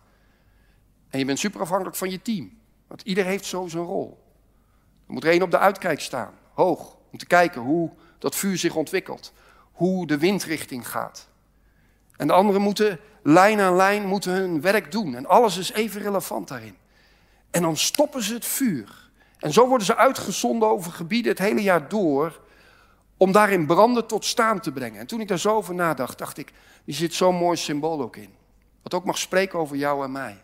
En 1.10 1.20
je 1.20 1.26
bent 1.26 1.40
super 1.40 1.62
afhankelijk 1.62 1.96
van 1.96 2.10
je 2.10 2.22
team. 2.22 2.58
Want 2.88 3.02
ieder 3.02 3.26
heeft 3.26 3.46
zo 3.46 3.68
zijn 3.68 3.84
rol. 3.84 4.24
Er 5.08 5.14
moet 5.14 5.24
er 5.24 5.30
één 5.30 5.42
op 5.42 5.52
de 5.52 5.60
uitkijk 5.60 6.00
staan, 6.00 6.34
hoog, 6.54 6.98
om 7.12 7.18
te 7.18 7.28
kijken 7.28 7.62
hoe 7.62 7.92
dat 8.20 8.36
vuur 8.36 8.58
zich 8.58 8.76
ontwikkelt. 8.76 9.34
Hoe 9.72 10.08
de 10.08 10.18
windrichting 10.18 10.88
gaat. 10.88 11.28
En 12.18 12.28
de 12.28 12.34
anderen 12.34 12.62
moeten 12.62 13.00
lijn 13.28 13.60
aan 13.60 13.76
lijn 13.76 14.06
moeten 14.06 14.32
hun 14.32 14.62
werk 14.62 14.92
doen. 14.92 15.16
En 15.16 15.26
alles 15.26 15.58
is 15.58 15.72
even 15.72 16.02
relevant 16.02 16.48
daarin. 16.48 16.76
En 17.52 17.62
dan 17.62 17.78
stoppen 17.78 18.24
ze 18.24 18.34
het 18.34 18.46
vuur. 18.46 19.10
En 19.40 19.54
zo 19.54 19.68
worden 19.68 19.86
ze 19.86 19.96
uitgezonden 19.96 20.70
over 20.70 20.92
gebieden 20.92 21.32
het 21.32 21.42
hele 21.42 21.62
jaar 21.62 21.90
door. 21.90 22.42
Om 23.18 23.32
daarin 23.32 23.66
branden 23.66 24.08
tot 24.08 24.26
staan 24.26 24.60
te 24.60 24.72
brengen. 24.72 25.00
En 25.00 25.08
toen 25.08 25.22
ik 25.22 25.28
daar 25.28 25.40
zo 25.40 25.56
over 25.56 25.76
nadacht, 25.76 26.18
dacht 26.18 26.38
ik, 26.38 26.54
er 26.86 26.94
zit 26.94 27.14
zo'n 27.14 27.36
mooi 27.36 27.58
symbool 27.58 28.02
ook 28.02 28.16
in. 28.16 28.34
Wat 28.82 28.94
ook 28.94 29.06
mag 29.06 29.18
spreken 29.18 29.60
over 29.60 29.76
jou 29.76 30.04
en 30.04 30.12
mij. 30.12 30.44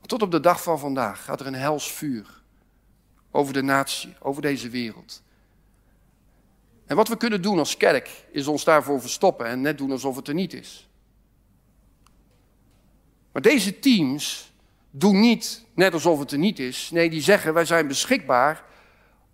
Tot 0.00 0.22
op 0.22 0.30
de 0.30 0.40
dag 0.40 0.62
van 0.62 0.78
vandaag 0.78 1.24
gaat 1.24 1.40
er 1.40 1.46
een 1.46 1.54
hels 1.54 1.92
vuur 1.92 2.42
over 3.30 3.52
de 3.52 3.62
natie, 3.62 4.14
over 4.20 4.42
deze 4.42 4.68
wereld. 4.68 5.22
En 6.86 6.96
wat 6.96 7.08
we 7.08 7.16
kunnen 7.16 7.42
doen 7.42 7.58
als 7.58 7.76
kerk 7.76 8.24
is 8.30 8.46
ons 8.46 8.64
daarvoor 8.64 9.00
verstoppen 9.00 9.46
en 9.46 9.60
net 9.60 9.78
doen 9.78 9.90
alsof 9.90 10.16
het 10.16 10.28
er 10.28 10.34
niet 10.34 10.52
is. 10.52 10.87
Maar 13.38 13.50
deze 13.50 13.78
teams 13.78 14.52
doen 14.90 15.20
niet 15.20 15.64
net 15.74 15.92
alsof 15.92 16.18
het 16.18 16.32
er 16.32 16.38
niet 16.38 16.58
is. 16.58 16.90
Nee, 16.90 17.10
die 17.10 17.22
zeggen 17.22 17.54
wij 17.54 17.64
zijn 17.64 17.88
beschikbaar 17.88 18.64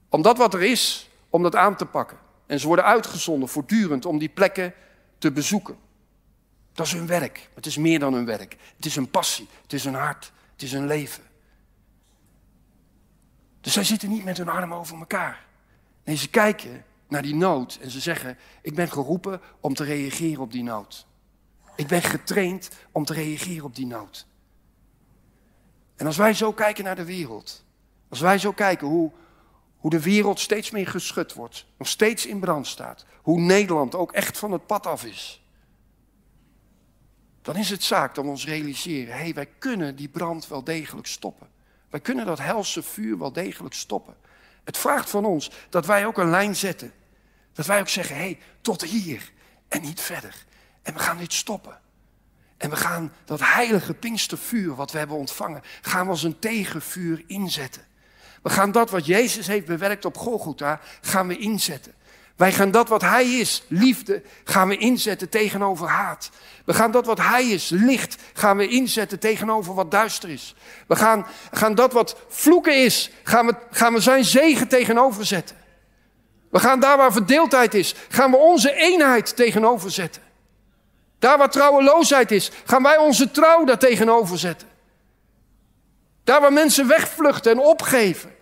om 0.08 0.22
dat 0.22 0.38
wat 0.38 0.54
er 0.54 0.62
is, 0.62 1.10
om 1.30 1.42
dat 1.42 1.56
aan 1.56 1.76
te 1.76 1.86
pakken. 1.86 2.18
En 2.46 2.60
ze 2.60 2.66
worden 2.66 2.84
uitgezonden 2.84 3.48
voortdurend 3.48 4.06
om 4.06 4.18
die 4.18 4.28
plekken 4.28 4.74
te 5.18 5.32
bezoeken. 5.32 5.76
Dat 6.72 6.86
is 6.86 6.92
hun 6.92 7.06
werk. 7.06 7.50
Het 7.54 7.66
is 7.66 7.76
meer 7.76 7.98
dan 7.98 8.14
hun 8.14 8.24
werk. 8.24 8.56
Het 8.76 8.86
is 8.86 8.94
hun 8.94 9.10
passie. 9.10 9.48
Het 9.62 9.72
is 9.72 9.84
hun 9.84 9.94
hart. 9.94 10.32
Het 10.52 10.62
is 10.62 10.72
hun 10.72 10.86
leven. 10.86 11.22
Dus 13.60 13.72
zij 13.72 13.84
zitten 13.84 14.08
niet 14.08 14.24
met 14.24 14.36
hun 14.36 14.48
armen 14.48 14.78
over 14.78 14.98
elkaar. 14.98 15.46
Nee, 16.04 16.16
ze 16.16 16.30
kijken 16.30 16.84
naar 17.08 17.22
die 17.22 17.34
nood 17.34 17.78
en 17.82 17.90
ze 17.90 18.00
zeggen: 18.00 18.38
Ik 18.62 18.74
ben 18.74 18.90
geroepen 18.90 19.40
om 19.60 19.74
te 19.74 19.84
reageren 19.84 20.42
op 20.42 20.52
die 20.52 20.62
nood. 20.62 21.06
Ik 21.76 21.86
ben 21.86 22.02
getraind 22.02 22.70
om 22.92 23.04
te 23.04 23.12
reageren 23.12 23.64
op 23.64 23.74
die 23.74 23.86
nood. 23.86 24.26
En 25.96 26.06
als 26.06 26.16
wij 26.16 26.34
zo 26.34 26.52
kijken 26.52 26.84
naar 26.84 26.96
de 26.96 27.04
wereld, 27.04 27.64
als 28.08 28.20
wij 28.20 28.38
zo 28.38 28.52
kijken 28.52 28.86
hoe, 28.86 29.12
hoe 29.76 29.90
de 29.90 30.00
wereld 30.00 30.40
steeds 30.40 30.70
meer 30.70 30.86
geschud 30.86 31.32
wordt, 31.32 31.66
nog 31.78 31.88
steeds 31.88 32.26
in 32.26 32.40
brand 32.40 32.66
staat, 32.66 33.04
hoe 33.22 33.40
Nederland 33.40 33.94
ook 33.94 34.12
echt 34.12 34.38
van 34.38 34.52
het 34.52 34.66
pad 34.66 34.86
af 34.86 35.04
is, 35.04 35.44
dan 37.42 37.56
is 37.56 37.70
het 37.70 37.82
zaak 37.82 38.14
dat 38.14 38.24
we 38.24 38.30
ons 38.30 38.46
realiseren, 38.46 39.14
hé, 39.14 39.20
hey, 39.20 39.34
wij 39.34 39.48
kunnen 39.58 39.96
die 39.96 40.08
brand 40.08 40.48
wel 40.48 40.64
degelijk 40.64 41.06
stoppen. 41.06 41.48
Wij 41.90 42.00
kunnen 42.00 42.26
dat 42.26 42.38
helse 42.38 42.82
vuur 42.82 43.18
wel 43.18 43.32
degelijk 43.32 43.74
stoppen. 43.74 44.16
Het 44.64 44.76
vraagt 44.76 45.10
van 45.10 45.24
ons 45.24 45.50
dat 45.68 45.86
wij 45.86 46.06
ook 46.06 46.18
een 46.18 46.30
lijn 46.30 46.56
zetten. 46.56 46.92
Dat 47.52 47.66
wij 47.66 47.80
ook 47.80 47.88
zeggen, 47.88 48.16
hé, 48.16 48.22
hey, 48.22 48.38
tot 48.60 48.82
hier 48.82 49.32
en 49.68 49.82
niet 49.82 50.00
verder. 50.00 50.44
En 50.84 50.92
we 50.92 50.98
gaan 50.98 51.18
dit 51.18 51.32
stoppen. 51.32 51.78
En 52.56 52.70
we 52.70 52.76
gaan 52.76 53.12
dat 53.24 53.40
heilige 53.40 53.94
Pinkstervuur 53.94 54.74
wat 54.74 54.92
we 54.92 54.98
hebben 54.98 55.16
ontvangen, 55.16 55.62
gaan 55.82 56.04
we 56.04 56.10
als 56.10 56.22
een 56.22 56.38
tegenvuur 56.38 57.24
inzetten. 57.26 57.82
We 58.42 58.50
gaan 58.50 58.72
dat 58.72 58.90
wat 58.90 59.06
Jezus 59.06 59.46
heeft 59.46 59.66
bewerkt 59.66 60.04
op 60.04 60.16
Golgotha, 60.16 60.80
gaan 61.00 61.26
we 61.26 61.38
inzetten. 61.38 61.94
Wij 62.36 62.52
gaan 62.52 62.70
dat 62.70 62.88
wat 62.88 63.00
Hij 63.00 63.26
is, 63.26 63.64
liefde, 63.68 64.22
gaan 64.44 64.68
we 64.68 64.76
inzetten 64.76 65.28
tegenover 65.28 65.88
haat. 65.88 66.30
We 66.64 66.74
gaan 66.74 66.90
dat 66.90 67.06
wat 67.06 67.18
Hij 67.18 67.48
is, 67.48 67.68
licht, 67.68 68.22
gaan 68.32 68.56
we 68.56 68.68
inzetten 68.68 69.18
tegenover 69.18 69.74
wat 69.74 69.90
duister 69.90 70.28
is. 70.28 70.54
We 70.86 70.96
gaan, 70.96 71.26
gaan 71.52 71.74
dat 71.74 71.92
wat 71.92 72.16
vloeken 72.28 72.84
is, 72.84 73.10
gaan 73.22 73.46
we, 73.46 73.54
gaan 73.70 73.92
we 73.92 74.00
zijn 74.00 74.24
zegen 74.24 74.68
tegenover 74.68 75.26
zetten. 75.26 75.56
We 76.50 76.58
gaan 76.58 76.80
daar 76.80 76.96
waar 76.96 77.12
verdeeldheid 77.12 77.74
is, 77.74 77.94
gaan 78.08 78.30
we 78.30 78.36
onze 78.36 78.72
eenheid 78.72 79.36
tegenover 79.36 79.90
zetten. 79.90 80.22
Daar 81.24 81.38
waar 81.38 81.50
trouweloosheid 81.50 82.30
is, 82.30 82.50
gaan 82.64 82.82
wij 82.82 82.96
onze 82.96 83.30
trouw 83.30 83.64
daar 83.64 83.78
tegenover 83.78 84.38
zetten. 84.38 84.68
Daar 86.24 86.40
waar 86.40 86.52
mensen 86.52 86.88
wegvluchten 86.88 87.52
en 87.52 87.58
opgeven, 87.58 88.34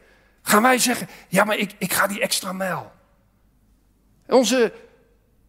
gaan 0.42 0.62
wij 0.62 0.78
zeggen: 0.78 1.08
Ja, 1.28 1.44
maar 1.44 1.56
ik, 1.56 1.74
ik 1.78 1.92
ga 1.92 2.06
die 2.06 2.20
extra 2.20 2.52
mijl. 2.52 2.92
Onze, 4.26 4.72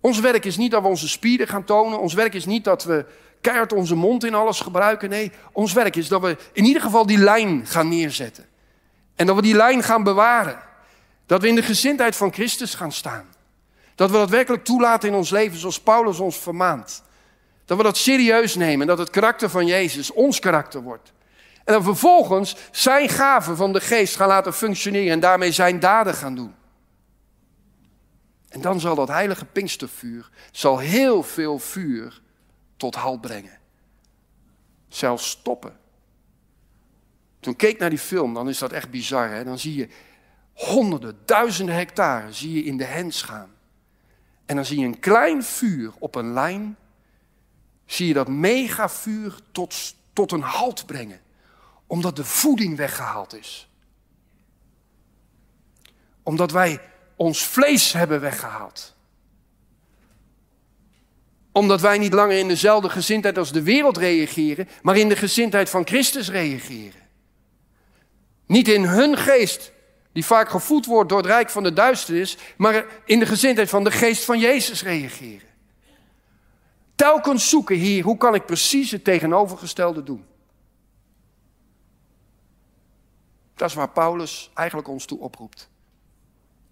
ons 0.01 0.19
werk 0.19 0.45
is 0.45 0.57
niet 0.57 0.71
dat 0.71 0.81
we 0.81 0.87
onze 0.87 1.09
spieren 1.09 1.47
gaan 1.47 1.63
tonen. 1.63 1.99
Ons 1.99 2.13
werk 2.13 2.33
is 2.33 2.45
niet 2.45 2.63
dat 2.63 2.83
we 2.83 3.05
keihard 3.41 3.73
onze 3.73 3.95
mond 3.95 4.23
in 4.23 4.35
alles 4.35 4.59
gebruiken. 4.59 5.09
Nee, 5.09 5.31
ons 5.51 5.73
werk 5.73 5.95
is 5.95 6.07
dat 6.07 6.21
we 6.21 6.37
in 6.51 6.63
ieder 6.63 6.81
geval 6.81 7.05
die 7.05 7.17
lijn 7.17 7.67
gaan 7.67 7.89
neerzetten. 7.89 8.45
En 9.15 9.25
dat 9.25 9.35
we 9.35 9.41
die 9.41 9.55
lijn 9.55 9.83
gaan 9.83 10.03
bewaren. 10.03 10.59
Dat 11.25 11.41
we 11.41 11.47
in 11.47 11.55
de 11.55 11.63
gezindheid 11.63 12.15
van 12.15 12.33
Christus 12.33 12.75
gaan 12.75 12.91
staan. 12.91 13.25
Dat 13.95 14.11
we 14.11 14.17
dat 14.17 14.29
werkelijk 14.29 14.63
toelaten 14.63 15.09
in 15.09 15.15
ons 15.15 15.29
leven 15.29 15.57
zoals 15.57 15.81
Paulus 15.81 16.19
ons 16.19 16.37
vermaant. 16.37 17.03
Dat 17.65 17.77
we 17.77 17.83
dat 17.83 17.97
serieus 17.97 18.55
nemen 18.55 18.81
en 18.81 18.87
dat 18.87 18.97
het 18.97 19.09
karakter 19.09 19.49
van 19.49 19.65
Jezus 19.65 20.11
ons 20.11 20.39
karakter 20.39 20.81
wordt. 20.81 21.13
En 21.63 21.73
dan 21.73 21.83
vervolgens 21.83 22.55
zijn 22.71 23.09
gaven 23.09 23.57
van 23.57 23.73
de 23.73 23.81
geest 23.81 24.15
gaan 24.15 24.27
laten 24.27 24.53
functioneren 24.53 25.11
en 25.11 25.19
daarmee 25.19 25.51
zijn 25.51 25.79
daden 25.79 26.13
gaan 26.13 26.35
doen. 26.35 26.55
En 28.49 28.61
dan 28.61 28.79
zal 28.79 28.95
dat 28.95 29.07
heilige 29.07 29.45
Pinkstervuur 29.45 30.29
zal 30.51 30.79
heel 30.79 31.23
veel 31.23 31.59
vuur 31.59 32.21
tot 32.77 32.95
halt 32.95 33.21
brengen. 33.21 33.59
Zelfs 34.87 35.29
stoppen. 35.29 35.77
Toen 37.39 37.55
keek 37.55 37.79
naar 37.79 37.89
die 37.89 37.99
film, 37.99 38.33
dan 38.33 38.49
is 38.49 38.57
dat 38.57 38.71
echt 38.71 38.89
bizar. 38.89 39.29
Hè? 39.29 39.43
Dan 39.43 39.59
zie 39.59 39.75
je 39.75 39.87
honderden, 40.53 41.17
duizenden 41.25 41.75
hectare 41.75 42.33
zie 42.33 42.53
je 42.53 42.63
in 42.63 42.77
de 42.77 42.83
hens 42.83 43.21
gaan. 43.21 43.51
En 44.45 44.55
dan 44.55 44.65
zie 44.65 44.79
je 44.79 44.85
een 44.85 44.99
klein 44.99 45.43
vuur 45.43 45.91
op 45.99 46.15
een 46.15 46.33
lijn. 46.33 46.77
Zie 47.85 48.07
je 48.07 48.13
dat 48.13 48.27
megavuur 48.27 49.35
tot, 49.51 49.95
tot 50.13 50.31
een 50.31 50.41
halt 50.41 50.85
brengen. 50.85 51.21
Omdat 51.87 52.15
de 52.15 52.25
voeding 52.25 52.77
weggehaald 52.77 53.35
is. 53.35 53.69
Omdat 56.23 56.51
wij 56.51 56.81
ons 57.15 57.43
vlees 57.43 57.91
hebben 57.91 58.21
weggehaald. 58.21 58.95
Omdat 61.51 61.81
wij 61.81 61.97
niet 61.97 62.13
langer 62.13 62.37
in 62.37 62.47
dezelfde 62.47 62.89
gezindheid 62.89 63.37
als 63.37 63.51
de 63.51 63.63
wereld 63.63 63.97
reageren, 63.97 64.67
maar 64.81 64.97
in 64.97 65.09
de 65.09 65.15
gezindheid 65.15 65.69
van 65.69 65.87
Christus 65.87 66.29
reageren. 66.29 67.01
Niet 68.45 68.67
in 68.67 68.83
hun 68.83 69.17
geest, 69.17 69.71
die 70.11 70.25
vaak 70.25 70.49
gevoed 70.49 70.85
wordt 70.85 71.09
door 71.09 71.17
het 71.17 71.27
rijk 71.27 71.49
van 71.49 71.63
de 71.63 71.73
duisternis, 71.73 72.37
maar 72.57 72.85
in 73.05 73.19
de 73.19 73.25
gezindheid 73.25 73.69
van 73.69 73.83
de 73.83 73.91
geest 73.91 74.23
van 74.23 74.39
Jezus 74.39 74.83
reageren. 74.83 75.47
Telkens 76.95 77.49
zoeken 77.49 77.75
hier, 77.75 78.03
hoe 78.03 78.17
kan 78.17 78.35
ik 78.35 78.45
precies 78.45 78.91
het 78.91 79.03
tegenovergestelde 79.03 80.03
doen? 80.03 80.25
Dat 83.55 83.69
is 83.69 83.75
waar 83.75 83.89
Paulus 83.89 84.51
eigenlijk 84.53 84.87
ons 84.87 85.05
toe 85.05 85.19
oproept. 85.19 85.69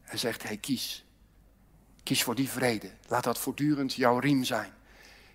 Hij 0.01 0.17
zegt, 0.17 0.43
hey, 0.43 0.57
kies. 0.57 1.05
Kies 2.03 2.23
voor 2.23 2.36
die 2.36 2.49
vrede. 2.49 2.91
Laat 3.07 3.23
dat 3.23 3.38
voortdurend 3.38 3.93
jouw 3.93 4.19
riem 4.19 4.43
zijn. 4.43 4.74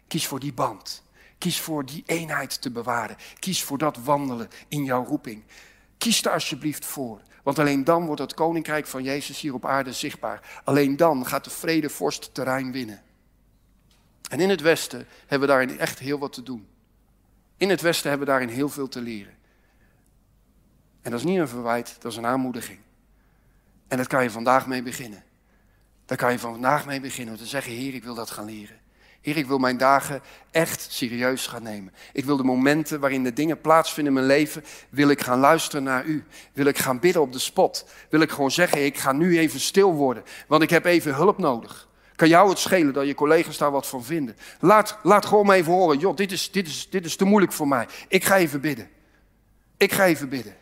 Kies 0.06 0.26
voor 0.26 0.40
die 0.40 0.52
band. 0.52 1.02
Kies 1.38 1.60
voor 1.60 1.84
die 1.84 2.02
eenheid 2.06 2.62
te 2.62 2.70
bewaren. 2.70 3.16
Kies 3.38 3.62
voor 3.62 3.78
dat 3.78 3.96
wandelen 3.96 4.48
in 4.68 4.84
jouw 4.84 5.04
roeping. 5.04 5.44
Kies 5.98 6.22
daar 6.22 6.32
alsjeblieft 6.32 6.84
voor. 6.84 7.20
Want 7.42 7.58
alleen 7.58 7.84
dan 7.84 8.06
wordt 8.06 8.20
het 8.20 8.34
koninkrijk 8.34 8.86
van 8.86 9.02
Jezus 9.02 9.40
hier 9.40 9.54
op 9.54 9.66
aarde 9.66 9.92
zichtbaar. 9.92 10.60
Alleen 10.64 10.96
dan 10.96 11.26
gaat 11.26 11.44
de 11.44 11.50
vrede 11.50 11.88
vorst 11.88 12.34
terrein 12.34 12.72
winnen. 12.72 13.02
En 14.28 14.40
in 14.40 14.50
het 14.50 14.60
Westen 14.60 15.06
hebben 15.20 15.48
we 15.48 15.54
daarin 15.54 15.78
echt 15.78 15.98
heel 15.98 16.18
wat 16.18 16.32
te 16.32 16.42
doen. 16.42 16.66
In 17.56 17.70
het 17.70 17.80
Westen 17.80 18.08
hebben 18.08 18.26
we 18.26 18.32
daarin 18.32 18.48
heel 18.48 18.68
veel 18.68 18.88
te 18.88 19.00
leren. 19.00 19.34
En 21.02 21.10
dat 21.10 21.20
is 21.20 21.26
niet 21.26 21.38
een 21.38 21.48
verwijt, 21.48 21.96
dat 22.00 22.12
is 22.12 22.18
een 22.18 22.26
aanmoediging. 22.26 22.78
En 23.88 23.96
daar 23.96 24.06
kan 24.06 24.22
je 24.22 24.30
vandaag 24.30 24.66
mee 24.66 24.82
beginnen. 24.82 25.24
Daar 26.06 26.18
kan 26.18 26.32
je 26.32 26.38
vandaag 26.38 26.86
mee 26.86 27.00
beginnen. 27.00 27.34
Om 27.34 27.40
te 27.40 27.46
zeggen, 27.46 27.72
Heer, 27.72 27.94
ik 27.94 28.04
wil 28.04 28.14
dat 28.14 28.30
gaan 28.30 28.44
leren. 28.44 28.76
Heer, 29.20 29.36
ik 29.36 29.46
wil 29.46 29.58
mijn 29.58 29.76
dagen 29.76 30.20
echt 30.50 30.92
serieus 30.92 31.46
gaan 31.46 31.62
nemen. 31.62 31.92
Ik 32.12 32.24
wil 32.24 32.36
de 32.36 32.42
momenten 32.42 33.00
waarin 33.00 33.24
de 33.24 33.32
dingen 33.32 33.60
plaatsvinden 33.60 34.12
in 34.12 34.18
mijn 34.18 34.38
leven, 34.38 34.64
wil 34.88 35.08
ik 35.08 35.20
gaan 35.20 35.38
luisteren 35.38 35.82
naar 35.82 36.04
u. 36.04 36.24
Wil 36.52 36.66
ik 36.66 36.78
gaan 36.78 37.00
bidden 37.00 37.22
op 37.22 37.32
de 37.32 37.38
spot. 37.38 37.88
Wil 38.10 38.20
ik 38.20 38.30
gewoon 38.30 38.50
zeggen, 38.50 38.84
ik 38.84 38.98
ga 38.98 39.12
nu 39.12 39.38
even 39.38 39.60
stil 39.60 39.92
worden, 39.92 40.22
want 40.46 40.62
ik 40.62 40.70
heb 40.70 40.84
even 40.84 41.14
hulp 41.14 41.38
nodig. 41.38 41.88
Kan 42.16 42.28
jou 42.28 42.48
het 42.48 42.58
schelen 42.58 42.92
dat 42.92 43.06
je 43.06 43.14
collega's 43.14 43.58
daar 43.58 43.70
wat 43.70 43.86
van 43.86 44.04
vinden? 44.04 44.36
Laat, 44.60 44.98
laat 45.02 45.26
gewoon 45.26 45.50
even 45.50 45.72
horen, 45.72 45.98
joh, 45.98 46.16
dit 46.16 46.32
is, 46.32 46.50
dit, 46.50 46.66
is, 46.66 46.90
dit 46.90 47.04
is 47.04 47.16
te 47.16 47.24
moeilijk 47.24 47.52
voor 47.52 47.68
mij. 47.68 47.86
Ik 48.08 48.24
ga 48.24 48.36
even 48.36 48.60
bidden. 48.60 48.90
Ik 49.76 49.92
ga 49.92 50.04
even 50.04 50.28
bidden. 50.28 50.56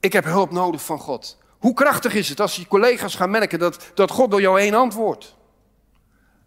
Ik 0.00 0.12
heb 0.12 0.24
hulp 0.24 0.50
nodig 0.50 0.84
van 0.84 0.98
God. 0.98 1.38
Hoe 1.58 1.74
krachtig 1.74 2.14
is 2.14 2.28
het 2.28 2.40
als 2.40 2.56
je 2.56 2.66
collega's 2.66 3.14
gaan 3.14 3.30
merken 3.30 3.58
dat, 3.58 3.90
dat 3.94 4.10
God 4.10 4.30
door 4.30 4.40
jou 4.40 4.60
heen 4.60 4.74
antwoordt? 4.74 5.34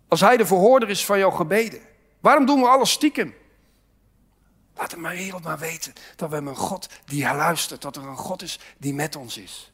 Als 0.08 0.22
Hij 0.22 0.38
de 0.38 0.45
verhoorder 0.45 0.89
is 0.89 1.05
van 1.05 1.20
jouw 1.20 1.32
gebeden. 1.32 1.80
Waarom 2.20 2.45
doen 2.45 2.62
we 2.62 2.68
alles 2.68 2.91
stiekem? 2.91 3.36
Laat 4.76 4.89
de 4.89 5.01
wereld 5.01 5.43
maar 5.43 5.58
weten 5.58 5.93
dat 6.16 6.30
we 6.30 6.36
een 6.36 6.55
God 6.55 6.89
die 7.05 7.24
luistert. 7.24 7.82
Dat 7.82 7.95
er 7.95 8.03
een 8.03 8.18
God 8.18 8.41
is 8.41 8.60
die 8.78 8.93
met 8.93 9.16
ons 9.16 9.38
is. 9.38 9.72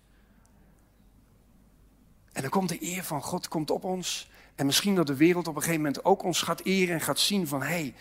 En 2.33 2.41
dan 2.41 2.49
komt 2.49 2.69
de 2.69 2.83
eer 2.83 3.03
van 3.03 3.21
God 3.21 3.47
komt 3.47 3.71
op 3.71 3.83
ons. 3.83 4.31
En 4.55 4.65
misschien 4.65 4.95
dat 4.95 5.07
de 5.07 5.15
wereld 5.15 5.47
op 5.47 5.55
een 5.55 5.61
gegeven 5.61 5.83
moment 5.83 6.05
ook 6.05 6.23
ons 6.23 6.41
gaat 6.41 6.61
eren 6.61 6.93
en 6.93 7.01
gaat 7.01 7.19
zien 7.19 7.47
van... 7.47 7.61
hé, 7.61 7.67
hey, 7.67 7.95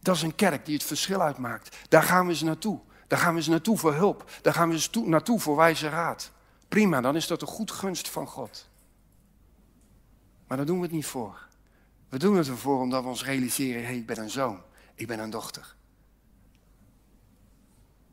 dat 0.00 0.16
is 0.16 0.22
een 0.22 0.34
kerk 0.34 0.64
die 0.64 0.74
het 0.74 0.84
verschil 0.84 1.20
uitmaakt. 1.20 1.76
Daar 1.88 2.02
gaan 2.02 2.24
we 2.24 2.32
eens 2.32 2.42
naartoe. 2.42 2.80
Daar 3.06 3.18
gaan 3.18 3.32
we 3.32 3.38
eens 3.38 3.48
naartoe 3.48 3.78
voor 3.78 3.94
hulp. 3.94 4.30
Daar 4.42 4.54
gaan 4.54 4.68
we 4.68 4.74
eens 4.74 4.90
naartoe 4.90 5.40
voor 5.40 5.56
wijze 5.56 5.88
raad. 5.88 6.32
Prima, 6.68 7.00
dan 7.00 7.16
is 7.16 7.26
dat 7.26 7.42
een 7.42 7.48
goed 7.48 7.70
gunst 7.70 8.08
van 8.08 8.26
God. 8.26 8.68
Maar 10.46 10.56
daar 10.56 10.66
doen 10.66 10.76
we 10.76 10.82
het 10.82 10.92
niet 10.92 11.06
voor. 11.06 11.46
We 12.08 12.18
doen 12.18 12.36
het 12.36 12.48
ervoor 12.48 12.80
omdat 12.80 13.02
we 13.02 13.08
ons 13.08 13.24
realiseren: 13.24 13.80
hé, 13.80 13.86
hey, 13.86 13.96
ik 13.96 14.06
ben 14.06 14.18
een 14.18 14.30
zoon, 14.30 14.62
ik 14.94 15.06
ben 15.06 15.18
een 15.18 15.30
dochter. 15.30 15.74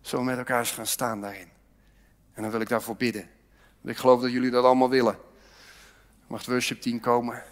Zo 0.01 0.23
met 0.23 0.37
elkaar 0.37 0.59
eens 0.59 0.71
gaan 0.71 0.85
staan 0.85 1.21
daarin. 1.21 1.47
En 2.33 2.41
dan 2.41 2.51
wil 2.51 2.61
ik 2.61 2.69
daarvoor 2.69 2.95
bidden. 2.95 3.29
Want 3.81 3.95
ik 3.95 3.97
geloof 3.97 4.21
dat 4.21 4.31
jullie 4.31 4.51
dat 4.51 4.63
allemaal 4.63 4.89
willen. 4.89 5.17
Mag 6.31 6.39
het 6.39 6.49
worship 6.49 6.81
team 6.81 6.99
komen? 6.99 7.43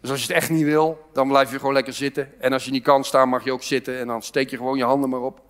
Dus 0.00 0.10
als 0.10 0.20
je 0.20 0.26
het 0.26 0.36
echt 0.36 0.50
niet 0.50 0.64
wil, 0.64 1.10
dan 1.12 1.28
blijf 1.28 1.50
je 1.50 1.58
gewoon 1.58 1.72
lekker 1.72 1.92
zitten. 1.92 2.40
En 2.40 2.52
als 2.52 2.64
je 2.64 2.70
niet 2.70 2.82
kan 2.82 3.04
staan, 3.04 3.28
mag 3.28 3.44
je 3.44 3.52
ook 3.52 3.62
zitten. 3.62 3.98
En 3.98 4.06
dan 4.06 4.22
steek 4.22 4.50
je 4.50 4.56
gewoon 4.56 4.78
je 4.78 4.84
handen 4.84 5.10
maar 5.10 5.20
op. 5.20 5.42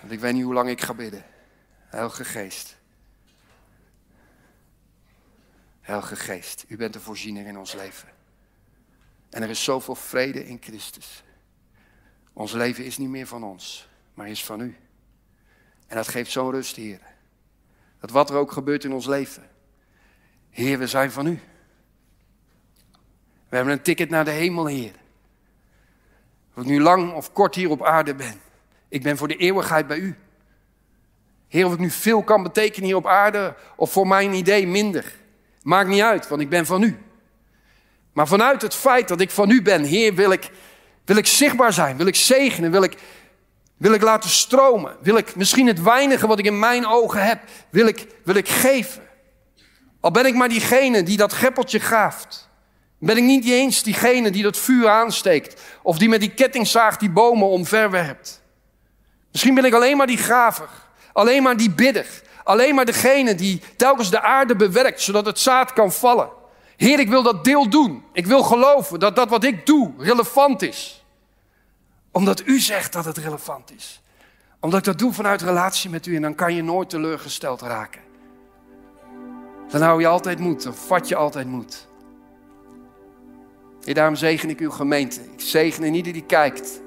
Want 0.00 0.12
ik 0.12 0.20
weet 0.20 0.32
niet 0.32 0.44
hoe 0.44 0.54
lang 0.54 0.68
ik 0.68 0.80
ga 0.80 0.94
bidden. 0.94 1.24
Heilige 1.78 2.24
Geest. 2.24 2.76
Heilige 5.80 6.16
Geest, 6.16 6.64
u 6.68 6.76
bent 6.76 6.92
de 6.92 7.00
voorziener 7.00 7.46
in 7.46 7.58
ons 7.58 7.74
leven. 7.74 8.08
En 9.30 9.42
er 9.42 9.50
is 9.50 9.64
zoveel 9.64 9.94
vrede 9.94 10.46
in 10.46 10.58
Christus. 10.60 11.24
Ons 12.32 12.52
leven 12.52 12.84
is 12.84 12.98
niet 12.98 13.08
meer 13.08 13.26
van 13.26 13.44
ons, 13.44 13.88
maar 14.14 14.28
is 14.28 14.44
van 14.44 14.60
u. 14.60 14.76
En 15.86 15.96
dat 15.96 16.08
geeft 16.08 16.30
zo'n 16.30 16.50
rust, 16.50 16.76
Heer. 16.76 17.16
Dat 18.00 18.10
wat 18.10 18.30
er 18.30 18.36
ook 18.36 18.52
gebeurt 18.52 18.84
in 18.84 18.92
ons 18.92 19.06
leven. 19.06 19.42
Heer, 20.50 20.78
we 20.78 20.86
zijn 20.86 21.10
van 21.10 21.26
u. 21.26 21.40
We 23.48 23.56
hebben 23.56 23.72
een 23.72 23.82
ticket 23.82 24.10
naar 24.10 24.24
de 24.24 24.30
hemel, 24.30 24.66
Heer. 24.66 24.94
Of 26.54 26.62
ik 26.62 26.68
nu 26.68 26.80
lang 26.80 27.12
of 27.12 27.32
kort 27.32 27.54
hier 27.54 27.70
op 27.70 27.84
aarde 27.84 28.14
ben. 28.14 28.40
Ik 28.88 29.02
ben 29.02 29.16
voor 29.16 29.28
de 29.28 29.36
eeuwigheid 29.36 29.86
bij 29.86 29.98
u. 29.98 30.16
Heer, 31.48 31.66
of 31.66 31.72
ik 31.72 31.78
nu 31.78 31.90
veel 31.90 32.22
kan 32.22 32.42
betekenen 32.42 32.86
hier 32.86 32.96
op 32.96 33.06
aarde 33.06 33.54
of 33.76 33.92
voor 33.92 34.06
mijn 34.06 34.32
idee 34.32 34.66
minder. 34.66 35.14
Maakt 35.62 35.88
niet 35.88 36.02
uit, 36.02 36.28
want 36.28 36.40
ik 36.40 36.48
ben 36.48 36.66
van 36.66 36.82
u. 36.82 36.98
Maar 38.12 38.26
vanuit 38.26 38.62
het 38.62 38.74
feit 38.74 39.08
dat 39.08 39.20
ik 39.20 39.30
van 39.30 39.50
u 39.50 39.62
ben, 39.62 39.82
Heer, 39.82 40.14
wil 40.14 40.32
ik, 40.32 40.50
wil 41.04 41.16
ik 41.16 41.26
zichtbaar 41.26 41.72
zijn, 41.72 41.96
wil 41.96 42.06
ik 42.06 42.16
zegenen, 42.16 42.70
wil 42.70 42.82
ik, 42.82 42.96
wil 43.78 43.92
ik 43.92 44.02
laten 44.02 44.30
stromen. 44.30 44.96
Wil 45.00 45.16
ik 45.16 45.36
misschien 45.36 45.66
het 45.66 45.82
weinige 45.82 46.26
wat 46.26 46.38
ik 46.38 46.44
in 46.44 46.58
mijn 46.58 46.86
ogen 46.86 47.24
heb, 47.24 47.40
wil 47.70 47.86
ik, 47.86 48.06
wil 48.24 48.34
ik 48.34 48.48
geven. 48.48 49.02
Al 50.00 50.10
ben 50.10 50.26
ik 50.26 50.34
maar 50.34 50.48
diegene 50.48 51.02
die 51.02 51.16
dat 51.16 51.32
greppeltje 51.32 51.78
graaft. 51.78 52.48
Ben 52.98 53.16
ik 53.16 53.22
niet 53.22 53.48
eens 53.48 53.82
diegene 53.82 54.30
die 54.30 54.42
dat 54.42 54.56
vuur 54.56 54.88
aansteekt. 54.88 55.62
Of 55.82 55.98
die 55.98 56.08
met 56.08 56.20
die 56.20 56.34
kettingzaag 56.34 56.96
die 56.96 57.10
bomen 57.10 57.48
omverwerpt. 57.48 58.42
Misschien 59.32 59.54
ben 59.54 59.64
ik 59.64 59.74
alleen 59.74 59.96
maar 59.96 60.06
die 60.06 60.16
graver. 60.16 60.68
Alleen 61.12 61.42
maar 61.42 61.56
die 61.56 61.70
bidder. 61.70 62.06
Alleen 62.44 62.74
maar 62.74 62.84
degene 62.84 63.34
die 63.34 63.62
telkens 63.76 64.10
de 64.10 64.22
aarde 64.22 64.56
bewerkt, 64.56 65.00
zodat 65.00 65.26
het 65.26 65.38
zaad 65.38 65.72
kan 65.72 65.92
vallen. 65.92 66.28
Heer, 66.76 66.98
ik 66.98 67.08
wil 67.08 67.22
dat 67.22 67.44
deel 67.44 67.68
doen. 67.68 68.04
Ik 68.12 68.26
wil 68.26 68.42
geloven 68.42 69.00
dat 69.00 69.16
dat 69.16 69.28
wat 69.28 69.44
ik 69.44 69.66
doe 69.66 69.92
relevant 69.98 70.62
is. 70.62 71.04
Omdat 72.10 72.46
u 72.46 72.60
zegt 72.60 72.92
dat 72.92 73.04
het 73.04 73.16
relevant 73.16 73.72
is. 73.76 74.02
Omdat 74.60 74.78
ik 74.78 74.84
dat 74.84 74.98
doe 74.98 75.12
vanuit 75.12 75.42
relatie 75.42 75.90
met 75.90 76.06
u 76.06 76.16
en 76.16 76.22
dan 76.22 76.34
kan 76.34 76.54
je 76.54 76.62
nooit 76.62 76.90
teleurgesteld 76.90 77.60
raken. 77.60 78.00
Dan 79.68 79.82
hou 79.82 80.00
je 80.00 80.06
altijd 80.06 80.38
moed, 80.38 80.62
dan 80.62 80.74
vat 80.74 81.08
je 81.08 81.16
altijd 81.16 81.46
moed. 81.46 81.88
Heer, 83.84 83.94
daarom 83.94 84.16
zegen 84.16 84.50
ik 84.50 84.60
uw 84.60 84.70
gemeente. 84.70 85.20
Ik 85.20 85.40
zegen 85.40 85.84
in 85.84 85.94
ieder 85.94 86.12
die 86.12 86.24
kijkt. 86.24 86.80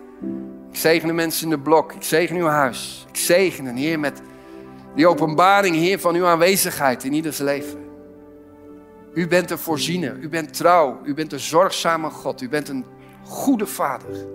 Ik 0.71 0.77
zegen 0.77 1.07
de 1.07 1.13
mensen 1.13 1.43
in 1.43 1.49
de 1.49 1.59
blok. 1.59 1.93
Ik 1.93 2.03
zegen 2.03 2.35
uw 2.35 2.45
huis. 2.45 3.05
Ik 3.09 3.17
zegen 3.17 3.65
een 3.65 3.77
Heer 3.77 3.99
met 3.99 4.21
die 4.95 5.07
openbaring, 5.07 5.75
Heer, 5.75 5.99
van 5.99 6.15
uw 6.15 6.25
aanwezigheid 6.25 7.03
in 7.03 7.13
ieders 7.13 7.37
leven. 7.37 7.79
U 9.13 9.27
bent 9.27 9.49
de 9.49 9.57
voorziener, 9.57 10.17
u 10.17 10.29
bent 10.29 10.53
trouw, 10.53 10.99
u 11.03 11.13
bent 11.13 11.33
een 11.33 11.39
zorgzame 11.39 12.09
God, 12.09 12.41
u 12.41 12.49
bent 12.49 12.69
een 12.69 12.85
goede 13.23 13.65
Vader. 13.65 14.27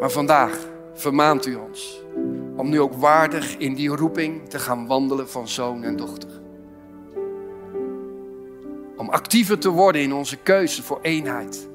Maar 0.00 0.10
vandaag 0.10 0.58
vermaant 0.94 1.46
u 1.46 1.54
ons 1.54 2.02
om 2.56 2.68
nu 2.68 2.80
ook 2.80 2.94
waardig 2.94 3.56
in 3.56 3.74
die 3.74 3.88
roeping 3.88 4.48
te 4.48 4.58
gaan 4.58 4.86
wandelen 4.86 5.28
van 5.30 5.48
zoon 5.48 5.82
en 5.82 5.96
dochter. 5.96 6.28
Om 8.96 9.08
actiever 9.08 9.58
te 9.58 9.70
worden 9.70 10.02
in 10.02 10.12
onze 10.12 10.36
keuze 10.36 10.82
voor 10.82 10.98
eenheid. 11.02 11.68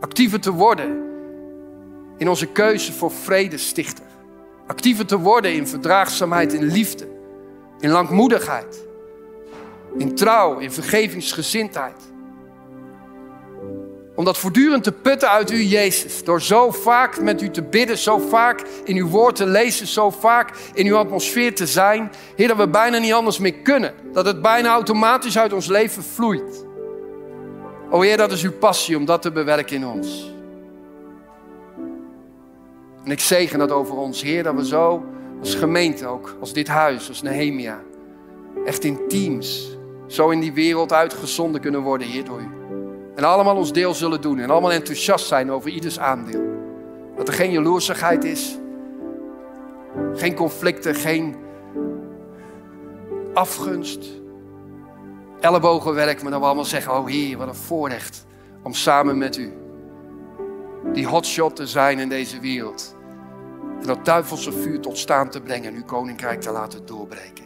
Actiever 0.00 0.40
te 0.40 0.52
worden 0.52 1.10
in 2.16 2.28
onze 2.28 2.46
keuze 2.46 2.92
voor 2.92 3.10
vredestichter. 3.10 4.04
Actiever 4.66 5.06
te 5.06 5.18
worden 5.18 5.54
in 5.54 5.66
verdraagzaamheid, 5.66 6.52
in 6.52 6.64
liefde, 6.64 7.08
in 7.80 7.90
langmoedigheid, 7.90 8.86
in 9.98 10.14
trouw, 10.14 10.58
in 10.58 10.72
vergevingsgezindheid. 10.72 12.11
Om 14.14 14.24
dat 14.24 14.38
voortdurend 14.38 14.84
te 14.84 14.92
putten 14.92 15.30
uit 15.30 15.50
u, 15.50 15.62
Jezus. 15.62 16.24
Door 16.24 16.42
zo 16.42 16.70
vaak 16.70 17.20
met 17.20 17.42
u 17.42 17.50
te 17.50 17.62
bidden, 17.62 17.98
zo 17.98 18.18
vaak 18.18 18.62
in 18.84 18.96
uw 18.96 19.08
woord 19.08 19.36
te 19.36 19.46
lezen, 19.46 19.86
zo 19.86 20.10
vaak 20.10 20.50
in 20.74 20.86
uw 20.86 20.96
atmosfeer 20.96 21.54
te 21.54 21.66
zijn. 21.66 22.12
Heer, 22.36 22.48
dat 22.48 22.56
we 22.56 22.68
bijna 22.68 22.98
niet 22.98 23.12
anders 23.12 23.38
meer 23.38 23.54
kunnen. 23.54 23.94
Dat 24.12 24.26
het 24.26 24.42
bijna 24.42 24.72
automatisch 24.72 25.38
uit 25.38 25.52
ons 25.52 25.66
leven 25.66 26.02
vloeit. 26.02 26.66
O 27.90 28.00
Heer, 28.00 28.16
dat 28.16 28.32
is 28.32 28.42
uw 28.42 28.52
passie 28.52 28.96
om 28.96 29.04
dat 29.04 29.22
te 29.22 29.32
bewerken 29.32 29.76
in 29.76 29.86
ons. 29.86 30.32
En 33.04 33.10
ik 33.10 33.20
zegen 33.20 33.58
dat 33.58 33.70
over 33.70 33.96
ons, 33.96 34.22
Heer, 34.22 34.42
dat 34.42 34.54
we 34.54 34.66
zo 34.66 35.04
als 35.40 35.54
gemeente 35.54 36.06
ook, 36.06 36.36
als 36.40 36.52
dit 36.52 36.68
huis, 36.68 37.08
als 37.08 37.22
Nehemia, 37.22 37.80
echt 38.64 38.84
in 38.84 39.08
teams, 39.08 39.76
zo 40.06 40.30
in 40.30 40.40
die 40.40 40.52
wereld 40.52 40.92
uitgezonden 40.92 41.60
kunnen 41.60 41.80
worden, 41.80 42.06
Heer, 42.06 42.24
door 42.24 42.40
u. 42.40 42.61
En 43.14 43.24
allemaal 43.24 43.56
ons 43.56 43.72
deel 43.72 43.94
zullen 43.94 44.20
doen 44.20 44.38
en 44.38 44.50
allemaal 44.50 44.72
enthousiast 44.72 45.26
zijn 45.26 45.50
over 45.50 45.70
ieders 45.70 45.98
aandeel. 45.98 46.42
Dat 47.16 47.28
er 47.28 47.34
geen 47.34 47.50
jaloersigheid 47.50 48.24
is, 48.24 48.58
geen 50.14 50.34
conflicten, 50.34 50.94
geen 50.94 51.36
afgunst, 53.34 54.06
ellebogenwerk, 55.40 56.22
maar 56.22 56.30
dat 56.30 56.40
we 56.40 56.46
allemaal 56.46 56.64
zeggen, 56.64 56.92
oh 56.92 57.06
Heer, 57.06 57.38
wat 57.38 57.48
een 57.48 57.54
voorrecht 57.54 58.26
om 58.62 58.72
samen 58.74 59.18
met 59.18 59.36
u 59.36 59.52
die 60.92 61.06
hotshot 61.06 61.56
te 61.56 61.66
zijn 61.66 61.98
in 61.98 62.08
deze 62.08 62.40
wereld. 62.40 62.96
En 63.80 63.86
dat 63.86 64.04
duivelse 64.04 64.52
vuur 64.52 64.80
tot 64.80 64.98
staan 64.98 65.30
te 65.30 65.40
brengen 65.40 65.68
en 65.68 65.74
uw 65.74 65.84
koninkrijk 65.84 66.40
te 66.40 66.50
laten 66.50 66.86
doorbreken. 66.86 67.44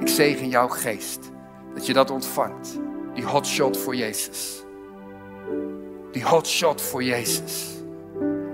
Ik 0.00 0.08
zegen 0.08 0.48
jouw 0.48 0.68
geest 0.68 1.30
dat 1.74 1.86
je 1.86 1.92
dat 1.92 2.10
ontvangt. 2.10 2.78
Die 3.14 3.24
hotshot 3.24 3.76
voor 3.76 3.96
Jezus. 3.96 4.59
Die 6.12 6.24
hotshot 6.24 6.82
voor 6.82 7.02
Jezus. 7.02 7.66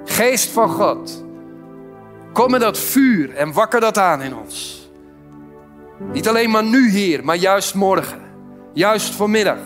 Geest 0.05 0.51
van 0.51 0.69
God, 0.69 1.25
kom 2.33 2.51
met 2.51 2.61
dat 2.61 2.79
vuur 2.79 3.35
en 3.35 3.53
wakker 3.53 3.81
dat 3.81 3.99
aan 3.99 4.23
in 4.23 4.37
ons. 4.37 4.89
Niet 6.13 6.29
alleen 6.29 6.51
maar 6.51 6.65
nu, 6.65 6.91
Heer, 6.91 7.25
maar 7.25 7.37
juist 7.37 7.75
morgen. 7.75 8.21
Juist 8.73 9.15
vanmiddag. 9.15 9.59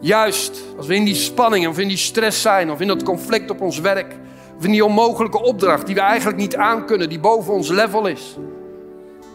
Juist 0.00 0.62
als 0.76 0.86
we 0.86 0.94
in 0.94 1.04
die 1.04 1.14
spanning 1.14 1.68
of 1.68 1.78
in 1.78 1.88
die 1.88 1.96
stress 1.96 2.42
zijn 2.42 2.70
of 2.70 2.80
in 2.80 2.88
dat 2.88 3.02
conflict 3.02 3.50
op 3.50 3.60
ons 3.60 3.80
werk. 3.80 4.16
Of 4.58 4.64
in 4.64 4.70
die 4.70 4.84
onmogelijke 4.84 5.42
opdracht 5.42 5.86
die 5.86 5.94
we 5.94 6.00
eigenlijk 6.00 6.38
niet 6.38 6.56
aankunnen, 6.56 7.08
die 7.08 7.20
boven 7.20 7.52
ons 7.52 7.68
level 7.68 8.06
is. 8.06 8.36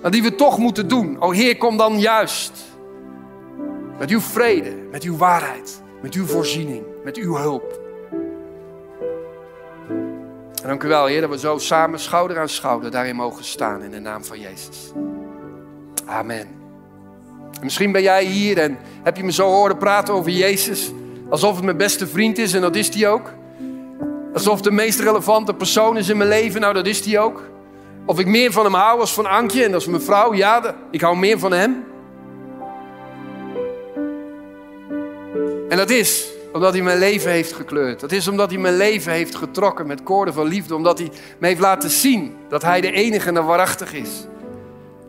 Maar 0.02 0.12
die 0.12 0.24
we 0.24 0.36
toch 0.36 0.58
moeten 0.58 0.88
doen. 0.88 1.22
O 1.22 1.32
Heer, 1.32 1.58
kom 1.58 1.78
dan 1.78 2.00
juist. 2.00 2.52
Met 4.00 4.10
uw 4.10 4.20
vrede, 4.20 4.74
met 4.92 5.04
uw 5.04 5.18
waarheid, 5.18 5.82
met 6.04 6.14
uw 6.14 6.26
voorziening, 6.26 6.84
met 7.04 7.18
uw 7.18 7.36
hulp. 7.36 7.80
Dank 10.64 10.84
u 10.84 10.88
wel, 10.88 11.06
Heer, 11.06 11.22
dat 11.22 11.30
we 11.30 11.40
zo 11.40 11.58
samen 11.58 12.00
schouder 12.00 12.40
aan 12.40 12.50
schouder 12.50 12.92
daarin 12.92 13.16
mogen 13.16 13.44
staan 13.44 13.82
in 13.82 13.92
de 13.92 14.00
naam 14.00 14.24
van 14.24 14.40
Jezus. 14.40 14.92
Amen. 16.06 16.48
misschien 17.62 17.92
ben 17.92 18.02
jij 18.02 18.24
hier 18.24 18.58
en 18.58 18.78
heb 19.04 19.18
je 19.18 19.24
me 19.24 19.32
zo 19.32 19.48
horen 19.48 19.78
praten 19.78 20.14
over 20.14 20.32
Jezus. 20.32 20.92
Alsof 21.30 21.56
het 21.56 21.66
mijn 21.66 21.78
beste 21.78 22.08
vriend 22.08 22.38
is 22.38 22.54
en 22.54 22.62
dat 22.62 22.76
is 22.76 22.94
hij 22.94 23.10
ook. 23.10 23.32
Alsof 24.34 24.62
de 24.62 24.72
meest 24.72 25.00
relevante 25.00 25.54
persoon 25.54 25.98
is 25.98 26.10
in 26.10 26.18
mijn 26.18 26.30
leven, 26.30 26.62
nou 26.62 26.74
dat 26.74 26.86
is 26.86 27.06
hij 27.06 27.20
ook. 27.20 27.42
Of 28.06 28.20
ik 28.20 28.28
meer 28.28 28.52
van 28.52 28.64
hem 28.64 28.74
hou 28.74 29.00
als 29.00 29.14
van 29.14 29.26
Ankje 29.26 29.64
en 29.64 29.74
is 29.74 29.86
mijn 29.86 30.02
vrouw, 30.02 30.34
ja, 30.34 30.76
ik 30.92 31.02
hou 31.02 31.18
meer 31.18 31.40
van 31.40 31.52
hem. 31.52 31.84
En 35.74 35.80
dat 35.80 35.90
is 35.90 36.28
omdat 36.52 36.74
hij 36.74 36.82
mijn 36.82 36.98
leven 36.98 37.32
heeft 37.32 37.54
gekleurd. 37.54 38.00
Dat 38.00 38.12
is 38.12 38.28
omdat 38.28 38.50
hij 38.50 38.60
mijn 38.60 38.78
leven 38.78 39.12
heeft 39.12 39.36
getrokken 39.36 39.88
met 39.88 40.04
koorden 40.04 40.34
van 40.34 40.48
liefde. 40.48 40.76
Omdat 40.76 40.98
hij 40.98 41.12
me 41.40 41.48
heeft 41.48 41.60
laten 41.60 41.90
zien 41.90 42.36
dat 42.50 42.62
hij 42.62 42.82
de 42.82 42.92
enige 42.92 43.30
en 43.30 43.46
waarachtig 43.46 43.94
is. 43.94 44.10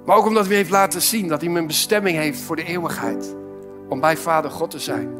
Maar 0.04 0.16
ook 0.16 0.26
omdat 0.26 0.46
hij 0.46 0.54
heeft 0.54 0.70
laten 0.70 1.02
zien 1.02 1.28
dat 1.28 1.40
hij 1.40 1.50
mijn 1.50 1.66
bestemming 1.66 2.16
heeft 2.16 2.40
voor 2.40 2.56
de 2.56 2.64
eeuwigheid. 2.64 3.34
Om 3.88 4.00
bij 4.00 4.16
Vader 4.16 4.50
God 4.50 4.70
te 4.70 4.78
zijn. 4.78 5.14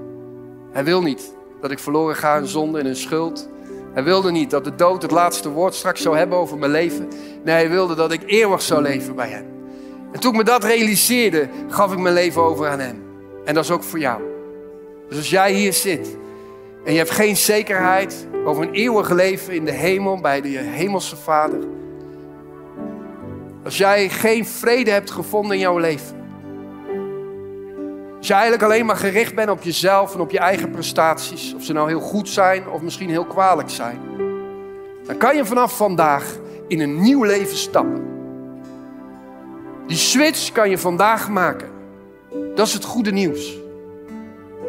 Hij 0.73 0.85
wil 0.85 1.03
niet 1.03 1.35
dat 1.61 1.71
ik 1.71 1.79
verloren 1.79 2.17
ga 2.17 2.37
in 2.37 2.47
zonde 2.47 2.79
en 2.79 2.87
in 2.87 2.97
schuld. 2.97 3.49
Hij 3.93 4.05
wilde 4.05 4.31
niet 4.31 4.51
dat 4.51 4.65
de 4.65 4.75
dood 4.75 5.03
het 5.03 5.11
laatste 5.11 5.49
woord 5.51 5.75
straks 5.75 6.03
zou 6.03 6.17
hebben 6.17 6.39
over 6.39 6.59
mijn 6.59 6.73
leven. 6.73 7.09
Nee, 7.45 7.55
hij 7.55 7.71
wilde 7.71 7.95
dat 7.95 8.13
ik 8.13 8.23
eeuwig 8.27 8.63
zou 8.63 8.83
leven 8.83 9.15
bij 9.15 9.29
hem. 9.29 9.47
En 10.13 10.21
toen 10.21 10.31
ik 10.31 10.37
me 10.37 10.45
dat 10.45 10.65
realiseerde, 10.65 11.49
gaf 11.69 11.93
ik 11.93 11.99
mijn 11.99 12.15
leven 12.15 12.43
over 12.43 12.69
aan 12.69 12.81
hem. 12.81 13.03
En 13.45 13.55
dat 13.55 13.65
is 13.65 13.71
ook 13.71 13.83
voor 13.83 13.99
jou. 13.99 14.34
Dus 15.15 15.23
als 15.23 15.33
jij 15.33 15.53
hier 15.53 15.73
zit 15.73 16.17
en 16.85 16.93
je 16.93 16.99
hebt 16.99 17.11
geen 17.11 17.37
zekerheid 17.37 18.27
over 18.45 18.63
een 18.63 18.73
eeuwig 18.73 19.11
leven 19.11 19.55
in 19.55 19.65
de 19.65 19.71
hemel 19.71 20.21
bij 20.21 20.41
de 20.41 20.49
hemelse 20.49 21.17
Vader. 21.17 21.61
Als 23.65 23.79
jij 23.79 24.09
geen 24.09 24.47
vrede 24.47 24.91
hebt 24.91 25.11
gevonden 25.11 25.53
in 25.53 25.59
jouw 25.59 25.79
leven. 25.79 26.17
Als 28.19 28.27
je 28.27 28.33
eigenlijk 28.33 28.63
alleen 28.63 28.87
maar 28.87 28.97
gericht 28.97 29.35
bent 29.35 29.51
op 29.51 29.63
jezelf 29.63 30.15
en 30.15 30.21
op 30.21 30.31
je 30.31 30.39
eigen 30.39 30.71
prestaties, 30.71 31.55
of 31.55 31.63
ze 31.63 31.73
nou 31.73 31.89
heel 31.89 32.01
goed 32.01 32.29
zijn 32.29 32.69
of 32.69 32.81
misschien 32.81 33.11
heel 33.11 33.27
kwalijk 33.27 33.71
zijn, 33.71 34.01
dan 35.07 35.17
kan 35.17 35.37
je 35.37 35.45
vanaf 35.45 35.77
vandaag 35.77 36.39
in 36.69 36.81
een 36.81 37.01
nieuw 37.01 37.23
leven 37.23 37.57
stappen. 37.57 38.05
Die 39.87 39.97
switch 39.97 40.53
kan 40.53 40.71
je 40.71 40.79
vandaag 40.79 41.29
maken. 41.29 41.71
Dat 42.55 42.67
is 42.67 42.73
het 42.73 42.85
goede 42.85 43.13
nieuws. 43.13 43.63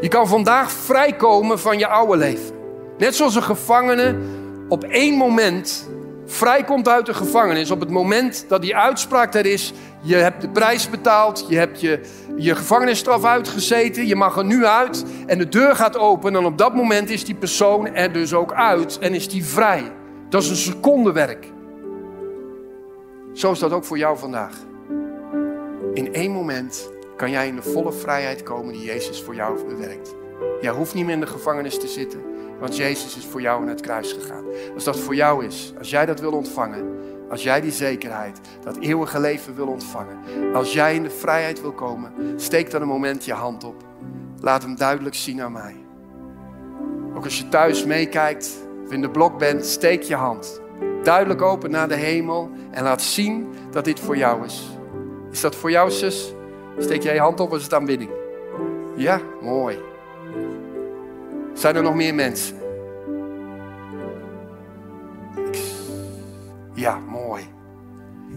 Je 0.06 0.12
kan 0.12 0.28
vandaag 0.28 0.72
vrijkomen 0.72 1.60
van 1.60 1.78
je 1.78 1.88
oude 1.88 2.18
leven. 2.18 2.56
Net 2.98 3.16
zoals 3.16 3.36
een 3.36 3.44
gevangene 3.44 4.16
op 4.70 4.84
één 4.84 5.14
moment 5.14 5.90
vrijkomt 6.26 6.88
uit 6.88 7.06
de 7.06 7.14
gevangenis. 7.14 7.72
Op 7.72 7.80
het 7.80 7.90
moment 7.90 8.46
dat 8.48 8.62
die 8.62 8.76
uitspraak 8.76 9.34
er 9.34 9.46
is. 9.46 9.74
Je 10.02 10.16
hebt 10.16 10.42
de 10.42 10.50
prijs 10.50 10.90
betaald. 10.90 11.46
Je 11.50 11.58
hebt 11.58 11.82
je, 11.82 12.02
je 12.38 12.56
gevangenisstraf 12.56 13.24
uitgezeten. 13.24 14.08
Je 14.08 14.16
mag 14.16 14.38
er 14.38 14.46
nu 14.46 14.66
uit. 14.66 15.06
En 15.26 15.38
de 15.38 15.50
deur 15.50 15.76
gaat 15.76 15.98
open. 15.98 16.36
En 16.36 16.46
op 16.46 16.58
dat 16.58 16.76
moment 16.76 17.10
is 17.10 17.26
die 17.26 17.36
persoon 17.36 17.96
er 17.96 18.12
dus 18.12 18.34
ook 18.34 18.54
uit. 18.54 19.00
En 19.00 19.14
is 19.14 19.30
die 19.30 19.46
vrij. 19.46 19.92
Dat 20.30 20.44
is 20.44 20.50
een 20.50 20.56
secondewerk. 20.56 21.52
Zo 23.34 23.52
is 23.52 23.60
dat 23.60 23.72
ook 23.72 23.86
voor 23.86 23.98
jou 23.98 24.18
vandaag. 24.18 24.54
In 25.94 26.14
één 26.14 26.32
moment 26.32 26.94
kan 27.16 27.32
jij 27.32 27.48
in 27.48 27.56
de 27.56 27.62
volle 27.62 27.92
vrijheid 27.92 28.44
komen 28.44 28.74
die 28.74 28.84
Jezus 28.84 29.22
voor 29.22 29.36
jou 29.36 29.66
bewerkt. 29.68 30.16
Jij 30.62 30.72
hoeft 30.72 30.94
niet 30.94 31.06
meer 31.06 31.14
in 31.14 31.20
de 31.20 31.28
gevangenis 31.28 31.80
te 31.80 31.88
zitten, 31.88 32.22
want 32.60 32.78
Jezus 32.78 33.18
is 33.18 33.26
voor 33.26 33.42
jou 33.42 33.60
naar 33.60 33.70
het 33.70 33.82
kruis 33.82 34.14
gegaan. 34.14 34.44
Als 34.74 34.84
dat 34.84 35.00
voor 35.00 35.16
jou 35.16 35.46
is, 35.46 35.74
als 35.78 35.90
jij 35.90 36.06
dat 36.06 36.20
wil 36.20 36.32
ontvangen, 36.32 37.00
als 37.30 37.44
jij 37.44 37.62
die 37.62 37.72
zekerheid, 37.72 38.40
dat 38.64 38.78
eeuwige 38.78 39.20
leven 39.20 39.56
wil 39.56 39.68
ontvangen, 39.68 40.18
als 40.54 40.74
jij 40.74 40.96
in 40.96 41.04
de 41.04 41.10
vrijheid 41.10 41.62
wil 41.62 41.74
komen, 41.74 42.14
steek 42.36 42.72
dan 42.72 42.82
een 42.82 42.88
moment 42.88 43.26
je 43.26 43.34
hand 43.34 43.64
op. 43.64 43.84
Laat 44.40 44.62
hem 44.62 44.76
duidelijk 44.76 45.16
zien 45.16 45.42
aan 45.42 45.52
mij. 45.52 45.76
Ook 47.16 47.24
als 47.24 47.38
je 47.38 47.50
thuis 47.50 47.86
meekijkt 47.86 48.50
of 48.86 48.92
in 48.92 49.02
de 49.02 49.10
blok 49.10 49.38
bent, 49.38 49.66
steek 49.66 50.02
je 50.02 50.16
hand 50.16 50.64
duidelijk 51.06 51.42
open 51.42 51.72
naar 51.72 51.88
de 51.88 51.96
hemel 51.96 52.50
en 52.72 52.84
laat 52.84 53.02
zien 53.02 53.48
dat 53.72 53.86
dit 53.86 54.00
voor 54.00 54.18
jou 54.18 54.46
is. 54.46 54.64
Is 55.32 55.42
dat 55.42 55.56
voor 55.56 55.72
jou, 55.72 55.92
zus? 55.92 56.34
Steek 56.78 57.02
jij 57.02 57.14
je 57.14 57.20
hand 57.20 57.40
op, 57.40 57.54
is 57.54 57.64
het 57.64 57.74
aanbidding? 57.74 58.10
Ja, 58.96 59.22
mooi. 59.42 59.80
Zijn 61.54 61.76
er 61.76 61.84
nog 61.84 61.96
meer 61.96 62.16
mensen? 62.16 62.58
Ja, 66.74 66.98
mooi. 66.98 67.44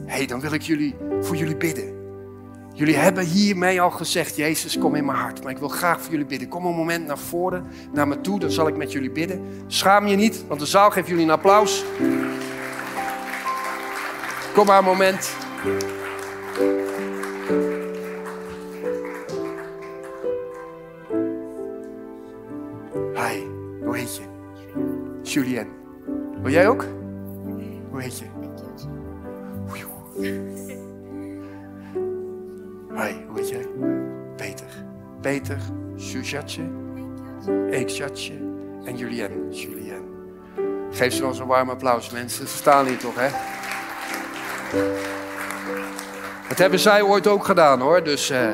Hé, 0.07 0.17
hey, 0.17 0.27
dan 0.27 0.41
wil 0.41 0.53
ik 0.53 0.63
jullie 0.63 0.97
voor 1.21 1.37
jullie 1.37 1.57
bidden. 1.57 1.97
Jullie 2.73 2.97
hebben 2.97 3.25
hiermee 3.25 3.81
al 3.81 3.91
gezegd, 3.91 4.37
Jezus, 4.37 4.79
kom 4.79 4.95
in 4.95 5.05
mijn 5.05 5.19
hart. 5.19 5.43
Maar 5.43 5.53
ik 5.53 5.59
wil 5.59 5.69
graag 5.69 6.01
voor 6.01 6.11
jullie 6.11 6.27
bidden. 6.27 6.49
Kom 6.49 6.67
een 6.67 6.75
moment 6.75 7.07
naar 7.07 7.19
voren, 7.19 7.67
naar 7.93 8.09
me 8.09 8.21
toe, 8.21 8.39
dan 8.41 8.51
zal 8.51 8.69
ik 8.69 8.77
met 8.77 8.93
jullie 8.93 9.11
bidden. 9.11 9.45
Schaam 9.67 10.07
je 10.07 10.17
niet, 10.17 10.45
want 10.49 10.61
de 10.61 10.67
zaal 10.67 10.91
geeft 10.91 11.09
jullie 11.09 11.25
een 11.25 11.31
applaus. 11.31 11.85
Kom 14.55 14.67
maar 14.67 14.79
een 14.79 14.85
moment. 14.85 15.37
Julien. 25.33 25.69
Wil 26.43 26.53
jij 26.53 26.69
ook? 26.69 26.85
Hoe 27.91 28.03
heet 28.03 28.19
je? 28.19 28.25
Hoi, 32.95 33.25
hoe 33.29 33.39
heet 33.39 33.49
jij? 33.49 33.67
Peter. 34.37 34.67
Peter, 35.21 35.59
Suzatje, 35.97 36.63
Eekjatje 37.71 38.33
en 38.85 38.97
Julien. 38.97 39.31
Julien. 39.51 40.03
Geef 40.91 41.13
ze 41.13 41.25
eens 41.25 41.39
een 41.39 41.47
warm 41.47 41.71
applaus, 41.71 42.11
mensen. 42.11 42.49
Ze 42.49 42.57
staan 42.57 42.87
hier 42.87 42.99
toch, 42.99 43.15
hè? 43.17 43.29
Dat 46.49 46.59
hebben 46.59 46.79
zij 46.79 47.03
ooit 47.03 47.27
ook 47.27 47.45
gedaan, 47.45 47.81
hoor. 47.81 48.05
Dus 48.05 48.31
uh, 48.31 48.51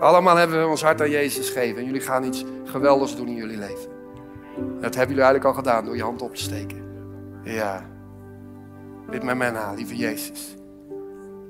allemaal 0.00 0.36
hebben 0.36 0.60
we 0.60 0.66
ons 0.66 0.82
hart 0.82 1.00
aan 1.00 1.10
Jezus 1.10 1.50
gegeven. 1.50 1.78
En 1.78 1.84
jullie 1.84 2.00
gaan 2.00 2.24
iets 2.24 2.44
geweldigs 2.64 3.16
doen 3.16 3.26
in 3.26 3.34
jullie 3.34 3.58
leven. 3.58 4.01
Dat 4.82 4.94
hebben 4.94 5.14
jullie 5.14 5.30
eigenlijk 5.30 5.44
al 5.44 5.62
gedaan 5.62 5.84
door 5.84 5.96
je 5.96 6.02
hand 6.02 6.22
op 6.22 6.34
te 6.34 6.42
steken. 6.42 6.84
Ja. 7.42 7.86
Dit 9.10 9.22
met 9.22 9.36
mij 9.36 9.50
na, 9.50 9.72
lieve 9.72 9.96
Jezus. 9.96 10.56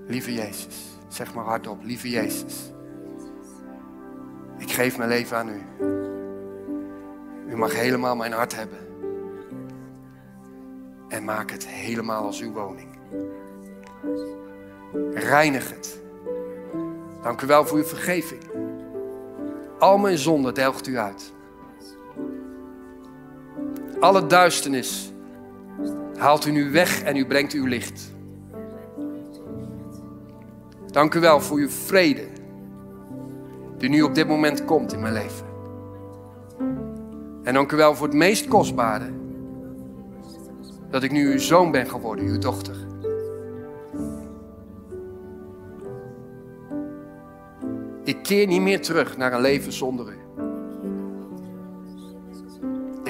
Lieve 0.07 0.35
Jezus. 0.35 0.99
Zeg 1.09 1.35
maar 1.35 1.45
hardop, 1.45 1.83
lieve 1.83 2.11
Jezus. 2.11 2.73
Ik 4.59 4.71
geef 4.71 4.99
mijn 4.99 5.09
leven 5.09 5.37
aan 5.37 5.49
u. 5.49 5.63
U 7.49 7.57
mag 7.57 7.75
helemaal 7.75 8.17
mijn 8.17 8.33
hart 8.33 8.57
hebben. 8.57 8.79
En 11.09 11.25
maak 11.25 11.51
het 11.51 11.67
helemaal 11.67 12.25
als 12.25 12.41
uw 12.41 12.53
woning. 12.53 12.99
Reinig 15.15 15.71
het. 15.71 16.01
Dank 17.23 17.43
u 17.43 17.47
wel 17.47 17.67
voor 17.67 17.79
uw 17.79 17.85
vergeving. 17.85 18.43
Al 19.79 19.99
mijn 19.99 20.19
zonden 20.19 20.55
delgt 20.55 20.87
u 20.87 20.99
uit. 20.99 21.33
Alle 24.03 24.27
duisternis 24.27 25.13
haalt 26.17 26.47
u 26.47 26.51
nu 26.51 26.71
weg 26.71 27.03
en 27.03 27.17
u 27.17 27.27
brengt 27.27 27.53
uw 27.53 27.67
licht. 27.67 28.13
Dank 30.87 31.15
u 31.15 31.21
wel 31.21 31.41
voor 31.41 31.59
uw 31.59 31.69
vrede 31.69 32.27
die 33.79 33.89
nu 33.89 34.03
op 34.03 34.15
dit 34.15 34.29
moment 34.29 34.65
komt 34.65 34.93
in 34.93 35.01
mijn 35.01 35.13
leven. 35.13 35.47
En 37.43 37.55
dank 37.55 37.73
u 37.73 37.77
wel 37.77 37.95
voor 37.95 38.07
het 38.07 38.17
meest 38.17 38.49
kostbare 38.49 39.11
dat 40.91 41.03
ik 41.03 41.11
nu 41.11 41.33
uw 41.33 41.39
zoon 41.39 41.71
ben 41.71 41.89
geworden, 41.89 42.25
uw 42.25 42.39
dochter. 42.39 42.77
Ik 48.05 48.23
keer 48.23 48.47
niet 48.47 48.63
meer 48.63 48.81
terug 48.81 49.17
naar 49.17 49.33
een 49.33 49.41
leven 49.41 49.73
zonder 49.73 50.09
u. 50.09 50.22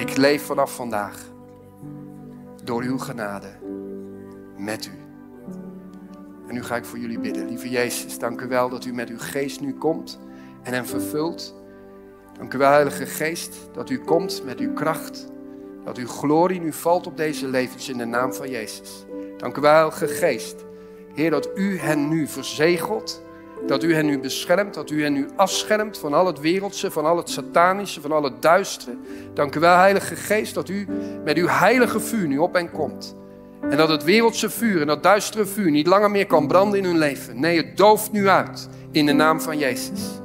Ik 0.03 0.17
leef 0.17 0.45
vanaf 0.45 0.75
vandaag 0.75 1.19
door 2.63 2.81
uw 2.81 2.97
genade 2.97 3.51
met 4.57 4.85
u. 4.85 4.91
En 6.47 6.53
nu 6.53 6.63
ga 6.63 6.75
ik 6.75 6.85
voor 6.85 6.97
jullie 6.97 7.19
bidden. 7.19 7.47
Lieve 7.47 7.69
Jezus, 7.69 8.19
dank 8.19 8.41
u 8.41 8.47
wel 8.47 8.69
dat 8.69 8.85
u 8.85 8.93
met 8.93 9.09
uw 9.09 9.19
geest 9.19 9.61
nu 9.61 9.73
komt 9.73 10.19
en 10.63 10.73
hem 10.73 10.85
vervult. 10.85 11.55
Dank 12.37 12.53
u 12.53 12.57
wel, 12.57 12.71
Heilige 12.71 13.05
Geest, 13.05 13.55
dat 13.73 13.89
u 13.89 13.99
komt 13.99 14.41
met 14.45 14.59
uw 14.59 14.73
kracht. 14.73 15.27
Dat 15.83 15.97
uw 15.97 16.07
glorie 16.07 16.61
nu 16.61 16.73
valt 16.73 17.07
op 17.07 17.17
deze 17.17 17.47
levens 17.47 17.89
in 17.89 17.97
de 17.97 18.05
naam 18.05 18.33
van 18.33 18.49
Jezus. 18.49 19.05
Dank 19.37 19.57
u 19.57 19.61
wel, 19.61 19.73
Heilige 19.73 20.07
Geest. 20.07 20.65
Heer, 21.13 21.29
dat 21.29 21.49
u 21.55 21.79
hen 21.79 22.07
nu 22.07 22.27
verzegelt 22.27 23.23
dat 23.67 23.83
u 23.83 23.93
hen 23.93 24.05
nu 24.05 24.19
beschermt, 24.19 24.73
dat 24.73 24.89
u 24.89 25.03
hen 25.03 25.13
nu 25.13 25.27
afschermt 25.35 25.97
van 25.97 26.13
al 26.13 26.25
het 26.25 26.39
wereldse, 26.39 26.91
van 26.91 27.05
al 27.05 27.17
het 27.17 27.29
satanische, 27.29 28.01
van 28.01 28.11
al 28.11 28.23
het 28.23 28.41
duistere. 28.41 28.97
Dank 29.33 29.55
u 29.55 29.59
wel, 29.59 29.75
Heilige 29.75 30.15
Geest, 30.15 30.53
dat 30.53 30.69
u 30.69 30.87
met 31.23 31.37
uw 31.37 31.47
heilige 31.47 31.99
vuur 31.99 32.27
nu 32.27 32.37
op 32.37 32.53
hen 32.53 32.71
komt. 32.71 33.15
En 33.69 33.77
dat 33.77 33.89
het 33.89 34.03
wereldse 34.03 34.49
vuur 34.49 34.81
en 34.81 34.87
dat 34.87 35.03
duistere 35.03 35.45
vuur 35.45 35.71
niet 35.71 35.87
langer 35.87 36.11
meer 36.11 36.27
kan 36.27 36.47
branden 36.47 36.79
in 36.79 36.85
hun 36.85 36.97
leven. 36.97 37.39
Nee, 37.39 37.57
het 37.57 37.77
dooft 37.77 38.11
nu 38.11 38.27
uit 38.27 38.69
in 38.91 39.05
de 39.05 39.13
naam 39.13 39.41
van 39.41 39.57
Jezus. 39.57 40.21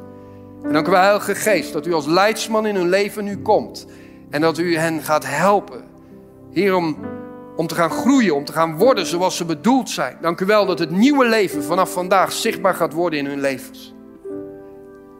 En 0.63 0.73
dank 0.73 0.87
u 0.87 0.91
wel, 0.91 1.01
Heilige 1.01 1.35
Geest, 1.35 1.73
dat 1.73 1.87
u 1.87 1.93
als 1.93 2.07
leidsman 2.07 2.67
in 2.67 2.75
hun 2.75 2.89
leven 2.89 3.25
nu 3.25 3.39
komt. 3.39 3.87
En 4.31 4.41
dat 4.41 4.59
u 4.59 4.77
hen 4.77 5.03
gaat 5.03 5.27
helpen. 5.27 5.83
Heer, 6.53 6.75
om, 6.75 6.97
om 7.59 7.67
te 7.67 7.75
gaan 7.75 7.91
groeien, 7.91 8.35
om 8.35 8.45
te 8.45 8.53
gaan 8.53 8.77
worden 8.77 9.07
zoals 9.07 9.37
ze 9.37 9.45
bedoeld 9.45 9.91
zijn. 9.91 10.17
Dank 10.21 10.41
u 10.41 10.47
wel 10.47 10.67
dat 10.67 10.79
het 10.79 10.91
nieuwe 10.91 11.29
leven 11.29 11.65
vanaf 11.65 11.93
vandaag 11.93 12.33
zichtbaar 12.33 12.75
gaat 12.75 12.93
worden 12.93 13.19
in 13.19 13.27
hun 13.27 13.41
levens. 13.41 13.95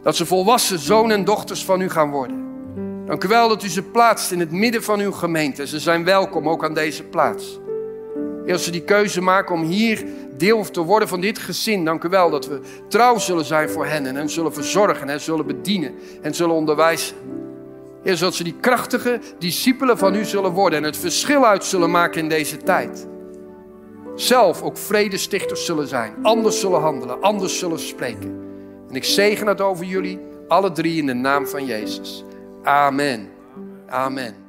Dat 0.03 0.17
ze 0.17 0.27
volwassen 0.27 0.79
zonen 0.79 1.17
en 1.17 1.25
dochters 1.25 1.65
van 1.65 1.81
u 1.81 1.91
gaan 1.91 2.11
worden. 2.11 2.45
Dank 3.07 3.25
u 3.25 3.29
wel 3.29 3.49
dat 3.49 3.63
u 3.63 3.69
ze 3.69 3.83
plaatst 3.83 4.33
in 4.33 4.41
het 4.41 4.51
midden 4.51 4.83
van 4.83 5.01
uw 5.01 5.13
gemeente. 5.13 5.67
Ze 5.67 5.79
zijn 5.79 6.05
welkom 6.05 6.49
ook 6.49 6.65
aan 6.65 6.75
deze 6.75 7.05
plaats. 7.05 7.59
Heer, 8.45 8.53
als 8.53 8.65
ze 8.65 8.71
die 8.71 8.85
keuze 8.85 9.21
maken 9.21 9.55
om 9.55 9.63
hier 9.63 10.05
deel 10.37 10.71
te 10.71 10.83
worden 10.83 11.09
van 11.09 11.21
dit 11.21 11.39
gezin, 11.39 11.85
dank 11.85 12.05
u 12.05 12.09
wel 12.09 12.31
dat 12.31 12.47
we 12.47 12.61
trouw 12.89 13.19
zullen 13.19 13.45
zijn 13.45 13.71
voor 13.71 13.87
hen 13.87 14.07
en 14.07 14.15
hen 14.15 14.31
zullen 14.31 14.55
verzorgen 14.55 15.09
en 15.09 15.21
zullen 15.21 15.47
bedienen 15.47 15.95
en 16.23 16.35
zullen 16.35 16.55
onderwijzen. 16.55 17.17
Heer, 18.09 18.17
zodat 18.17 18.35
ze 18.35 18.45
die 18.45 18.57
krachtige 18.61 19.21
discipelen 19.39 19.99
van 19.99 20.15
u 20.15 20.25
zullen 20.25 20.51
worden 20.51 20.79
en 20.79 20.85
het 20.85 20.97
verschil 20.97 21.47
uit 21.47 21.65
zullen 21.65 21.91
maken 21.91 22.21
in 22.21 22.29
deze 22.29 22.57
tijd. 22.57 23.09
Zelf 24.15 24.63
ook 24.63 24.77
vredestichters 24.77 25.65
zullen 25.65 25.89
zijn, 25.89 26.15
anders 26.23 26.61
zullen 26.61 26.81
handelen, 26.81 27.23
anders 27.23 27.59
zullen 27.59 27.81
spreken. 27.81 28.47
En 28.89 28.95
ik 28.95 29.05
zegen 29.05 29.47
het 29.47 29.61
over 29.61 29.85
jullie, 29.85 30.21
alle 30.49 30.73
drie 30.73 30.97
in 30.97 31.07
de 31.07 31.15
naam 31.15 31.47
van 31.47 31.65
Jezus. 31.65 32.25
Amen. 32.63 33.29
Amen. 33.87 34.48